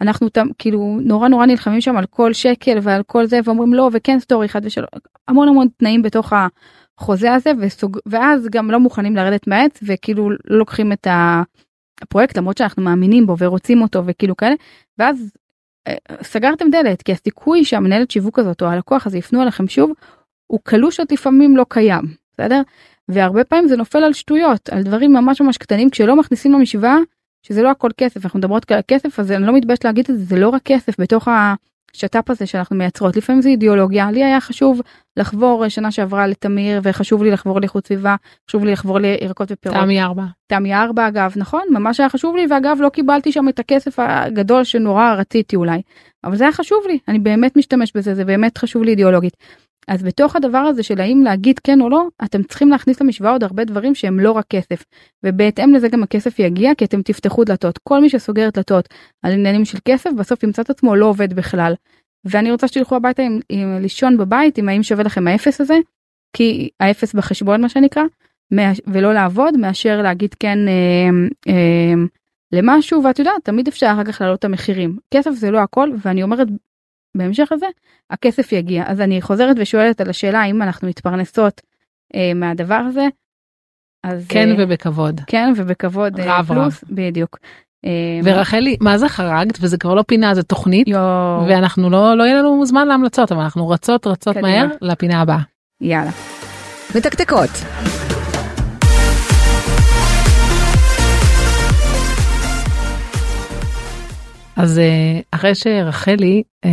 אנחנו 0.00 0.28
תם, 0.28 0.46
כאילו 0.58 0.98
נורא 1.02 1.28
נורא 1.28 1.46
נלחמים 1.46 1.80
שם 1.80 1.96
על 1.96 2.06
כל 2.06 2.32
שקל 2.32 2.78
ועל 2.82 3.02
כל 3.02 3.26
זה 3.26 3.40
ואומרים 3.44 3.74
לא 3.74 3.90
וכן 3.92 4.20
סטורי 4.20 4.46
אחד 4.46 4.60
ושלוש 4.64 4.88
המון 5.28 5.48
המון 5.48 5.68
תנאים 5.76 6.02
בתוך 6.02 6.32
החוזה 6.98 7.34
הזה 7.34 7.52
וסוג, 7.60 7.98
ואז 8.06 8.48
גם 8.50 8.70
לא 8.70 8.80
מוכנים 8.80 9.16
לרדת 9.16 9.46
מהעץ 9.46 9.80
וכאילו 9.82 10.30
לא 10.30 10.36
לוקחים 10.44 10.92
את 10.92 11.06
הפרויקט 12.02 12.38
למרות 12.38 12.58
שאנחנו 12.58 12.82
מאמינים 12.82 13.26
בו 13.26 13.38
ורוצים 13.38 13.82
אותו 13.82 14.02
וכאילו 14.06 14.36
כאלה 14.36 14.54
ואז 14.98 15.32
אה, 15.88 15.94
סגרתם 16.22 16.70
דלת 16.70 17.02
כי 17.02 17.12
הסיכוי 17.12 17.64
שהמנהלת 17.64 18.10
שיווק 18.10 18.38
הזאת 18.38 18.62
או 18.62 18.66
הלקוח 18.66 19.06
הזה 19.06 19.18
יפנו 19.18 19.42
אליכם 19.42 19.68
שוב 19.68 19.90
הוא 20.46 20.60
קלוש 20.62 21.00
עוד 21.00 21.08
לפעמים 21.12 21.56
לא 21.56 21.66
קיים 21.68 22.02
בסדר 22.32 22.62
והרבה 23.12 23.44
פעמים 23.44 23.68
זה 23.68 23.76
נופל 23.76 24.04
על 24.04 24.12
שטויות 24.12 24.68
על 24.68 24.82
דברים 24.82 25.12
ממש 25.12 25.40
ממש 25.40 25.58
קטנים 25.58 25.90
כשלא 25.90 26.16
מכניסים 26.16 26.52
למשוואה 26.52 26.96
שזה 27.42 27.62
לא 27.62 27.70
הכל 27.70 27.90
כסף 27.96 28.24
אנחנו 28.24 28.38
מדברות 28.38 28.72
על 28.72 28.80
כסף 28.88 29.20
אז 29.20 29.32
אני 29.32 29.46
לא 29.46 29.52
מתביישת 29.52 29.84
להגיד 29.84 30.06
את 30.10 30.18
זה 30.18 30.24
זה 30.24 30.36
לא 30.36 30.48
רק 30.48 30.62
כסף 30.64 31.00
בתוך 31.00 31.28
השת"פ 31.28 32.30
הזה 32.30 32.46
שאנחנו 32.46 32.76
מייצרות 32.76 33.16
לפעמים 33.16 33.42
זה 33.42 33.48
אידיאולוגיה 33.48 34.10
לי 34.10 34.24
היה 34.24 34.40
חשוב 34.40 34.80
לחבור 35.16 35.68
שנה 35.68 35.90
שעברה 35.90 36.26
לתמיר 36.26 36.80
וחשוב 36.82 37.22
לי 37.22 37.30
לחבור 37.30 37.60
לאיכות 37.60 37.86
סביבה 37.86 38.16
חשוב 38.48 38.64
לי 38.64 38.72
לחבור 38.72 38.98
לירקות 38.98 39.48
ופירות. 39.52 39.78
תמי 39.78 40.02
ארבע. 40.02 40.24
תמי 40.46 40.74
ארבע 40.74 41.08
אגב 41.08 41.32
נכון 41.36 41.62
ממש 41.70 42.00
היה 42.00 42.08
חשוב 42.08 42.36
לי 42.36 42.46
ואגב 42.50 42.76
לא 42.80 42.88
קיבלתי 42.88 43.32
שם 43.32 43.48
את 43.48 43.58
הכסף 43.58 43.98
הגדול 43.98 44.64
שנורא 44.64 45.14
רציתי 45.18 45.56
אולי 45.56 45.82
אבל 46.24 46.36
זה 46.36 46.44
היה 46.44 46.52
חשוב 46.52 46.78
לי 46.86 46.98
אני 47.08 47.18
באמת 47.18 47.56
משתמש 47.56 47.92
בזה 47.94 48.14
זה 48.14 48.24
באמת 48.24 48.58
חשוב 48.58 48.82
לי 48.82 48.90
אידיאולוגית. 48.90 49.36
אז 49.88 50.02
בתוך 50.02 50.36
הדבר 50.36 50.58
הזה 50.58 50.82
של 50.82 51.00
האם 51.00 51.22
להגיד 51.22 51.58
כן 51.58 51.80
או 51.80 51.88
לא 51.88 52.08
אתם 52.24 52.42
צריכים 52.42 52.68
להכניס 52.68 53.00
למשוואה 53.00 53.32
עוד 53.32 53.44
הרבה 53.44 53.64
דברים 53.64 53.94
שהם 53.94 54.20
לא 54.20 54.32
רק 54.32 54.44
כסף. 54.48 54.84
ובהתאם 55.24 55.74
לזה 55.74 55.88
גם 55.88 56.02
הכסף 56.02 56.38
יגיע 56.38 56.74
כי 56.74 56.84
אתם 56.84 57.02
תפתחו 57.02 57.44
דלתות. 57.44 57.78
כל 57.78 58.00
מי 58.00 58.08
שסוגר 58.08 58.48
דלתות 58.54 58.88
על 59.22 59.32
עניינים 59.32 59.64
של 59.64 59.78
כסף 59.84 60.10
בסוף 60.18 60.42
ימצא 60.42 60.62
את 60.62 60.70
עצמו 60.70 60.96
לא 60.96 61.06
עובד 61.06 61.32
בכלל. 61.32 61.74
ואני 62.24 62.52
רוצה 62.52 62.68
שתלכו 62.68 62.96
הביתה 62.96 63.22
עם, 63.22 63.40
עם 63.48 63.78
לישון 63.80 64.16
בבית 64.16 64.58
עם 64.58 64.68
האם 64.68 64.82
שווה 64.82 65.04
לכם 65.04 65.28
האפס 65.28 65.60
הזה 65.60 65.78
כי 66.36 66.68
האפס 66.80 67.14
בחשבון 67.14 67.60
מה 67.60 67.68
שנקרא 67.68 68.02
ולא 68.86 69.14
לעבוד 69.14 69.56
מאשר 69.56 70.02
להגיד 70.02 70.34
כן 70.34 70.58
אה, 70.68 71.10
אה, 71.48 71.94
למשהו. 72.52 73.04
ואת 73.04 73.18
יודעת 73.18 73.44
תמיד 73.44 73.68
אפשר 73.68 73.90
אחר 73.94 74.04
כך 74.04 74.20
להעלות 74.20 74.38
את 74.38 74.44
המחירים. 74.44 74.98
כסף 75.14 75.30
זה 75.30 75.50
לא 75.50 75.58
הכל 75.58 75.90
ואני 76.02 76.22
אומרת 76.22 76.48
בהמשך 77.16 77.48
לזה 77.52 77.66
הכסף 78.10 78.52
יגיע 78.52 78.84
אז 78.86 79.00
אני 79.00 79.22
חוזרת 79.22 79.56
ושואלת 79.60 80.00
על 80.00 80.10
השאלה 80.10 80.40
האם 80.40 80.62
אנחנו 80.62 80.88
מתפרנסות 80.88 81.60
אה, 82.14 82.34
מהדבר 82.34 82.74
הזה. 82.88 83.06
אז 84.04 84.26
כן 84.28 84.48
אה, 84.48 84.54
ובכבוד. 84.58 85.20
כן 85.26 85.52
ובכבוד 85.56 86.20
אה, 86.20 86.38
רב, 86.38 86.46
פלוס 86.46 86.84
בדיוק. 86.90 87.38
אה, 87.84 88.20
ורחלי, 88.24 88.76
מה 88.80 88.98
זה 88.98 89.08
חרגת? 89.08 89.58
וזה 89.60 89.78
כבר 89.78 89.94
לא 89.94 90.02
פינה, 90.02 90.34
זה 90.34 90.42
תוכנית. 90.42 90.88
יואו, 90.88 91.46
ואנחנו 91.48 91.90
לא, 91.90 92.16
לא 92.16 92.22
יהיה 92.24 92.34
לנו 92.38 92.66
זמן 92.66 92.88
להמלצות, 92.88 93.32
אבל 93.32 93.40
אנחנו 93.40 93.68
רצות 93.68 94.06
רצות 94.06 94.36
קדימה. 94.36 94.48
מהר 94.48 94.66
לפינה 94.80 95.20
הבאה. 95.20 95.40
יאללה. 95.80 96.10
מתקתקות. 96.96 97.50
אז 104.62 104.78
אה, 104.78 105.20
אחרי 105.30 105.54
שרחלי 105.54 106.42
אה, 106.64 106.70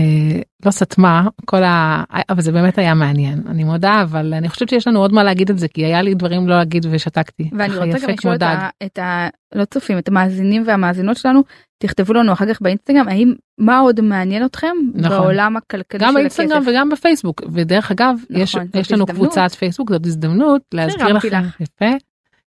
לא 0.65 0.71
סתמה 0.71 1.27
כל 1.45 1.63
ה... 1.63 2.03
אבל 2.29 2.41
זה 2.41 2.51
באמת 2.51 2.77
היה 2.77 2.93
מעניין, 2.93 3.43
אני 3.49 3.63
מודה, 3.63 4.01
אבל 4.01 4.33
אני 4.33 4.49
חושבת 4.49 4.69
שיש 4.69 4.87
לנו 4.87 4.99
עוד 4.99 5.13
מה 5.13 5.23
להגיד 5.23 5.51
על 5.51 5.57
זה, 5.57 5.67
כי 5.67 5.85
היה 5.85 6.01
לי 6.01 6.13
דברים 6.13 6.47
לא 6.47 6.57
להגיד 6.57 6.85
ושתקתי. 6.89 7.49
ואני 7.57 7.77
רוצה 7.77 8.07
גם 8.07 8.09
לשאול 8.09 8.35
את. 8.35 8.41
ה, 8.41 8.69
את 8.85 8.99
ה... 8.99 9.27
לא 9.55 9.65
צופים, 9.65 9.97
את 9.97 10.07
המאזינים 10.07 10.63
והמאזינות 10.65 11.17
שלנו, 11.17 11.43
תכתבו 11.77 12.13
לנו 12.13 12.33
אחר 12.33 12.53
כך 12.53 12.61
באינסטגרם, 12.61 13.07
האם, 13.07 13.33
מה 13.57 13.79
עוד 13.79 14.01
מעניין 14.01 14.45
אתכם 14.45 14.75
נכון. 14.93 15.09
בעולם 15.17 15.57
הכלכלי 15.57 15.99
גם 15.99 16.09
של 16.09 16.15
באינסטגרם 16.15 16.57
הכסף? 16.57 16.71
וגם 16.71 16.89
בפייסבוק 16.89 17.41
ודרך 17.53 17.91
אגב 17.91 18.15
יש, 18.29 18.55
נכון, 18.55 18.67
זאת 18.67 18.75
יש 18.75 18.91
לנו 18.91 19.03
הזדמנות. 19.03 19.27
קבוצת 19.31 19.55
פייסבוק 19.55 19.91
זאת 19.91 20.05
הזדמנות 20.05 20.61
להזכיר 20.73 21.13
לכם 21.13 21.27
לך. 21.27 21.61
יפה. 21.61 21.95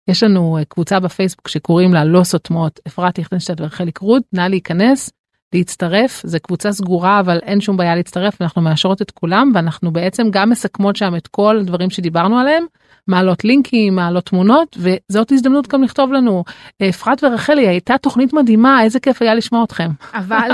יש 0.08 0.24
לנו 0.24 0.58
אה, 0.58 0.66
קבוצה 0.66 1.00
בפייסבוק 1.00 1.48
שקוראים 1.48 1.94
לה 1.94 2.06
לא 2.06 2.24
סותמות 2.24 2.80
אפרת 2.88 3.18
ליכטנשטט 3.18 3.62
ורחלי 3.62 3.92
קרוט 3.92 4.24
נא 4.34 4.42
להיכנס 4.42 5.10
להצטרף 5.54 6.22
זה 6.26 6.40
קבוצה 6.40 6.72
סגורה 6.72 7.20
אבל 7.20 7.40
אין 7.44 7.62
שום 7.62 7.78
בעיה 7.78 7.96
להצטרף 7.96 8.42
אנחנו 8.42 8.62
מאשרות 8.62 9.02
את 9.02 9.12
כולם 9.12 9.52
ואנחנו 9.56 9.92
בעצם 9.92 10.28
גם 10.32 10.50
מסכמות 10.50 10.96
שם 10.96 11.16
את 11.16 11.28
כל 11.28 11.58
הדברים 11.60 11.90
שדיברנו 11.90 12.40
עליהם 12.40 12.66
מעלות 13.10 13.46
לינקים 13.46 13.96
מעלות 13.96 14.26
תמונות 14.26 14.78
וזאת 14.80 15.32
הזדמנות 15.32 15.68
גם 15.68 15.84
לכתוב 15.84 16.14
לנו 16.14 16.44
אפרת 16.90 17.24
ורחלי 17.24 17.68
הייתה 17.68 17.98
תוכנית 17.98 18.34
מדהימה 18.34 18.84
איזה 18.84 19.00
כיף 19.00 19.22
היה 19.22 19.36
לשמוע 19.36 19.64
אתכם. 19.64 19.90
אבל, 20.14 20.50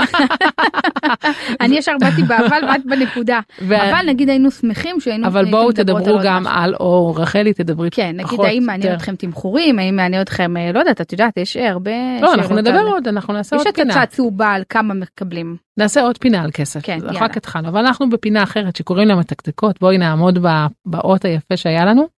אני 1.60 1.76
ישר 1.76 1.92
באתי 2.00 2.22
באבל 2.22 2.64
ואת 2.68 2.86
בנקודה. 2.86 3.40
אבל 3.60 4.06
נגיד 4.06 4.28
היינו 4.28 4.50
שמחים 4.50 5.00
שהיינו 5.00 5.26
אבל 5.26 5.38
הייתם 5.40 5.50
בואו 5.50 5.72
תדברו 5.72 6.18
גם. 6.24 6.46
על 6.46 6.74
או 6.80 7.14
רחלי 7.16 7.52
תדברי 7.52 7.88
כן, 7.90 8.10
נגיד 8.14 8.26
פחות, 8.26 8.46
האם 8.46 8.62
מעניין 8.66 8.92
יותר. 8.92 8.96
אתכם 8.96 9.16
תמחורים, 9.16 9.78
האם 9.78 9.96
מעניין 9.96 10.22
אתכם, 10.22 10.56
אה, 10.56 10.72
לא 10.72 10.78
יודעת, 10.78 11.00
את 11.00 11.12
יודעת, 11.12 11.36
יש 11.36 11.56
הרבה... 11.56 11.90
לא 12.20 12.34
אנחנו 12.34 12.56
נדבר 12.56 12.82
עוד 12.86 13.08
אנחנו 13.08 13.34
נעשה 13.34 13.56
יש 13.56 13.60
עוד 13.60 13.68
את 13.68 13.74
פינה 13.74 13.94
הצעצוע 13.94 14.46
על 14.46 14.62
כמה 14.68 14.94
מקבלים. 14.94 15.56
נעשה 15.78 16.00
עוד 16.00 16.18
פינה 16.18 16.42
על 16.42 16.50
כסף 16.50 16.80
כן, 16.82 16.98
יאללה. 17.02 17.20
רק 17.20 17.36
התחלנו 17.36 17.68
אבל 17.68 17.86
אנחנו 17.86 18.10
בפינה 18.10 18.42
אחרת 18.42 18.76
שקוראים 18.76 19.08
לה 19.08 19.16
מתקתקות 19.16 19.80
בואי 19.80 19.98
נעמוד 19.98 20.38
באות 20.86 21.24
היפה 21.24 21.56
שהיה 21.56 21.84
לנו. 21.84 22.15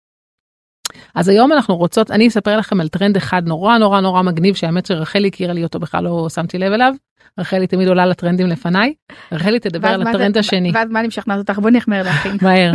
אז 1.14 1.28
היום 1.28 1.52
אנחנו 1.52 1.76
רוצות 1.76 2.10
אני 2.10 2.28
אספר 2.28 2.56
לכם 2.56 2.80
על 2.80 2.88
טרנד 2.88 3.16
אחד 3.16 3.42
נורא 3.46 3.78
נורא 3.78 4.00
נורא 4.00 4.22
מגניב 4.22 4.54
שהאמת 4.54 4.86
שרחלי 4.86 5.28
הכירה 5.28 5.52
לי 5.52 5.62
אותו 5.62 5.78
בכלל 5.78 6.04
לא 6.04 6.28
שמתי 6.34 6.58
לב 6.58 6.72
אליו. 6.72 6.92
רחלי 7.40 7.66
תמיד 7.66 7.88
עולה 7.88 8.06
לטרנדים 8.06 8.46
לפניי. 8.46 8.94
רחלי 9.32 9.60
תדבר 9.60 9.88
על 9.88 10.04
זה- 10.04 10.10
הטרנד 10.10 10.38
השני 10.38 10.70
ואז 10.74 10.88
מה 10.90 11.00
אני 11.00 11.08
משכנעת 11.08 11.38
אותך? 11.38 11.58
בוא 11.58 11.70
נמהר 11.70 12.02
להכין. 12.02 12.36
מהר. 12.42 12.72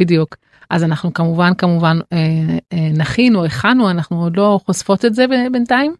בדיוק 0.00 0.36
אז 0.70 0.84
אנחנו 0.84 1.14
כמובן 1.14 1.54
כמובן 1.58 1.98
אה, 2.12 2.18
אה, 2.72 2.88
נכין 2.96 3.36
או 3.36 3.44
הכנו 3.44 3.90
אנחנו 3.90 4.22
עוד 4.22 4.36
לא 4.36 4.60
חושפות 4.66 5.04
את 5.04 5.14
זה 5.14 5.24
בינתיים 5.52 5.94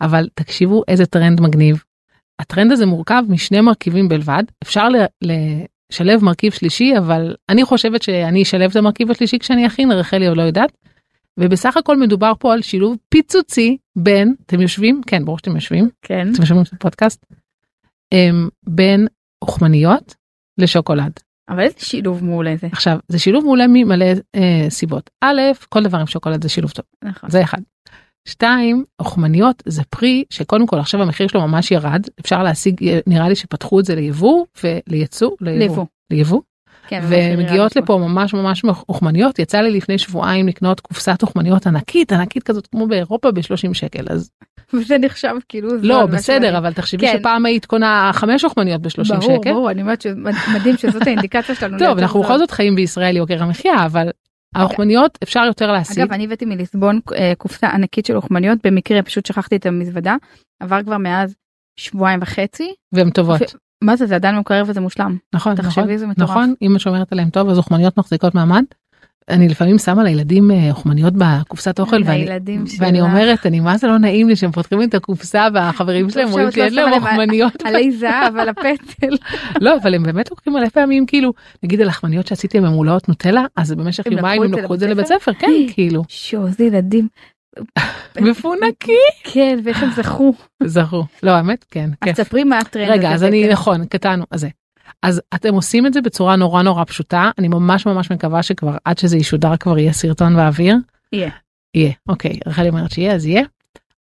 אבל 0.00 0.28
תקשיבו 0.34 0.82
איזה 0.88 1.06
טרנד 1.06 1.40
מגניב. 1.40 1.82
הטרנד 2.38 2.72
הזה 2.72 2.86
מורכב 2.86 3.22
משני 3.28 3.60
מרכיבים 3.60 4.08
בלבד 4.08 4.42
אפשר 4.62 4.88
ל- 4.88 5.04
לשלב 5.92 6.24
מרכיב 6.24 6.52
שלישי 6.52 6.98
אבל 6.98 7.34
אני 7.48 7.64
חושבת 7.64 8.02
שאני 8.02 8.42
אשלב 8.42 8.70
את 8.70 8.76
המרכיב 8.76 9.10
השלישי 9.10 9.38
כשאני 9.38 9.66
אכין 9.66 9.92
רחלי 9.92 10.26
עוד 10.26 10.36
לא 10.36 10.42
יודעת. 10.42 10.72
ובסך 11.40 11.76
הכל 11.76 11.96
מדובר 11.96 12.32
פה 12.38 12.52
על 12.52 12.62
שילוב 12.62 12.96
פיצוצי 13.08 13.76
בין 13.96 14.34
אתם 14.46 14.60
יושבים 14.60 15.00
כן 15.06 15.24
ברור 15.24 15.38
שאתם 15.38 15.54
יושבים 15.54 15.88
כן. 16.02 16.28
אתם 16.34 16.46
שומעים 16.46 16.64
את 16.68 16.72
הפודקאסט 16.72 17.26
אמ, 18.12 18.48
בין 18.66 19.06
אוכמניות 19.42 20.14
לשוקולד. 20.58 21.12
אבל 21.48 21.60
איזה 21.60 21.74
שילוב 21.78 22.24
מעולה 22.24 22.56
זה. 22.56 22.66
עכשיו 22.72 22.98
זה 23.08 23.18
שילוב 23.18 23.44
מעולה 23.44 23.64
ממלא 23.68 24.06
אה, 24.36 24.66
סיבות 24.68 25.10
א' 25.24 25.40
כל 25.68 25.82
דבר 25.82 25.98
עם 25.98 26.06
שוקולד 26.06 26.42
זה 26.42 26.48
שילוב 26.48 26.70
טוב 26.70 26.84
נכון. 27.04 27.30
זה 27.30 27.42
אחד. 27.42 27.58
שתיים 28.28 28.84
אוכמניות 29.00 29.62
זה 29.66 29.82
פרי 29.84 30.24
שקודם 30.30 30.66
כל 30.66 30.78
עכשיו 30.78 31.02
המחיר 31.02 31.28
שלו 31.28 31.48
ממש 31.48 31.70
ירד 31.70 32.02
אפשר 32.20 32.42
להשיג 32.42 33.00
נראה 33.06 33.28
לי 33.28 33.36
שפתחו 33.36 33.80
את 33.80 33.84
זה 33.84 33.94
ליבוא 33.94 34.44
ולייצוא 34.64 35.30
ליבוא. 35.40 35.86
ליבוא 36.10 36.40
כן, 36.88 37.02
ומגיעות 37.08 37.60
הרצפה. 37.60 37.80
לפה 37.80 37.98
ממש 37.98 38.34
ממש 38.34 38.62
אוכמניות 38.88 39.38
יצא 39.38 39.60
לי 39.60 39.70
לפני 39.70 39.98
שבועיים 39.98 40.48
לקנות 40.48 40.80
קופסת 40.80 41.22
אוכמניות 41.22 41.66
ענקית 41.66 42.12
ענקית 42.12 42.42
כזאת 42.42 42.66
כמו 42.66 42.86
באירופה 42.86 43.30
ב-30 43.30 43.74
שקל 43.74 44.04
אז 44.10 44.30
וזה 44.74 44.98
נחשב 44.98 45.34
כאילו... 45.48 45.68
לא 45.82 46.06
בסדר. 46.06 46.58
אבל 46.58 46.72
תחשבי 46.72 47.06
כן. 47.06 47.16
שפעם 47.18 47.46
היית 47.46 47.66
קונה 47.66 48.10
חמש 48.14 48.44
אוכמניות 48.44 48.82
ב-30 48.82 49.04
שקל. 49.04 49.16
ברור, 49.18 49.42
ברור, 49.44 49.70
אני 49.70 49.82
אומרת 49.82 50.02
שמדהים 50.02 50.76
שזאת 50.76 51.06
האינדיקציה 51.06 51.54
שלנו. 51.54 51.78
טוב 51.86 51.98
אנחנו. 51.98 52.22
בכל 52.22 52.38
זאת 52.38 52.50
חיים 52.50 52.76
בישראל 52.76 53.16
יוקר 53.16 53.42
המחיה 53.42 53.86
אבל 53.86 54.10
האוכמניות 54.54 55.18
אפשר 55.22 55.44
יותר 55.46 55.72
להשיג. 55.72 56.00
אגב, 56.00 56.12
אני 56.12 56.24
הבאתי 56.24 56.44
מליסבון 56.44 57.00
אה, 57.14 57.32
קופסה 57.38 57.68
ענקית 57.68 58.06
של 58.06 58.16
אוכמניות, 58.16 58.58
במקרה 58.64 59.02
פשוט 59.02 59.26
שכחתי 59.26 59.56
את 59.56 59.66
המזוודה, 59.66 60.16
עבר 60.62 60.82
כבר 60.82 60.98
מאז 60.98 61.34
שבועיים 61.76 62.18
וחצי, 62.22 62.74
והן 62.92 63.10
טובות. 63.10 63.65
מה 63.84 63.96
זה 63.96 64.06
זה 64.06 64.14
עדיין 64.14 64.38
מקרר 64.38 64.62
וזה 64.66 64.80
מושלם. 64.80 65.16
נכון, 65.34 65.54
תחשבי, 65.54 65.82
נכון, 65.82 65.96
זה 65.96 66.06
מטורף. 66.06 66.30
נכון, 66.30 66.54
אמא 66.62 66.78
שומרת 66.78 67.12
עליהם 67.12 67.30
טוב, 67.30 67.48
אז 67.48 67.58
אוכמניות 67.58 67.98
מחזיקות 67.98 68.34
מעמד. 68.34 68.64
אני 69.28 69.48
לפעמים 69.48 69.78
שמה 69.78 70.04
לילדים 70.04 70.50
אה, 70.50 70.70
אוכמניות 70.70 71.14
בקופסת 71.16 71.80
אוכל, 71.80 72.02
ואני, 72.04 72.26
ואני. 72.78 73.00
אומרת, 73.00 73.46
אני 73.46 73.60
מה 73.60 73.76
זה 73.76 73.86
לא 73.86 73.98
נעים 73.98 74.28
לי 74.28 74.36
שהם 74.36 74.52
פותחים 74.52 74.82
את 74.82 74.94
הקופסה 74.94 75.48
והחברים 75.54 76.10
שלהם 76.10 76.28
אומרים 76.28 76.50
שיש 76.50 76.74
להם 76.74 76.92
אוכמניות. 76.92 77.52
עלי 77.64 77.92
זהב 78.00 78.36
על 78.36 78.48
הפטל. 78.48 79.16
לא, 79.60 79.76
אבל 79.82 79.94
הם 79.94 80.02
באמת 80.02 80.30
לוקחים 80.30 80.52
מלא 80.52 80.68
פעמים, 80.68 81.06
כאילו, 81.06 81.32
נגיד 81.62 81.80
הלחמניות 81.80 82.26
שעשיתי 82.26 82.58
הם 82.58 82.64
ממולאות 82.64 83.08
נוטלה, 83.08 83.44
אז 83.56 83.72
במשך 83.72 84.06
יומיים 84.06 84.42
הם 84.42 84.54
את 84.54 84.58
לקחו 84.58 84.74
את 84.74 84.80
זה 84.80 84.86
לבית 84.86 85.06
לבית 85.10 85.20
ספר, 85.22 85.32
כן, 85.32 85.52
כאילו, 85.74 86.02
שואו, 86.08 86.48
זה 86.48 86.64
ילדים. 86.64 87.08
מפונקים. 88.20 88.94
כן, 89.24 89.58
ואיך 89.64 89.82
הם 89.82 89.90
זכו. 89.90 90.32
זכו. 90.64 91.04
לא, 91.22 91.30
האמת, 91.30 91.64
כן, 91.70 91.90
אז. 92.00 92.16
ספרי 92.16 92.44
מה 92.44 92.58
הטרנד 92.58 92.90
רגע, 92.90 93.12
אז 93.14 93.24
אני, 93.24 93.40
בעצם. 93.42 93.52
נכון, 93.52 93.84
קטענו, 93.86 94.24
אז 94.30 94.40
זה. 94.40 94.48
אז 95.02 95.22
אתם 95.34 95.54
עושים 95.54 95.86
את 95.86 95.92
זה 95.94 96.00
בצורה 96.00 96.36
נורא 96.36 96.62
נורא 96.62 96.84
פשוטה, 96.84 97.30
אני 97.38 97.48
ממש 97.48 97.86
ממש 97.86 98.12
מקווה 98.12 98.42
שכבר 98.42 98.76
עד 98.84 98.98
שזה 98.98 99.16
ישודר 99.16 99.56
כבר 99.56 99.78
יהיה 99.78 99.92
סרטון 99.92 100.36
באוויר. 100.36 100.76
יהיה. 101.12 101.30
יהיה, 101.74 101.92
אוקיי, 102.08 102.38
רחלי 102.46 102.68
אומרת 102.68 102.90
שיהיה, 102.90 103.14
אז 103.14 103.26
יהיה. 103.26 103.42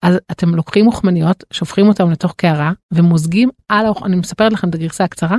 אז 0.02 0.18
אתם 0.30 0.54
לוקחים 0.54 0.84
מוכמניות, 0.84 1.44
שופכים 1.52 1.88
אותם 1.88 2.10
לתוך 2.10 2.34
קערה, 2.36 2.72
ומוזגים 2.92 3.48
על, 3.68 3.86
האוכ- 3.86 4.04
אני 4.06 4.16
מספרת 4.16 4.52
לכם 4.52 4.68
את 4.68 4.74
הגרסה 4.74 5.04
הקצרה, 5.04 5.36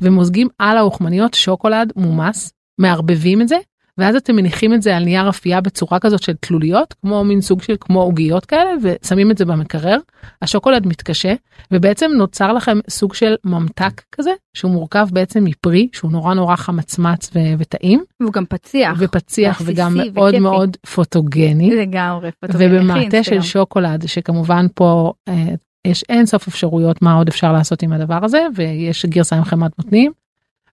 ומוזגים 0.00 0.48
על 0.58 0.76
האוכמניות 0.76 1.34
שוקולד 1.34 1.92
מומס, 1.96 2.52
מערבבים 2.78 3.42
את 3.42 3.48
זה, 3.48 3.56
ואז 3.98 4.16
אתם 4.16 4.36
מניחים 4.36 4.74
את 4.74 4.82
זה 4.82 4.96
על 4.96 5.04
נייר 5.04 5.28
אפייה 5.28 5.60
בצורה 5.60 5.98
כזאת 5.98 6.22
של 6.22 6.32
תלוליות, 6.40 6.94
כמו 7.02 7.24
מין 7.24 7.40
סוג 7.40 7.62
של 7.62 7.74
כמו 7.80 8.02
עוגיות 8.02 8.46
כאלה, 8.46 8.70
ושמים 8.82 9.30
את 9.30 9.38
זה 9.38 9.44
במקרר, 9.44 9.98
השוקולד 10.42 10.86
מתקשה, 10.86 11.34
ובעצם 11.70 12.10
נוצר 12.14 12.52
לכם 12.52 12.78
סוג 12.90 13.14
של 13.14 13.34
ממתק 13.44 14.02
כזה, 14.12 14.30
שהוא 14.54 14.72
מורכב 14.72 15.08
בעצם 15.12 15.44
מפרי, 15.44 15.88
שהוא 15.92 16.12
נורא 16.12 16.34
נורא 16.34 16.56
חמצמץ 16.56 17.30
ו- 17.34 17.38
וטעים, 17.58 18.04
והוא 18.20 18.32
גם 18.32 18.44
פציח. 18.48 18.96
ופציח 18.98 19.62
וגם 19.64 19.94
מאוד 19.94 20.28
וכיפי. 20.28 20.38
מאוד 20.38 20.76
פוטוגני. 20.94 21.70
לגמרי. 21.70 22.30
פוטוגני, 22.40 22.78
ובמעטה 22.78 23.22
של. 23.22 23.40
שוקולד 23.40 24.06
שכמובן 24.06 24.66
פה 24.74 25.12
אה, 25.28 25.54
יש 25.86 26.04
אין 26.08 26.26
סוף 26.26 26.48
אפשרויות 26.48 27.02
מה 27.02 27.14
עוד 27.14 27.28
אפשר 27.28 27.52
לעשות 27.52 27.82
עם 27.82 27.92
הדבר 27.92 28.24
הזה 28.24 28.46
ויש 28.54 29.06
גרסה 29.06 29.36
עם 29.36 29.44
חמאת 29.44 29.70
בוטנים. 29.78 30.12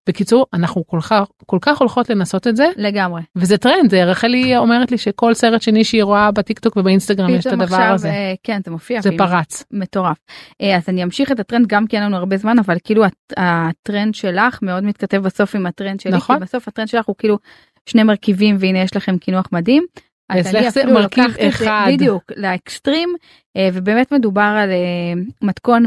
בקיצור 0.08 0.46
אנחנו 0.54 0.88
כל 0.88 1.00
כך 1.02 1.24
כל 1.46 1.58
כך 1.62 1.78
הולכות 1.80 2.10
לנסות 2.10 2.48
את 2.48 2.56
זה 2.56 2.66
לגמרי. 2.78 3.22
וזה 3.36 3.58
טרנד 3.58 3.90
זה 3.92 4.04
רחלי 4.04 4.58
אומרת 4.58 4.92
לי 4.92 4.98
שכל 4.98 5.34
סרט 5.34 5.62
שני 5.62 5.84
שהיא 5.84 6.04
רואה 6.04 6.32
בטיקטוק 6.32 6.78
ובאינסטגרם 6.78 7.30
יש 7.30 7.48
את 7.48 7.52
הדבר 7.54 7.64
עכשיו, 7.66 7.94
הזה 7.94 8.10
אה, 8.10 8.34
כן, 8.44 8.62
זה 8.66 8.72
מופיע. 8.72 9.02
זה 9.02 9.10
ואם- 9.10 9.18
פרץ 9.18 9.64
מטורף. 9.72 10.18
אה, 10.62 10.78
אז 10.78 10.84
אני 10.88 11.04
אמשיך 11.04 11.32
את 11.32 11.40
הטרנד 11.40 11.68
גם 11.68 11.88
כי 11.88 11.96
אין 11.96 12.04
לנו 12.06 12.18
הרבה 12.18 12.38
זמן 12.38 12.60
אבל 12.60 12.78
כאילו 12.84 13.06
הט- 13.06 13.34
הטרנד 13.38 14.16
שלך 14.16 14.60
מאוד 14.62 14.84
מתכתב 14.84 15.18
בסוף 15.18 15.56
עם 15.56 15.66
הטרנד 15.66 16.00
שלי 16.00 16.12
נכון. 16.12 16.36
כי 16.38 16.42
בסוף 16.42 16.68
הטרנד 16.68 16.88
שלך 16.88 17.06
הוא 17.06 17.16
כאילו 17.20 17.38
שני 17.86 18.04
מרכיבים 18.04 18.56
והנה 18.60 18.80
יש 18.80 18.96
לכם 18.96 19.18
קינוח 19.18 19.46
מדהים. 19.52 19.84
אז 20.30 20.56
אני 20.56 20.68
אפילו 20.68 20.94
לוקחת 20.94 21.30
את 21.30 21.34
זה 21.34 21.48
אחד. 21.48 21.88
בדיוק 21.94 22.24
לאקסטרים 22.36 23.10
אה, 23.58 23.70
ובאמת 23.74 24.14
מדובר 24.14 24.56
על 24.64 24.70
אה, 24.72 25.14
מתכון 25.42 25.84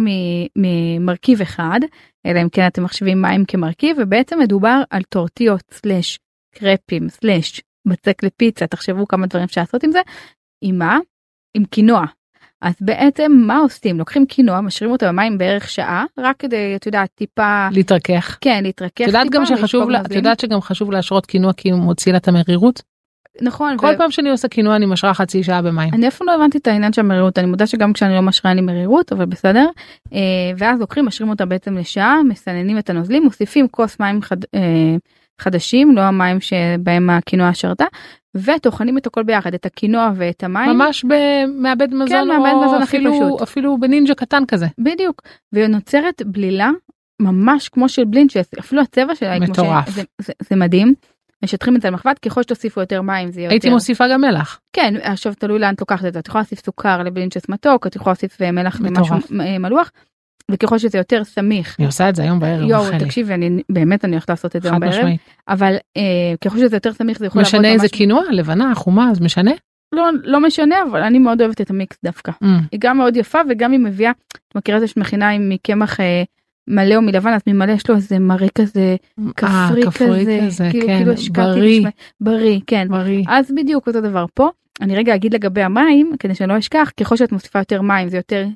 ממרכיב 0.56 1.40
אחד 1.42 1.80
אלא 2.26 2.42
אם 2.42 2.48
כן 2.48 2.66
אתם 2.66 2.84
מחשבים 2.84 3.22
מים 3.22 3.44
כמרכיב 3.44 3.96
ובעצם 4.00 4.38
מדובר 4.38 4.82
על 4.90 5.02
טורטיות 5.02 5.62
סלאש 5.72 6.18
קרפים 6.54 7.08
סלאש 7.08 7.60
בצק 7.88 8.22
לפיצה 8.22 8.66
תחשבו 8.66 9.08
כמה 9.08 9.26
דברים 9.26 9.44
אפשר 9.44 9.60
לעשות 9.60 9.82
עם 9.84 9.92
זה. 9.92 10.00
עם 10.64 10.78
מה? 10.78 10.98
עם 11.56 11.64
קינוע. 11.64 12.04
אז 12.62 12.74
בעצם 12.80 13.32
מה 13.46 13.58
עושים? 13.58 13.98
לוקחים 13.98 14.26
קינוע, 14.26 14.60
משאירים 14.60 14.92
אותו 14.92 15.06
במים 15.06 15.38
בערך 15.38 15.70
שעה, 15.70 16.04
רק 16.18 16.36
כדי, 16.38 16.72
את 16.76 16.86
יודעת, 16.86 17.08
טיפה, 17.14 17.68
להתרכך. 17.72 18.38
כן, 18.40 18.60
להתרכך 18.62 19.00
את 19.02 19.06
יודעת 19.06 19.30
גם 19.30 19.46
שחשוב 19.46 19.90
לה- 19.90 20.00
את. 20.00 20.10
יודעת 20.10 20.40
שגם 20.40 20.60
חשוב 20.60 20.90
להשרות 20.90 21.26
קינוע 21.26 21.52
כי 21.52 21.70
הוא 21.70 21.80
מוציא 21.80 22.12
לה 22.12 22.18
את 22.18 22.28
המרירות 22.28 22.82
נכון, 23.42 23.76
כל 23.76 23.96
פעם 23.98 24.10
שאני 24.10 24.30
עושה 24.30 24.48
קינוע 24.48 24.76
אני 24.76 24.86
משרה 24.86 25.14
חצי 25.14 25.42
שעה 25.42 25.62
במים. 25.62 25.94
אני 25.94 26.08
אף 26.08 26.16
פעם 26.16 26.26
לא 26.26 26.34
הבנתי 26.34 26.58
את 26.58 26.66
העניין 26.66 26.92
של 26.92 27.00
המרירות, 27.00 27.38
אני 27.38 27.46
מודה 27.46 27.66
שגם 27.66 27.92
כשאני 27.92 28.14
לא 28.14 28.22
משרה 28.22 28.54
לי 28.54 28.60
מרירות, 28.60 29.12
אבל 29.12 29.24
בסדר. 29.24 29.66
אה, 30.12 30.18
ואז 30.56 30.80
לוקחים, 30.80 31.04
משאירים 31.04 31.30
אותה 31.30 31.46
בעצם 31.46 31.76
לשעה, 31.76 32.22
מסננים 32.22 32.78
את 32.78 32.90
הנוזלים, 32.90 33.22
מוסיפים 33.22 33.68
כוס 33.68 34.00
מים 34.00 34.22
חד, 34.22 34.36
אה, 34.54 34.96
חדשים, 35.40 35.96
לא 35.96 36.00
המים 36.00 36.40
שבהם 36.40 37.10
הקינוע 37.10 37.54
שרתה, 37.54 37.84
וטוחנים 38.36 38.98
את 38.98 39.06
הכל 39.06 39.22
ביחד, 39.22 39.54
את 39.54 39.66
הקינוע 39.66 40.10
ואת 40.16 40.44
המים. 40.44 40.70
ממש 40.70 41.04
במעבד 41.04 41.94
מזון 41.94 42.28
מעבד 42.28 42.52
או 42.52 42.64
מזון 42.64 42.82
הכי 42.82 42.96
אפילו 42.96 43.12
פשוט. 43.12 43.42
אפילו 43.42 43.80
בנינג'ה 43.80 44.14
קטן 44.14 44.42
כזה. 44.48 44.66
בדיוק, 44.78 45.22
ונוצרת 45.52 46.22
בלילה 46.26 46.70
ממש 47.22 47.68
כמו 47.68 47.88
של 47.88 48.04
בלינצ'ס, 48.04 48.50
אפילו 48.58 48.82
הצבע 48.82 49.14
שלה 49.14 49.32
היא 49.32 49.42
כמו 49.42 49.52
מטורף. 49.52 49.90
ש... 49.90 49.94
זה, 49.94 50.02
זה, 50.22 50.32
זה 50.50 50.56
מדהים. 50.56 50.94
משטחים 51.44 51.76
את 51.76 51.82
זה 51.82 51.88
למחבת 51.88 52.18
ככל 52.18 52.42
שתוסיפו 52.42 52.80
יותר 52.80 53.02
מים 53.02 53.32
זה 53.32 53.40
יהיה 53.40 53.50
הייתי 53.50 53.66
יותר. 53.66 53.74
מוסיפה 53.74 54.04
גם 54.12 54.20
מלח. 54.20 54.60
כן 54.72 54.94
עכשיו 55.02 55.34
תלוי 55.34 55.58
לאן 55.58 55.74
את 55.74 55.80
לוקחת 55.80 56.04
את 56.04 56.12
זה 56.12 56.18
את 56.18 56.28
יכולה 56.28 56.42
להוסיף 56.42 56.64
סוכר 56.64 57.02
לבלינצ'ס 57.02 57.48
מתוק 57.48 57.86
את 57.86 57.96
יכולה 57.96 58.12
להוסיף 58.12 58.42
אה, 58.42 58.52
מלח. 58.52 58.80
למשהו 58.80 59.14
אה, 59.40 59.58
מלוח. 59.58 59.90
וככל 60.50 60.78
שזה 60.78 60.98
יותר 60.98 61.24
סמיך. 61.24 61.76
אני 61.78 61.86
עושה 61.86 62.08
את 62.08 62.16
זה 62.16 62.22
היום 62.22 62.40
בערב. 62.40 62.68
יואו. 62.68 62.98
תקשיבי 62.98 63.34
אני 63.34 63.62
באמת 63.68 64.04
אני 64.04 64.12
הולכת 64.12 64.30
לעשות 64.30 64.56
את 64.56 64.62
זה 64.62 64.68
היום 64.68 64.80
בערב 64.80 64.92
משמעית. 64.92 65.20
אבל 65.48 65.74
אה, 65.96 66.02
ככל 66.44 66.58
שזה 66.58 66.76
יותר 66.76 66.92
סמיך 66.92 67.18
זה 67.18 67.26
יכול 67.26 67.42
לעבוד 67.42 67.58
משנה 67.58 67.72
איזה 67.72 67.88
קינוע 67.88 68.22
לבנה 68.30 68.74
חומה 68.74 69.10
אז 69.10 69.20
משנה. 69.20 69.50
לא 69.92 70.08
לא 70.24 70.40
משנה 70.40 70.76
אבל 70.90 71.02
אני 71.02 71.18
מאוד 71.18 71.40
אוהבת 71.40 71.60
את 71.60 71.70
המיקס 71.70 71.98
דווקא. 72.04 72.32
Mm. 72.32 72.46
היא 72.72 72.80
גם 72.80 72.98
מאוד 72.98 73.16
יפה 73.16 73.38
וגם 73.48 73.72
היא 73.72 73.80
מביאה 73.80 74.10
את 74.10 74.56
מכירה 74.56 74.76
את 74.76 74.80
זה 74.80 74.88
שאת 74.88 74.96
מכינה 74.96 75.30
עם 75.30 75.48
מקמח 75.48 76.00
אה, 76.00 76.22
מלא 76.68 76.94
או 76.96 77.02
מלבן 77.02 77.32
אז 77.32 77.40
ממלא 77.46 77.72
יש 77.72 77.88
לו 77.90 77.96
איזה 77.96 78.18
מראה 78.18 78.48
כזה 78.54 78.96
כפרי 79.36 79.82
אה, 79.84 79.90
כפרי 79.90 80.26
כזה 80.46 80.68
כאילו 80.70 80.86
כן, 80.86 80.96
כאילו 80.98 81.12
השקעתי 81.12 81.40
בריא, 81.60 81.80
בשמי- 81.80 81.90
בריא 82.20 82.60
כן 82.66 82.88
בריא. 82.90 83.24
אז 83.28 83.50
בדיוק 83.56 83.86
אותו 83.86 84.00
דבר 84.00 84.24
פה 84.34 84.48
אני 84.80 84.96
רגע 84.96 85.14
אגיד 85.14 85.34
לגבי 85.34 85.62
המים 85.62 86.12
כדי 86.18 86.34
שאני 86.34 86.48
לא 86.52 86.58
אשכח 86.58 86.92
ככל 87.00 87.16
שאת 87.16 87.32
מוסיפה 87.32 87.58
יותר 87.58 87.82
מים 87.82 88.08
זה 88.08 88.16
יותר 88.16 88.46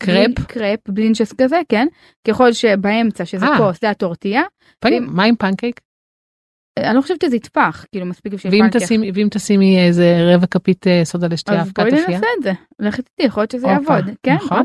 קרפ? 0.00 0.14
בלין- 0.16 0.34
קרפ 0.48 0.78
בלינצ'ס 0.88 1.32
כזה 1.32 1.60
כן 1.68 1.86
ככל 2.28 2.52
שבאמצע 2.52 3.24
שזה 3.24 3.46
אה. 3.46 3.58
כוס 3.58 3.80
זה 3.80 3.90
הטורטיה 3.90 4.42
פעמים, 4.80 5.06
מה 5.10 5.24
עם 5.24 5.36
פנקייק? 5.36 5.80
אני 6.78 6.96
לא 6.96 7.00
חושבת 7.02 7.20
שזה 7.22 7.36
יטפח 7.36 7.84
כאילו 7.92 8.06
מספיק 8.06 8.32
בשביל 8.32 8.52
ואם. 8.62 8.68
תשימי 8.70 9.10
ואם 9.14 9.28
תשימי 9.30 9.80
איזה 9.86 10.34
רבע 10.34 10.46
כפית 10.46 10.86
אה, 10.86 11.00
סודה 11.04 11.26
לשתייה 11.26 11.60
אז 11.60 11.72
בואי. 11.72 11.90
ננסה 11.90 12.26
את 12.38 12.42
זה 12.42 12.52
לכי 12.80 13.02
תדעי 13.02 13.26
יכול 13.26 13.40
להיות 13.40 13.50
שזה 13.50 13.66
יעבוד 13.66 14.04
כן 14.22 14.34
נכון. 14.34 14.62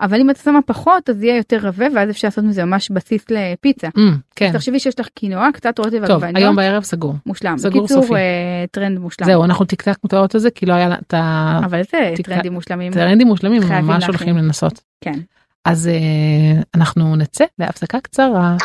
אבל 0.00 0.20
אם 0.20 0.30
את 0.30 0.36
שמה 0.36 0.62
פחות 0.62 1.10
אז 1.10 1.22
יהיה 1.22 1.36
יותר 1.36 1.58
עבה 1.62 1.86
ואז 1.94 2.10
אפשר 2.10 2.28
לעשות 2.28 2.44
מזה 2.44 2.64
ממש 2.64 2.90
בסיס 2.90 3.24
לפיצה. 3.30 3.88
Mm, 3.88 4.00
כן. 4.36 4.52
תחשבי 4.52 4.78
שיש 4.80 5.00
לך 5.00 5.08
קינוח 5.14 5.48
קצת 5.54 5.78
רוטב 5.78 6.06
טוב 6.06 6.24
היום 6.34 6.56
בערב 6.56 6.82
סגור. 6.82 7.14
מושלם 7.26 7.58
סגור 7.58 7.82
בקיצור 7.84 8.02
סופי. 8.02 8.14
אה, 8.14 8.64
טרנד 8.70 8.98
מושלם 8.98 9.26
זהו 9.26 9.44
אנחנו 9.44 9.64
תקתקנו 9.64 9.94
את 10.06 10.12
העונה 10.12 10.34
הזה 10.34 10.50
כי 10.50 10.66
לא 10.66 10.72
היה 10.72 10.94
את 11.06 11.14
ה- 11.14 11.60
אבל 11.64 11.80
זה 11.92 12.12
טרנדים 12.22 12.52
מושלמים 12.52 12.92
טרנדים 12.92 13.26
מושלמים 13.26 13.62
ממש. 13.62 14.04
הולכים 14.06 14.38
לנסות. 14.38 14.80
כן. 15.00 15.18
אז 15.64 15.88
אה, 15.88 16.60
אנחנו 16.74 17.16
נצא 17.16 17.44
להפסקה 17.58 18.00
קצרה. 18.00 18.56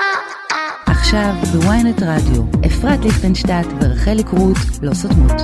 עכשיו 1.04 1.34
בוויינט 1.54 2.02
רדיו, 2.02 2.44
אפרת 2.66 3.00
ליכטנשטט 3.06 3.68
ורחלי 3.82 4.24
קרוט 4.24 4.58
לא 4.82 4.94
סותמות. 4.94 5.42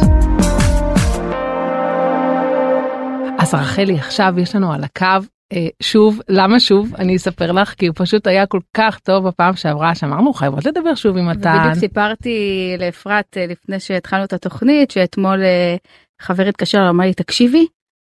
אז 3.40 3.54
רחלי 3.54 4.00
עכשיו 4.00 4.34
יש 4.38 4.56
לנו 4.56 4.74
על 4.74 4.84
הקו 4.84 5.06
אה, 5.54 5.68
שוב 5.84 6.22
למה 6.30 6.60
שוב 6.60 6.96
אני 6.96 7.16
אספר 7.16 7.52
לך 7.52 7.74
כי 7.74 7.88
הוא 7.88 7.96
פשוט 7.98 8.28
היה 8.28 8.46
כל 8.46 8.60
כך 8.74 9.00
טוב 9.00 9.28
בפעם 9.28 9.56
שעברה 9.56 9.96
שאמרנו 9.96 10.34
חייבות 10.34 10.66
לדבר 10.66 10.96
שוב 10.96 11.18
עם 11.18 11.30
מתן. 11.30 11.56
ובדיוק 11.58 11.80
סיפרתי 11.80 12.76
לאפרת 12.80 13.38
אה, 13.38 13.46
לפני 13.48 13.80
שהתחלנו 13.80 14.24
את 14.24 14.34
התוכנית 14.34 14.92
שאתמול 14.92 15.44
אה, 15.44 15.76
חבר 16.22 16.48
התקשר 16.48 16.84
ואמר 16.88 17.06
לי 17.06 17.14
תקשיבי. 17.14 17.68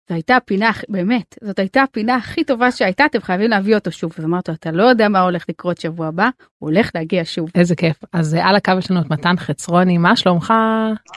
זו 0.10 0.16
הייתה 0.16 0.36
הפינה 0.36 0.72
באמת 0.90 1.36
זאת 1.44 1.60
הייתה 1.60 1.82
הפינה 1.84 2.16
הכי 2.16 2.44
טובה 2.44 2.72
שהייתה 2.72 3.06
אתם 3.06 3.22
חייבים 3.22 3.50
להביא 3.50 3.76
אותו 3.76 3.92
שוב 3.92 4.12
אז 4.18 4.26
אמרתי 4.26 4.52
לו 4.52 4.56
אתה 4.56 4.72
לא 4.72 4.84
יודע 4.84 5.10
מה 5.10 5.22
הולך 5.22 5.46
לקרות 5.50 5.82
שבוע 5.82 6.08
הבא 6.08 6.30
הוא 6.60 6.70
הולך 6.70 6.90
להגיע 6.96 7.22
שוב. 7.26 7.50
איזה 7.56 7.76
כיף 7.76 7.96
אז 8.14 8.36
אה, 8.36 8.48
על 8.50 8.56
הקו 8.56 8.72
יש 8.80 8.92
לנו 8.92 9.02
את 9.02 9.10
מתן 9.10 9.36
חצרוני 9.38 9.98
מה 9.98 10.16
שלומך 10.16 10.54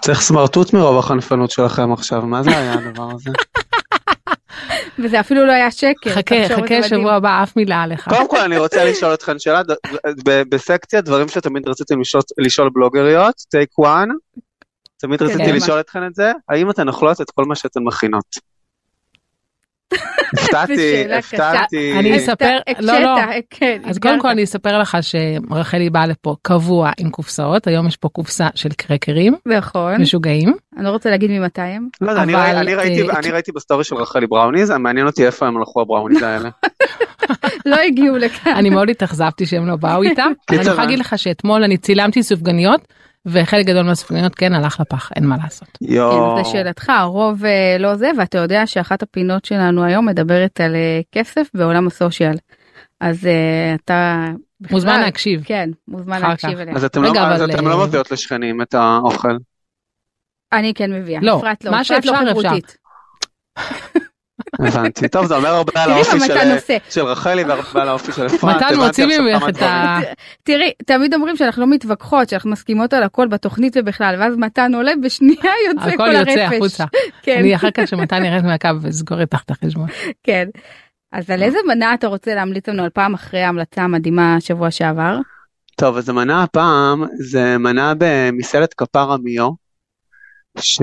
צריך 0.00 0.20
סמרטוט 0.20 0.72
מרוב 0.72 0.98
החנפנות 0.98 1.50
שלכם 1.50 1.92
עכשיו, 1.92 2.22
מה 2.22 2.42
זה 2.42 2.50
היה 2.58 2.74
הדבר 2.74 3.10
הזה? 3.14 3.30
וזה 4.98 5.20
אפילו 5.20 5.46
לא 5.46 5.52
היה 5.52 5.70
שקר. 5.70 6.10
חכה 6.10 6.34
חכה. 6.48 6.82
שבוע 6.88 7.12
הבא 7.14 7.42
אף 7.42 7.56
מילה 7.56 7.82
עליך. 7.82 8.08
קודם 8.08 8.28
כל 8.28 8.40
אני 8.40 8.58
רוצה 8.58 8.84
לשאול 8.84 9.14
אתכם 9.14 9.38
שאלה, 9.38 9.62
בסקציה 10.24 11.00
דברים 11.00 11.28
שתמיד 11.28 11.68
רציתם 11.68 11.94
לשאול- 12.38 12.70
בלוגריות, 12.74 13.34
טייק 13.50 13.78
וואן, 13.78 14.08
תמיד 14.96 15.22
רציתי 15.22 15.52
ממש. 15.52 15.62
לשאול 15.62 15.80
אתכן 15.80 16.06
את 16.06 16.14
זה, 16.14 16.32
האם 16.48 16.70
אתן 16.70 16.88
אוכלות 16.88 17.20
את 17.20 17.30
כל 17.30 17.44
מה 17.44 17.54
שאתן 17.54 17.80
מכינות? 17.82 18.24
הפתעתי. 20.38 21.04
הפתעתי. 21.14 21.92
אני 21.98 22.16
אספר, 22.16 22.58
לא, 22.80 22.98
לא. 22.98 23.16
כן, 23.50 23.80
אז 23.84 23.98
קודם. 23.98 24.20
כל 24.20 24.28
אני 24.28 24.44
אספר 24.44 24.78
לך 24.78 24.98
שרחלי 25.00 25.90
באה 25.90 26.06
לפה 26.06 26.36
קבוע 26.42 26.90
עם 26.98 27.10
קופסאות, 27.10 27.66
היום 27.66 27.86
יש 27.86 27.96
פה 27.96 28.08
קופסה 28.08 28.48
של 28.54 28.68
קרקרים 28.76 29.34
נכון, 29.46 30.00
משוגעים. 30.02 30.54
אני 30.76 30.84
לא 30.84 30.90
רוצה 30.90 31.10
להגיד 31.10 31.30
ממתי 31.30 31.60
הם. 31.60 31.88
לא 32.00 32.10
יודע, 32.10 32.22
אני 32.22 32.34
אני 32.34 32.74
ראיתי- 32.74 33.10
אה, 33.10 33.18
אני 33.18 33.30
ראיתי 33.30 33.52
בסטורי 33.52 33.84
של 33.84 33.96
רחלי 33.96 34.26
בראוניז, 34.26 34.70
מעניין 34.70 35.06
אותי 35.06 35.26
איפה 35.26 35.46
הם 35.46 35.56
הלכו 35.56 35.80
הבראוניז 35.80 36.22
האלה. 36.22 36.48
לא 37.66 37.76
הגיעו 37.76 38.16
לכאן. 38.16 38.52
אני 38.56 38.70
מאוד 38.70 38.90
התאכזבתי 38.90 39.46
שהם 39.46 39.66
לא 39.66 39.76
באו 39.76 40.02
איתם. 40.02 40.32
אני 40.50 40.60
יכולה 40.60 40.76
להגיד 40.76 40.98
לך 40.98 41.18
שאתמול 41.18 41.64
אני 41.64 41.76
צילמתי 41.76 42.22
סופגניות 42.22 42.80
וחלק 43.26 43.66
גדול 43.66 43.82
מהסופגניות 43.82 44.34
כן 44.34 44.52
הלך 44.54 44.80
לפח 44.80 45.10
אין 45.16 45.26
מה 45.26 45.36
לעשות. 45.42 45.68
יואו. 45.80 46.34
כן, 46.36 46.40
לשאלתך, 46.40 46.88
הרוב 46.88 47.44
אה, 47.44 47.76
לא 47.78 47.94
זה, 47.94 48.10
ואתה 48.18 48.38
יודע 48.38 48.66
שאחת 48.66 49.02
הפינות 49.02 49.44
שלנו 49.44 49.84
היום 49.84 50.06
מדברת 50.06 50.60
על 50.60 50.74
אה, 50.74 51.00
כסף 51.12 51.48
בעולם 51.54 51.86
הסושיאל. 51.86 52.36
אז 53.00 53.26
אה, 53.26 53.74
אתה... 53.74 54.26
מוזמן 54.70 55.00
להקשיב. 55.00 55.42
כן, 55.44 55.70
מוזמן 55.88 56.20
להקשיב. 56.22 56.58
אליה. 56.58 56.74
אז 56.74 56.84
אתם 56.84 57.02
לא- 57.02 57.12
לא 57.62 57.86
מביאות 57.86 58.10
לשכנים 58.10 58.62
את 58.62 58.74
האוכל. 58.74 59.36
אני 60.52 60.74
כן 60.74 60.92
מביאה. 60.92 61.20
לא, 61.22 61.38
אפרת 61.38 61.64
לא, 61.64 61.70
מה 61.70 61.80
אפרת 61.80 62.04
לא 62.04 62.12
שאפשר, 62.12 62.50
אפשר. 63.58 63.96
הבנתי. 64.58 65.08
טוב, 65.08 65.26
זה 65.26 65.36
אומר 65.36 65.48
הרבה 65.48 65.72
על 65.84 65.90
האופי 65.90 66.10
של- 66.20 66.24
מתן 66.34 66.50
עושה. 66.54 66.76
של 66.90 67.00
רחלי 67.04 67.44
והרבה 67.44 67.82
על 67.82 67.88
האופי 67.88 68.12
של 68.12 68.26
אפרת. 68.26 68.56
מתן 68.56 68.74
מוציא 68.76 69.06
ממך 69.06 69.42
את 69.48 69.54
דברים. 69.54 69.70
ה... 69.70 70.00
תראי, 70.42 70.70
תמיד 70.86 71.14
אומרים 71.14 71.36
שאנחנו 71.36 71.62
לא 71.62 71.68
מתווכחות, 71.74 72.28
שאנחנו 72.28 72.50
מסכימות 72.50 72.92
על 72.92 73.02
הכל 73.02 73.28
בתוכנית 73.28 73.76
ובכלל, 73.76 74.14
ואז 74.18 74.36
מתן 74.36 74.74
עולה 74.74 74.92
בשנייה 75.02 75.40
יוצא 75.68 75.86
הכל 75.86 75.96
כל 75.96 76.08
יוצא 76.12 76.30
הרפש. 76.40 76.56
החוצה. 76.56 76.84
כן, 77.24 77.36
אני 77.38 77.54
אחר 77.56 77.70
כך 77.70 77.88
שמתן 77.88 78.24
ירד 78.24 78.44
מהקו 78.44 78.68
ואסגור 78.82 79.20
איתך 79.20 79.42
את 79.46 79.50
החשבון. 79.50 79.86
כן. 80.22 80.48
אז 81.12 81.30
על 81.30 81.42
איזה 81.42 81.58
מנה 81.68 81.94
אתה 81.94 82.06
רוצה 82.06 82.34
להמליץ 82.34 82.68
לנו 82.68 82.82
על 82.82 82.90
פעם 82.90 83.14
אחרי 83.14 83.42
ההמלצה 83.42 83.82
המדהימה 83.82 84.36
שבוע 84.40 84.70
שעבר? 84.70 85.18
טוב, 85.76 85.96
אז 85.96 86.08
המנה 86.08 86.42
הפעם 86.42 87.04
זה 87.20 87.58
מנה 87.58 87.92
במסעדת 87.98 88.74
כפרה 88.74 89.16
מיו. 89.22 89.50
ש... 90.58 90.80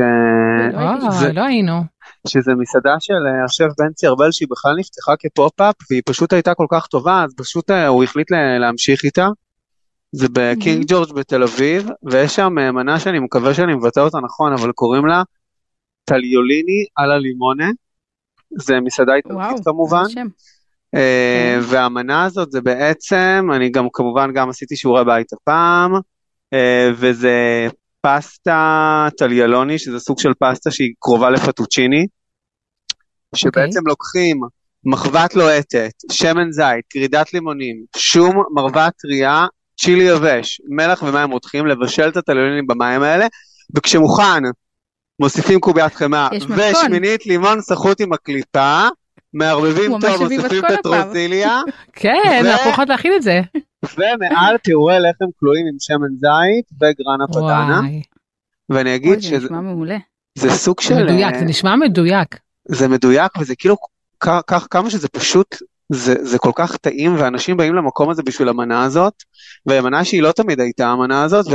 לא. 0.74 1.12
זה- 1.12 1.34
לא 1.34 1.42
היינו. 1.46 1.82
שזה 2.28 2.52
מסעדה 2.56 2.96
של 3.00 3.14
אה, 3.14 3.46
השף 3.46 3.68
בנצי 3.78 4.08
ארבל 4.08 4.32
שהיא 4.32 4.48
בכלל 4.52 4.76
נפתחה 4.80 5.14
כפופ-אפ 5.20 5.76
והיא 5.90 6.02
פשוט 6.06 6.34
הייתה 6.34 6.54
כל 6.54 6.66
כך 6.72 6.88
טובה 6.88 7.24
אז 7.24 7.34
פשוט 7.38 7.72
אה, 7.72 7.88
הוא 7.88 8.04
החליט 8.04 8.32
להמשיך 8.60 9.04
איתה. 9.04 9.28
זה 10.12 10.28
בקינג 10.34 10.86
ג'ורג' 10.88 11.14
בתל 11.14 11.44
אביב 11.44 11.90
ויש 12.04 12.36
שם 12.36 12.60
אה, 12.60 12.72
מנה 12.72 13.00
שאני 13.00 13.20
מקווה 13.20 13.54
שאני 13.54 13.74
מבטא 13.74 14.00
אותה 14.00 14.18
נכון 14.20 14.54
אבל 14.54 14.72
קוראים 14.72 15.06
לה 15.06 15.24
טליוליני 16.06 16.86
על 16.96 17.12
הלימונה. 17.12 17.70
זה 18.58 18.80
מסעדה 18.80 19.16
איטלקית 19.16 19.66
כמובן. 19.66 20.04
אה, 20.96 21.60
והמנה 21.62 22.24
הזאת 22.24 22.52
זה 22.52 22.62
בעצם, 22.62 23.50
אני 23.56 23.70
גם 23.70 23.88
כמובן 23.94 24.34
גם 24.34 24.50
עשיתי 24.50 24.76
שיעורי 24.76 25.06
בית 25.06 25.34
הפעם, 25.34 25.92
וזה 26.96 27.68
פסטה 28.06 29.08
טליאלוני, 29.18 29.80
שזה 29.80 30.00
סוג 30.00 30.20
של 30.20 30.34
פסטה 30.40 30.72
שהיא 30.72 30.94
קרובה 31.00 31.30
לפטוצ'יני, 31.30 32.06
שבעצם 33.36 33.88
לוקחים 33.88 34.42
מחבת 34.86 35.36
לוהטת, 35.36 35.92
שמן 36.12 36.52
זית, 36.52 36.86
כרידת 36.90 37.34
לימונים, 37.34 37.84
שום 37.98 38.44
מרווה 38.56 38.90
טריה, 39.02 39.46
צ'ילי 39.80 40.04
יבש, 40.04 40.62
מלח 40.70 41.04
ומים 41.04 41.32
רותחים, 41.32 41.68
לבשל 41.68 42.08
את 42.08 42.18
הטליאלונים 42.18 42.68
במים 42.68 43.04
האלה, 43.04 43.28
וכשמוכן 43.78 44.44
מוסיפים 45.20 45.60
קוביית 45.60 45.94
חמאה. 45.94 46.28
ושמינית 46.58 47.26
לימון 47.26 47.62
סחוט 47.62 48.02
עם 48.02 48.14
הקליפה, 48.14 48.88
מערבבים 49.34 50.00
טוב, 50.00 50.22
מוסיפים. 50.22 50.62
פטרוזיליה, 50.78 51.62
כן, 51.94 52.46
אנחנו 52.46 52.72
יכולות 52.72 52.90
להכין 52.90 53.14
את 53.16 53.22
זה. 53.22 53.42
ומעל 53.98 54.58
פירורי 54.58 55.00
לחם 55.00 55.26
כלואים 55.40 55.66
עם 55.68 55.76
שמן 55.80 56.16
זית 56.16 56.66
וגרנה 56.82 57.28
פדנה. 57.28 57.82
ואני 58.70 58.96
אגיד 58.96 59.16
זה 59.16 59.22
שזה 59.22 59.46
נשמע 59.46 59.62
מעולה. 59.62 59.98
זה 60.38 60.50
סוג 60.50 60.82
של... 60.82 61.04
מדויק, 61.04 61.34
אה, 61.34 61.40
זה 61.40 61.46
נשמע 61.46 61.76
מדויק. 61.76 62.40
זה 62.68 62.88
מדויק 62.88 63.32
וזה 63.40 63.56
כאילו 63.56 63.76
כמה 64.70 64.90
שזה 64.90 65.08
פשוט 65.08 65.56
זה, 65.90 66.16
זה 66.22 66.38
כל 66.38 66.52
כך 66.56 66.78
טעים 66.78 67.16
ואנשים 67.18 67.58
באים 67.58 67.76
למקום 67.76 68.10
הזה 68.10 68.24
בשביל 68.24 68.50
המנה 68.50 68.84
הזאת 68.84 69.14
והמנה 69.66 70.06
שהיא 70.06 70.22
לא 70.22 70.32
תמיד 70.32 70.60
הייתה 70.60 70.88
המנה 70.88 71.24
הזאת 71.24 71.46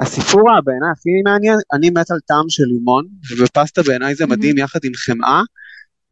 והסיפור 0.00 0.42
בעיניי 0.64 0.90
הכי 0.92 1.10
מעניין 1.24 1.58
אני 1.72 1.90
מת 1.90 2.10
על 2.10 2.18
טעם 2.26 2.44
של 2.48 2.64
לימון 2.64 3.04
ובפסטה 3.30 3.82
בעיניי 3.82 4.14
זה 4.14 4.26
מדהים 4.26 4.58
יחד 4.58 4.80
עם 4.84 4.92
חמאה 4.94 5.40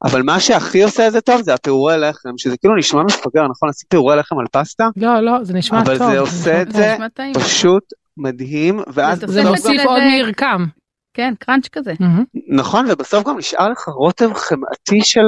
אבל 0.04 0.22
מה 0.22 0.40
שהכי 0.40 0.82
עושה 0.82 1.06
את 1.06 1.12
זה 1.12 1.20
טוב 1.20 1.42
זה 1.42 1.54
הפירורי 1.54 1.98
לחם 1.98 2.30
שזה 2.36 2.56
כאילו 2.56 2.76
נשמע 2.76 3.02
מפגר 3.02 3.48
נכון 3.48 3.68
לשים 3.68 3.86
פירורי 3.88 4.16
לחם 4.16 4.38
על 4.38 4.46
פסטה 4.52 4.88
לא, 4.96 5.20
לא, 5.20 5.44
זה 5.44 5.54
נשמע 5.54 5.84
טוב. 5.84 5.88
אבל 5.88 6.10
זה 6.12 6.18
עושה 6.18 6.62
את. 6.62 6.72
זה. 6.72 6.96
פשוט 7.34 7.84
מדהים 8.16 8.80
ואז 8.92 9.20
זה 9.20 9.26
זה 9.26 9.50
מוסיף 9.50 9.82
עוד 9.84 10.02
מרקם. 10.02 10.66
כן, 11.14 11.34
קראנץ' 11.38 11.68
כזה. 11.68 11.92
מהמם. 12.00 12.24
נכון 12.48 12.86
ובסוף 12.88 13.26
גם 13.26 13.38
נשאר 13.38 13.68
לך 13.68 13.88
רוטב 13.88 14.34
חמאתי 14.34 15.02
של 15.02 15.26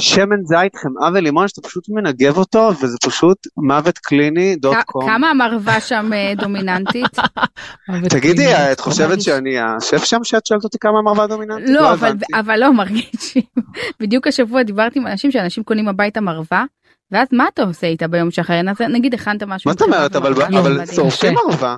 שמן 0.00 0.36
זית 0.44 0.72
חמאה 0.76 1.10
ולימון 1.14 1.48
שאתה 1.48 1.60
פשוט 1.68 1.84
מנגב 1.88 2.36
אותו 2.38 2.70
וזה 2.82 2.96
פשוט 3.04 3.38
מוות 3.56 3.98
קליני 3.98 4.56
דוט 4.56 4.76
קום. 4.86 5.06
כמה 5.06 5.30
המרווה 5.30 5.80
שם 5.80 6.10
אה, 6.12 6.32
דומיננטית? 6.36 7.18
תגידי 8.10 8.52
את 8.72 8.80
חושבת 8.80 9.08
מרגיש- 9.08 9.24
שאני 9.24 9.58
השף 9.58 10.04
שם 10.04 10.18
שאת 10.24 10.46
שואלת 10.46 10.64
אותי 10.64 10.78
כמה 10.80 10.98
המרווה 10.98 11.26
דומיננטית? 11.26 11.68
לא, 11.68 11.92
אבל, 11.92 12.08
הבנתי. 12.08 12.24
אבל 12.34 12.60
לא 12.60 12.72
מרגישים. 12.72 13.42
בדיוק 14.00 14.26
השבוע 14.26 14.62
דיברתי 14.62 14.98
עם 14.98 15.06
אנשים 15.06 15.30
שאנשים 15.30 15.64
קונים 15.64 15.88
הביתה 15.88 16.20
מרווה, 16.20 16.64
ואז 17.10 17.28
מה 17.32 17.44
אתה 17.54 17.62
עושה 17.62 17.86
איתה 17.86 18.08
ביום 18.08 18.30
שאחרי? 18.30 18.60
נגיד 18.88 19.14
הכנת 19.14 19.42
משהו. 19.42 19.68
מה 19.68 19.72
זאת 19.72 19.82
אומרת 19.82 20.16
אבל 20.16 20.32
ומרווה, 20.32 20.60
אבל. 20.60 20.86
שורפים 20.86 21.34
מרווה. 21.34 21.76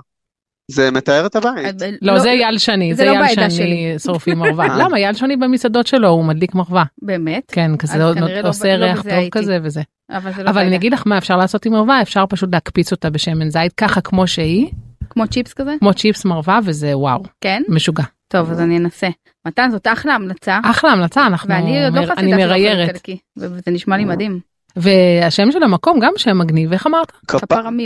זה 0.71 0.91
מתאר 0.91 1.27
את 1.27 1.37
הבית. 1.37 1.83
אה, 1.83 1.91
לא, 2.03 2.19
זה 2.19 2.31
אייל 2.31 2.59
שני, 2.59 2.95
זה 2.95 3.05
לא 3.05 3.11
אייל 3.25 3.51
שני. 3.51 3.95
שורפים 3.99 4.39
מרווה. 4.39 4.67
למה? 4.79 4.97
אייל 4.97 5.15
שני 5.15 5.37
במסעדות 5.37 5.87
שלו, 5.87 6.09
הוא 6.09 6.25
מדליק 6.25 6.55
מרווה. 6.55 6.85
באמת? 7.03 7.43
כן, 7.53 7.77
כזה 7.77 7.99
לא- 7.99 8.13
עושה 8.45 8.77
לא 8.77 8.85
ריח 8.85 9.03
טוב 9.03 9.13
הייתי. 9.13 9.39
כזה 9.39 9.59
וזה. 9.63 9.83
אבל 10.11 10.33
זה 10.33 10.43
לא 10.43 10.51
אבל 10.51 10.63
אני. 10.63 10.77
אגיד 10.77 10.93
לך 10.93 11.03
מה 11.07 11.19
אפשר 11.19 11.37
לעשות 11.37 11.67
עם 11.67 11.73
מרווה, 11.73 12.03
אפשר 12.03 12.25
פשוט 12.29 12.51
להקפיץ 12.53 12.93
אותה 12.93 13.11
בשמן 13.11 13.51
זית, 13.51 13.73
ככה 13.73 14.01
כמו 14.01 14.27
שהיא, 14.27 14.67
כמו 15.11 15.29
צ'יפס 15.29 15.53
כזה? 15.53 15.75
כמו 15.81 15.95
צ'יפס 15.95 16.25
מרווה, 16.25 16.59
וזה 16.65 16.99
וואו, 16.99 17.23
כן? 17.41 17.63
משוגע. 17.69 18.05
טוב, 18.29 18.51
אז 18.51 18.61
אני 18.61 18.79
אנסה. 18.79 19.09
מתן, 19.47 19.71
זאת 19.71 19.87
אחלה 19.93 20.15
המלצה. 20.15 20.59
אחלה 20.65 20.91
המלצה, 20.91 21.27
אנחנו, 21.27 21.51
ואני 21.51 21.85
עוד 21.85 21.95
לא 21.95 22.01
חסידה 22.01 22.21
אני 22.21 22.43
של 22.43 22.51
אוכל. 22.53 22.81
איטלקי, 22.81 23.19
וזה 23.37 23.71
נשמע 23.71 23.97
לי 23.97 24.05
מדהים. 24.05 24.41
והשם 24.77 25.53
של 25.53 25.63
המקום 25.63 26.01
גם 26.01 26.13
שם 26.17 26.39
מגניב, 26.39 26.73
איך 26.73 26.87
אמרת? 26.87 27.13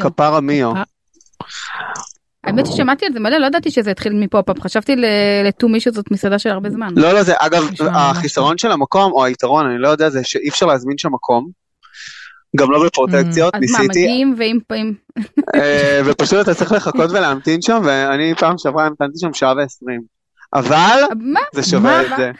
כפרה 0.01 0.41
מיו. 0.41 0.72
האמת 2.49 2.67
ששמעתי 2.67 3.07
על 3.07 3.13
זה 3.13 3.21
מלא, 3.21 3.39
לא 3.39 3.47
ידעתי 3.47 3.71
שזה 3.71 3.91
התחיל 3.91 4.13
מפופ-אפ, 4.13 4.61
חשבתי 4.61 4.97
ל- 4.97 5.05
לתומי 5.45 5.81
שזאת 5.81 6.11
מסעדה 6.11 6.39
של 6.39 6.51
הרבה 6.51 6.71
זמן. 6.71 6.89
לא 6.97 7.13
לא 7.13 7.23
זה 7.23 7.33
אגב 7.39 7.63
החיסרון 7.91 8.59
של 8.59 8.71
המקום 8.71 9.13
או 9.13 9.25
היתרון 9.25 9.67
אני 9.67 9.79
לא 9.79 9.89
יודע 9.89 10.11
זה 10.11 10.21
שאי 10.25 10.49
אפשר 10.49 10.67
להזמין 10.67 10.99
שם 10.99 11.09
מקום. 11.13 11.49
גם 12.57 12.71
לא 12.71 12.87
בפרוטקציות 12.87 13.55
אז 13.55 13.61
מה, 13.61 13.79
ניסיתי 13.79 13.89
מגיעים. 13.89 14.35
אם- 14.73 14.93
אה, 15.55 16.01
ופשוט 16.05 16.41
אתה 16.41 16.55
צריך 16.55 16.73
לחכות 16.73 17.11
ולהמתין 17.11 17.63
שם 17.63 17.81
ואני 17.85 18.35
פעם 18.35 18.59
שעברה 18.59 18.87
המתנתי 18.87 19.19
שם 19.19 19.33
שעה 19.35 19.55
ועשרים. 19.57 20.01
אבל 20.55 21.01
מה? 21.21 21.41
זה 21.55 21.63
שווה? 21.63 22.03
את 22.03 22.07
זה. 22.17 22.31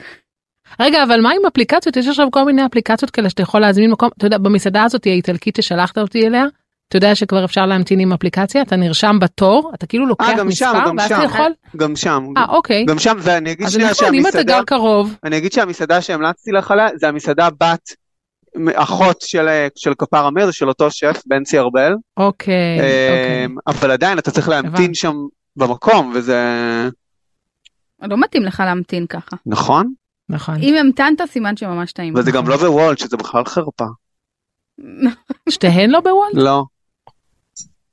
רגע, 0.81 1.03
אבל 1.05 1.21
מה 1.21 1.31
עם 1.31 1.47
אפליקציות? 1.47 1.97
יש 1.97 2.09
עכשיו 2.09 2.27
כל 2.31 2.45
מיני 2.45 2.67
אפליקציות 2.67 3.11
כאלה 3.11 3.31
שאתה 3.31 3.43
יכול 3.43 3.61
להזמין 3.61 3.91
מקום, 3.91 4.09
אתה 4.19 4.27
יודע, 4.27 4.39
במסעדה 4.39 4.83
הזאת 4.85 5.07
האיטלקית 5.07 5.57
ששלחת 5.57 5.99
אותי 5.99 6.27
אליה, 6.27 6.45
אתה 6.89 6.97
יודע 6.97 7.14
שכבר 7.14 7.45
אפשר 7.45 7.66
להמתין 7.66 8.01
עם 8.01 8.12
אפליקציה, 8.12 8.62
אתה 8.62 8.76
נרשם 8.76 9.18
בתור, 9.20 9.72
אתה 9.74 9.86
כאילו 9.86 10.07
לוקח 10.07 10.26
גם 10.39 10.51
שם, 10.51 10.66
מספר, 10.66 10.89
גם 10.89 10.97
ואז 10.99 11.09
שם. 11.09 11.14
אתה 11.14 11.24
יכול, 11.24 11.53
גם 11.76 11.97
שם. 11.97 12.24
אה 12.36 12.45
אוקיי, 12.49 12.84
גם 12.84 12.99
שם 12.99 13.16
ואני 13.20 13.53
אגיד 13.53 13.66
אז 13.66 13.72
שנייה 13.72 13.91
נכון, 13.91 14.14
אם 14.14 14.20
אתה 14.20 14.30
שהמסעדה 14.30 14.59
גר 14.59 14.64
קרוב, 14.64 15.14
אני 15.24 15.39
אגיד 15.39 15.53
שהמסעדה 15.53 16.03
שהמלצתי 16.03 16.53
לך 16.53 16.70
עליה 16.70 16.89
זה 16.97 17.09
המסעדה 17.09 17.49
בת 17.51 17.89
אחות 18.74 19.20
של 19.20 19.49
של 19.76 19.93
כפר 19.99 20.28
אמיר 20.28 20.47
זה 20.47 20.53
של 20.53 20.68
אותו 20.68 20.91
שף 20.91 21.22
בנצי 21.26 21.59
ארבל 21.59 21.95
אוקיי, 22.16 22.74
אוקיי. 22.74 23.45
אמ, 23.47 23.57
אבל 23.66 23.91
עדיין 23.91 24.18
אתה 24.18 24.30
צריך 24.30 24.49
להמתין 24.49 24.72
הבנתי. 24.72 24.95
שם 24.95 25.14
במקום 25.57 26.12
וזה 26.14 26.39
לא 28.03 28.16
מתאים 28.20 28.43
לך 28.43 28.62
להמתין 28.66 29.07
ככה. 29.07 29.36
נכון 29.47 29.93
נכון. 30.28 30.55
אם 30.62 30.74
המתנת 30.74 31.20
סימן 31.30 31.57
שממש 31.57 31.93
טעים. 31.93 32.14
וזה 32.16 32.30
גם 32.30 32.49
לא 32.49 32.57
בוולט 32.57 32.99
שזה 32.99 33.16
בכלל 33.16 33.45
חרפה 33.45 33.84
שתיהן 35.49 35.91
לא 35.91 36.01
בוולט? 36.01 36.34
לא 36.34 36.64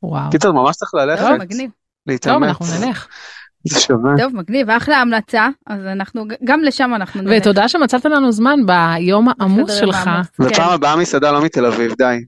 וואו. 0.05 0.31
קיצר 0.31 0.51
ממש 0.51 0.75
צריך 0.75 0.93
ללכת 0.93 1.23
טוב, 1.23 1.37
מגניב. 1.37 1.69
טוב, 1.69 2.07
להתאמץ 2.07 2.47
אנחנו 2.47 2.65
נלך. 2.79 3.07
זה 3.69 3.79
שווה 3.79 4.11
טוב, 4.17 4.35
מגניב, 4.35 4.69
אחלה 4.69 4.97
המלצה, 4.97 5.47
אז 5.67 5.79
אנחנו, 5.85 6.25
גם 6.43 6.61
לשם 6.61 6.91
אנחנו 6.95 7.21
נלך. 7.21 7.33
ותודה 7.37 7.67
שמצאת 7.67 8.05
לנו 8.05 8.31
זמן 8.31 8.59
ביום 8.65 9.27
העמוס 9.39 9.73
שלך. 9.73 10.09
ופעם 10.39 10.49
כן. 10.53 10.73
הבאה 10.73 10.95
מסעדה 10.95 11.31
לא 11.31 11.43
מתל 11.45 11.65
אביב 11.65 11.93
די 11.97 12.25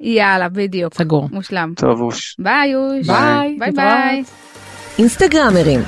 יאללה, 0.00 0.48
בדיוק. 0.48 0.94
סגור. 0.94 1.28
מושלם. 1.32 1.72
טוב 1.76 2.00
אוש 2.00 2.36
ביי 2.38 2.68
אוש. 2.68 3.06
ביי, 3.06 3.56
ביי. 3.58 3.72
ביי. 3.72 4.24
אינסטגרמרים, 4.98 5.80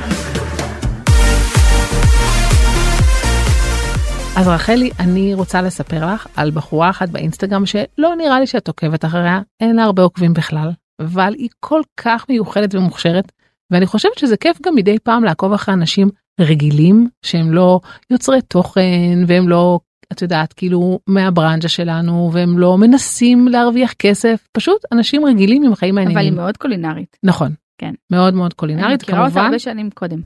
אז 4.36 4.48
רחלי, 4.48 4.90
אני 5.00 5.34
רוצה 5.34 5.62
לספר 5.62 6.06
לך 6.14 6.26
על 6.36 6.50
בחורה 6.50 6.90
אחת 6.90 7.08
באינסטגרם 7.08 7.66
שלא 7.66 8.14
נראה 8.18 8.40
לי 8.40 8.46
שאת 8.46 8.68
עוקבת 8.68 9.04
אחריה, 9.04 9.40
אין 9.60 9.76
לה 9.76 9.84
הרבה 9.84 10.02
עוקבים 10.02 10.34
בכלל, 10.34 10.70
אבל 11.00 11.34
היא 11.38 11.48
כל 11.60 11.80
כך 11.96 12.26
מיוחדת 12.28 12.74
ומוכשרת, 12.74 13.32
ואני 13.70 13.86
חושבת 13.86 14.18
שזה 14.18 14.36
כיף 14.36 14.58
גם 14.62 14.74
מדי 14.74 14.98
פעם 14.98 15.24
לעקוב 15.24 15.52
אחרי 15.52 15.74
אנשים 15.74 16.08
רגילים, 16.40 17.08
שהם 17.22 17.52
לא 17.52 17.80
יוצרי 18.10 18.42
תוכן, 18.42 19.18
והם 19.26 19.48
לא, 19.48 19.80
את 20.12 20.22
יודעת, 20.22 20.52
כאילו 20.52 21.00
מהברנז'ה 21.06 21.68
שלנו, 21.68 22.30
והם 22.32 22.58
לא 22.58 22.78
מנסים 22.78 23.48
להרוויח 23.48 23.92
כסף, 23.92 24.48
פשוט 24.52 24.82
אנשים 24.92 25.24
רגילים 25.24 25.62
עם 25.62 25.74
חיים 25.74 25.98
אבל 25.98 26.04
מעניינים. 26.04 26.32
היא 26.32 26.40
מאוד 26.42 26.56
קולינרית. 26.56 27.16
נכון. 27.22 27.54
כן. 27.78 27.94
מאוד 28.12 28.34
מאוד 28.34 28.50
אני 28.50 28.56
קולינרית, 28.56 29.02
מכירה 29.02 29.18
אותה 29.18 29.30
כמובן. 29.30 29.44
הרבה 29.46 29.58
שנים 29.58 29.90
קודם. 29.90 30.20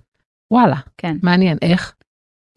וואלה, 0.50 0.76
כן. 0.98 1.16
מעניין, 1.22 1.58
איך? 1.62 1.94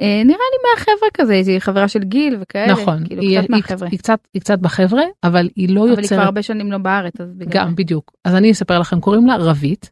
אה, 0.04 0.22
נראה 0.26 0.38
לי 0.52 0.70
מהחבר'ה 0.70 1.10
כזה, 1.14 1.34
היא 1.34 1.60
חברה 1.60 1.88
של 1.88 2.04
גיל 2.04 2.38
וכאלה. 2.42 2.74
נכון, 2.74 3.08
כאילו 3.08 3.22
היא, 3.22 3.40
קצת 3.40 3.50
היא, 3.50 3.58
מהחבר'ה. 3.58 3.90
היא, 3.92 4.00
קצת, 4.00 4.20
היא 4.34 4.42
קצת 4.42 4.60
בחבר'ה, 4.60 5.04
אבל 5.24 5.50
היא 5.56 5.76
לא 5.76 5.82
אבל 5.82 5.90
היא 5.90 5.98
יוצרת... 6.00 6.20
כבר 6.20 6.26
הרבה 6.26 6.42
שנים 6.42 6.72
לא 6.72 6.78
בארץ, 6.78 7.22
אז 7.22 7.34
בגלל 7.34 7.64
גם 7.64 7.70
זה. 7.70 7.76
בדיוק 7.76 8.12
אז 8.26 8.36
אני 8.36 8.52
אספר 8.52 8.80
לכם 8.80 9.00
קוראים 9.00 9.28
לה 9.28 9.36
רבית 9.40 9.92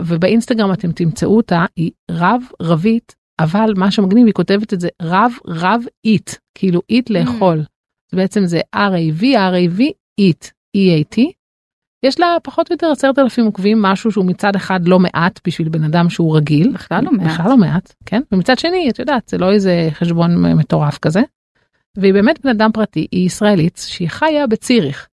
ובאינסטגרם 0.00 0.72
אתם 0.72 0.92
תמצאו 0.92 1.36
אותה 1.36 1.64
היא 1.76 1.90
רב 2.10 2.42
רבית 2.62 3.14
אבל 3.40 3.72
מה 3.76 3.90
שמגניב 3.90 4.26
היא 4.26 4.34
כותבת 4.34 4.72
את 4.72 4.80
זה 4.80 4.88
רב 5.02 5.32
רב 5.46 5.82
איט 6.04 6.30
כאילו 6.54 6.80
איט 6.90 7.10
לאכול. 7.10 7.58
אז 8.12 8.18
בעצם 8.18 8.46
זה 8.46 8.60
R-A-V 8.76 9.22
R-A-V 9.22 9.82
איט 10.18 10.44
E-A-T. 10.76 11.22
יש 12.02 12.20
לה 12.20 12.36
פחות 12.42 12.70
או 12.70 12.74
יותר 12.74 12.90
עשרת 12.90 13.18
אלפים 13.18 13.44
עוקבים 13.44 13.82
משהו 13.82 14.12
שהוא 14.12 14.24
מצד 14.24 14.56
אחד 14.56 14.88
לא 14.88 14.98
מעט 14.98 15.40
בשביל 15.46 15.68
בן 15.68 15.84
אדם 15.84 16.10
שהוא 16.10 16.36
רגיל 16.36 16.72
בכלל 16.74 17.04
לא 17.04 17.12
מעט. 17.12 17.26
בכלל 17.26 17.50
לא 17.50 17.56
מעט 17.56 17.94
כן 18.06 18.22
ומצד 18.32 18.58
שני 18.58 18.90
את 18.90 18.98
יודעת 18.98 19.28
זה 19.28 19.38
לא 19.38 19.52
איזה 19.52 19.88
חשבון 19.92 20.56
מטורף 20.56 20.98
כזה. 20.98 21.20
והיא 21.96 22.12
באמת 22.12 22.44
בן 22.44 22.50
אדם 22.50 22.72
פרטי 22.72 23.06
היא 23.12 23.26
ישראלית 23.26 23.84
שהיא 23.86 24.08
חיה 24.08 24.46
בציריך. 24.46 25.08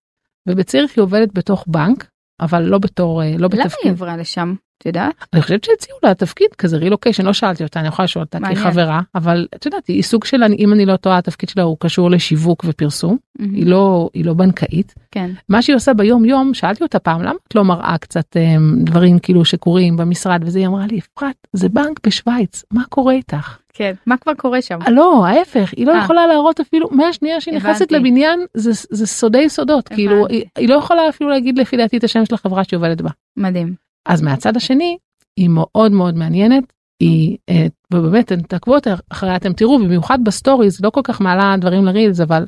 ובציריך 0.50 0.98
היא 0.98 1.02
עובדת 1.02 1.30
בתוך 1.34 1.66
בנק 1.68 2.08
אבל 2.40 2.64
לא 2.64 2.78
בתור 2.78 3.24
אה, 3.24 3.32
לא 3.32 3.36
למה 3.38 3.48
היא 3.54 3.64
בתפקיד. 3.64 3.92
עברה 3.92 4.18
לשם? 4.18 4.56
את 4.80 4.86
יודעת? 4.86 5.14
אני 5.34 5.42
חושבת 5.42 5.64
שהציעו 5.64 5.98
לה 6.04 6.14
תפקיד 6.14 6.48
כזה 6.58 6.78
רילוקיישן 6.78 7.26
לא 7.26 7.34
שאלתי 7.34 7.64
אותה 7.64 7.80
אני 7.80 7.88
יכולה 7.88 8.04
לשאול 8.04 8.24
אותה 8.24 8.38
כי 8.38 8.46
היא 8.46 8.56
מעניין. 8.56 8.72
חברה 8.72 9.02
אבל 9.16 9.48
את 9.56 9.66
יודעת 9.66 9.88
היא 9.88 10.04
סוג 10.04 10.26
של 10.26 10.44
אם 10.60 10.74
אני 10.74 10.86
לא 10.86 10.96
טועה 10.96 11.18
התפקיד 11.18 11.50
שלה 11.50 11.64
הוא 11.64 11.78
קשור 11.80 12.12
לשיווק 12.12 12.66
ופרסום 12.68 13.18
היא 13.40 13.66
לא 13.66 14.10
היא 14.14 14.26
לא 14.26 14.34
בנקאית 14.34 14.94
כן. 15.12 15.32
מה 15.50 15.62
שהיא 15.62 15.76
עושה 15.76 15.94
ביום 15.94 16.26
יום 16.26 16.54
שאלתי 16.54 16.84
אותה 16.84 17.00
פעם 17.00 17.22
למה 17.22 17.38
את 17.48 17.56
לא 17.56 17.64
מראה 17.64 17.96
קצת 17.98 18.38
אמ, 18.38 18.76
דברים 18.84 19.20
כאילו 19.20 19.46
שקורים 19.46 19.98
במשרד 19.98 20.42
וזה 20.46 20.60
היא 20.60 20.68
אמרה 20.68 20.86
לי 20.88 21.00
אפרת 21.00 21.36
זה 21.54 21.70
בנק 21.70 22.08
בשוויץ 22.08 22.64
מה 22.72 22.84
קורה 22.90 23.14
איתך 23.14 23.58
כן. 23.74 23.94
מה 24.06 24.18
כבר 24.18 24.34
קורה 24.34 24.62
שם? 24.62 24.80
אה, 24.82 24.92
לא 24.92 25.26
ההפך 25.26 25.74
היא 25.78 25.86
לא 25.88 25.96
אה. 25.96 26.04
יכולה 26.04 26.28
להראות 26.28 26.60
אפילו 26.60 26.88
מהשנייה 26.92 27.42
שהיא 27.42 27.56
נכנסת. 27.56 27.92
לבניין 27.92 28.40
זה 28.54 28.72
זה 28.90 29.08
סודי 29.08 29.50
סודות 29.50 29.88
כאילו 29.88 30.16
הבנתי. 30.16 30.34
היא, 30.34 30.46
היא 30.58 30.70
לא 30.70 30.74
יכולה 30.74 31.10
אפילו 31.10 31.30
להגיד 31.30 31.58
לפי 31.58 31.78
דעתי 31.78 31.98
את 31.98 32.04
השם 32.04 32.26
של 32.26 32.36
החברה 32.36 32.64
שהיא 32.64 32.78
עובדת 32.78 33.02
בה. 33.02 33.10
מדהים. 33.38 33.89
אז 34.10 34.22
מהצד 34.22 34.57
השני 34.57 34.97
היא 35.39 35.49
מאוד 35.49 35.91
מאוד 35.91 36.16
מעניינת 36.16 36.74
היא 36.99 37.38
אה, 37.49 37.68
ובאמת 37.93 38.34
תעקבו 38.34 38.76
אותה 38.76 38.95
אחריה 39.10 39.36
אתם 39.36 39.53
תראו 39.53 39.80
במיוחד 39.80 40.20
בסטוריז 40.24 40.82
לא 40.84 40.89
כל 40.89 41.01
כך 41.03 41.22
מעלה 41.22 41.55
דברים 41.57 41.86
לרילס 41.86 42.20
אבל 42.20 42.45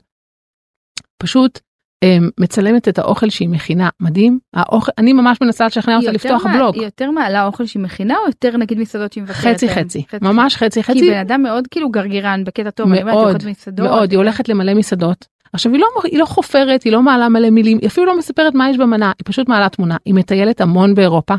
פשוט 1.24 1.60
אה, 2.04 2.18
מצלמת 2.40 2.88
את 2.88 3.00
האוכל 3.00 3.30
שהיא 3.30 3.50
מכינה 3.50 3.90
מדהים 4.00 4.40
האוכל 4.54 4.92
אני 4.98 5.14
ממש 5.14 5.38
מנסה 5.42 5.66
לשכנע 5.66 5.98
אותה 5.98 6.12
לפתוח 6.12 6.46
מה- 6.46 6.54
בלוג 6.54 6.76
היא 6.76 6.84
יותר 6.84 7.12
מעלה 7.12 7.46
אוכל 7.46 7.66
שהיא 7.66 7.84
מכינה 7.84 8.16
או 8.18 8.28
יותר 8.28 8.58
נגיד 8.58 8.80
מסעדות 8.80 9.14
שהיא 9.14 9.24
מבקרת 9.24 9.56
חצי 9.56 9.68
בהן? 9.68 9.76
חצי 9.84 10.04
ממש 10.22 10.56
חצי 10.56 10.84
כי 10.84 10.94
חצי 10.94 11.10
בן 11.12 11.18
אדם 11.18 11.44
מאוד 11.44 11.68
כאילו 11.68 11.90
גרגרן 11.90 12.44
בקטע 12.44 12.70
טוב. 12.70 12.88
מאוד, 12.88 13.28
הולכת 13.28 13.44
במסעדות. 13.44 13.88
מאוד 13.88 14.12
היא 14.12 14.18
הולכת 14.18 14.50
למלא 14.50 14.74
מסעדות 14.74 15.26
עכשיו 15.54 15.72
היא 15.72 15.80
לא 15.82 15.88
היא 16.04 16.20
לא 16.20 16.26
חופרת 16.26 16.84
היא 16.84 16.94
לא 16.94 17.02
מעלה 17.02 17.30
מלא 17.30 17.50
מילים 17.50 17.78
היא 17.82 17.88
אפילו 17.88 18.06
לא 18.06 18.18
מספרת 18.18 18.54
מה 18.54 18.70
יש 18.70 18.78
במנה 18.78 19.12
היא 19.18 19.26
פשוט 19.26 19.50
מעלה 19.50 19.70
תמונה 19.70 19.98
היא 20.06 20.14
מטיילת 20.14 20.62
המון 20.62 20.96
באירופה. 20.96 21.36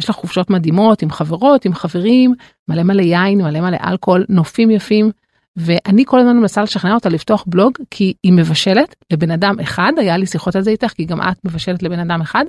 יש 0.00 0.08
לה 0.08 0.14
חופשות 0.14 0.50
מדהימות 0.50 1.02
עם 1.02 1.10
חברות 1.10 1.64
עם 1.64 1.74
חברים 1.74 2.34
מלא 2.68 2.82
מלא 2.82 3.02
יין 3.02 3.42
מלא 3.42 3.60
מלא 3.60 3.76
אלכוהול 3.86 4.24
נופים 4.28 4.70
יפים. 4.70 5.10
ואני 5.56 6.04
כל 6.06 6.20
הזמן 6.20 6.36
מנסה 6.36 6.62
לשכנע 6.62 6.94
אותה 6.94 7.08
לפתוח 7.08 7.44
בלוג 7.46 7.72
כי 7.90 8.14
היא 8.22 8.32
מבשלת 8.32 8.94
לבן 9.12 9.30
אדם 9.30 9.60
אחד 9.60 9.92
היה 9.96 10.16
לי 10.16 10.26
שיחות 10.26 10.56
על 10.56 10.62
זה 10.62 10.70
איתך 10.70 10.88
כי 10.88 11.04
גם 11.04 11.20
את 11.20 11.44
מבשלת 11.44 11.82
לבן 11.82 11.98
אדם 11.98 12.20
אחד. 12.20 12.44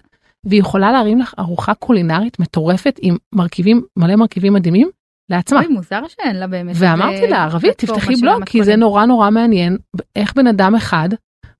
והיא 0.45 0.59
יכולה 0.59 0.91
להרים 0.91 1.19
לך 1.19 1.33
ארוחה 1.39 1.73
קולינרית 1.73 2.39
מטורפת 2.39 2.99
עם 3.01 3.17
מרכיבים 3.33 3.81
מלא 3.97 4.15
מרכיבים 4.15 4.53
מדהימים 4.53 4.89
לעצמה. 5.29 5.59
אוי 5.59 5.67
מוזר 5.67 6.01
שאין 6.07 6.35
לה 6.35 6.47
באמת. 6.47 6.75
ואמרתי 6.79 7.27
לה 7.27 7.43
ערבית 7.43 7.77
תפתחי 7.77 8.15
בלוג 8.15 8.43
כי 8.43 8.63
זה. 8.63 8.75
נורא 8.75 9.05
נורא 9.05 9.29
מעניין 9.29 9.77
איך 10.15 10.33
בן 10.33 10.47
אדם 10.47 10.75
אחד 10.75 11.09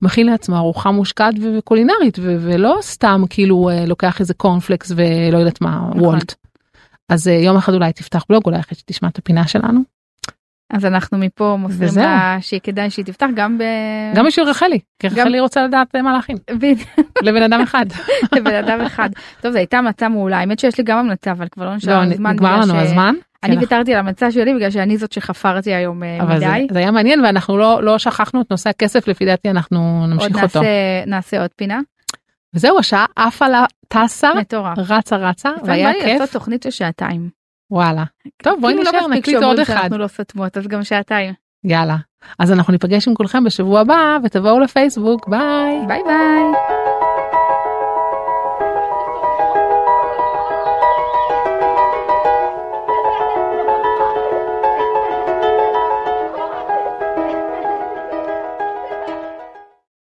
מכין 0.02 0.26
לעצמו 0.26 0.56
ארוחה 0.56 0.90
מושקעת 0.90 1.34
וקולינרית 1.58 2.18
ו- 2.22 2.36
ולא 2.40 2.78
סתם 2.82 3.22
כאילו 3.30 3.70
אה, 3.70 3.86
לוקח 3.86 4.20
איזה 4.20 4.34
קורנפלקס 4.34 4.92
ולא 4.96 5.38
יודעת 5.38 5.60
מה 5.60 5.70
נכון. 5.88 6.00
וולט. 6.04 6.34
אז 7.08 7.28
אה, 7.28 7.32
יום 7.32 7.56
אחד 7.56 7.74
אולי 7.74 7.92
תפתח 7.92 8.24
בלוג 8.28 8.42
אולי 8.46 8.58
אחרי 8.60 8.78
שתשמע 8.78 9.08
את 9.08 9.18
הפינה 9.18 9.46
שלנו 9.46 9.80
אז 10.72 10.84
אנחנו 10.84 11.18
מפה 11.18 11.56
מוסרים. 11.58 12.04
לה 12.04 12.36
שכדאי 12.40 12.90
שהיא 12.90 13.04
תפתח 13.04 13.26
גם 13.34 13.58
ב... 13.58 13.62
גם 14.14 14.26
בשביל 14.26 14.46
רחלי 14.48 14.78
כי 14.98 15.08
גם- 15.08 15.14
רחלי 15.18 15.40
רוצה 15.40 15.64
לדעת 15.66 15.94
אה, 15.96 16.02
מה 16.02 16.12
להכין 16.12 16.36
לבן 17.22 17.42
אדם 17.42 17.60
אחד. 17.60 17.86
לבן 18.32 18.54
אדם 18.54 18.80
אחד. 18.80 19.10
טוב 19.40 19.52
זו 19.52 19.58
הייתה 19.58 19.78
המלצה 19.78 20.08
מעולה 20.08 20.38
האמת 20.38 20.58
שיש 20.58 20.78
לי 20.78 20.84
גם 20.84 20.98
המלצה 20.98 21.32
אבל 21.32 21.48
כבר 21.48 21.64
לא 21.64 21.74
נשאר 21.76 22.04
לא, 22.04 22.14
זמן. 22.14 22.32
נגמר 22.32 22.32
בגלל 22.56 22.62
לנו 22.62 22.74
ש- 22.74 22.82
הזמן. 22.82 23.14
אני 23.42 23.54
כן, 23.54 23.60
ויתרתי 23.60 23.90
על 23.90 23.96
ההמלצה 23.96 24.30
שלי 24.30 24.54
בגלל 24.54 24.70
שאני 24.70 24.96
זאת 24.96 25.12
שחפרתי 25.12 25.74
היום 25.74 26.02
אה, 26.02 26.18
אבל 26.22 26.38
זה, 26.38 26.48
מדי. 26.48 26.66
זה 26.72 26.78
היה 26.78 26.90
מעניין 26.90 27.24
ואנחנו 27.24 27.58
לא 27.58 27.82
לא 27.82 27.98
שכחנו 27.98 28.40
את 28.40 28.50
נושא 28.50 28.70
הכסף 28.70 29.08
לפי 29.08 29.24
דעתי 29.24 29.50
אנחנו 29.50 29.98
עוד 30.00 30.10
נמשיך 30.10 30.42
אותו. 30.42 30.58
נעשה 30.58 31.04
נעשה 31.06 31.40
עוד 31.40 31.50
פינה. 31.56 31.80
וזהו 32.54 32.78
השעה 32.78 33.06
עפה 33.16 33.48
לה 33.48 33.64
טסה 33.88 34.34
מטורף. 34.34 34.78
רצה 34.78 35.16
רצה 35.16 35.50
לפעמים 35.50 35.68
והיה 35.68 35.88
בא 35.88 35.98
לי 35.98 36.04
כיף 36.04 36.20
לעשות 36.20 36.32
תוכנית 36.32 36.62
של 36.62 36.70
שעתיים. 36.70 37.30
וואלה 37.70 38.04
טוב 38.42 38.60
בואי 38.60 38.74
כאילו 38.74 38.84
לא 38.84 38.98
נשאר 38.98 39.08
נקליט 39.08 39.42
עוד 39.42 39.58
אחד 39.58 39.74
שאנחנו 39.74 39.98
לא 39.98 40.06
סותמות 40.06 40.56
אז 40.56 40.66
גם 40.66 40.84
שעתיים. 40.84 41.34
יאללה 41.64 41.96
אז 42.38 42.52
אנחנו 42.52 42.72
ניפגש 42.72 43.08
עם 43.08 43.14
כולכם 43.14 43.44
בשבוע 43.44 43.80
הבא 43.80 44.18
ותבואו 44.24 44.60
לפייסבוק 44.60 45.28
ביי 45.28 45.86
ביי 45.86 46.02
ביי. 46.06 46.75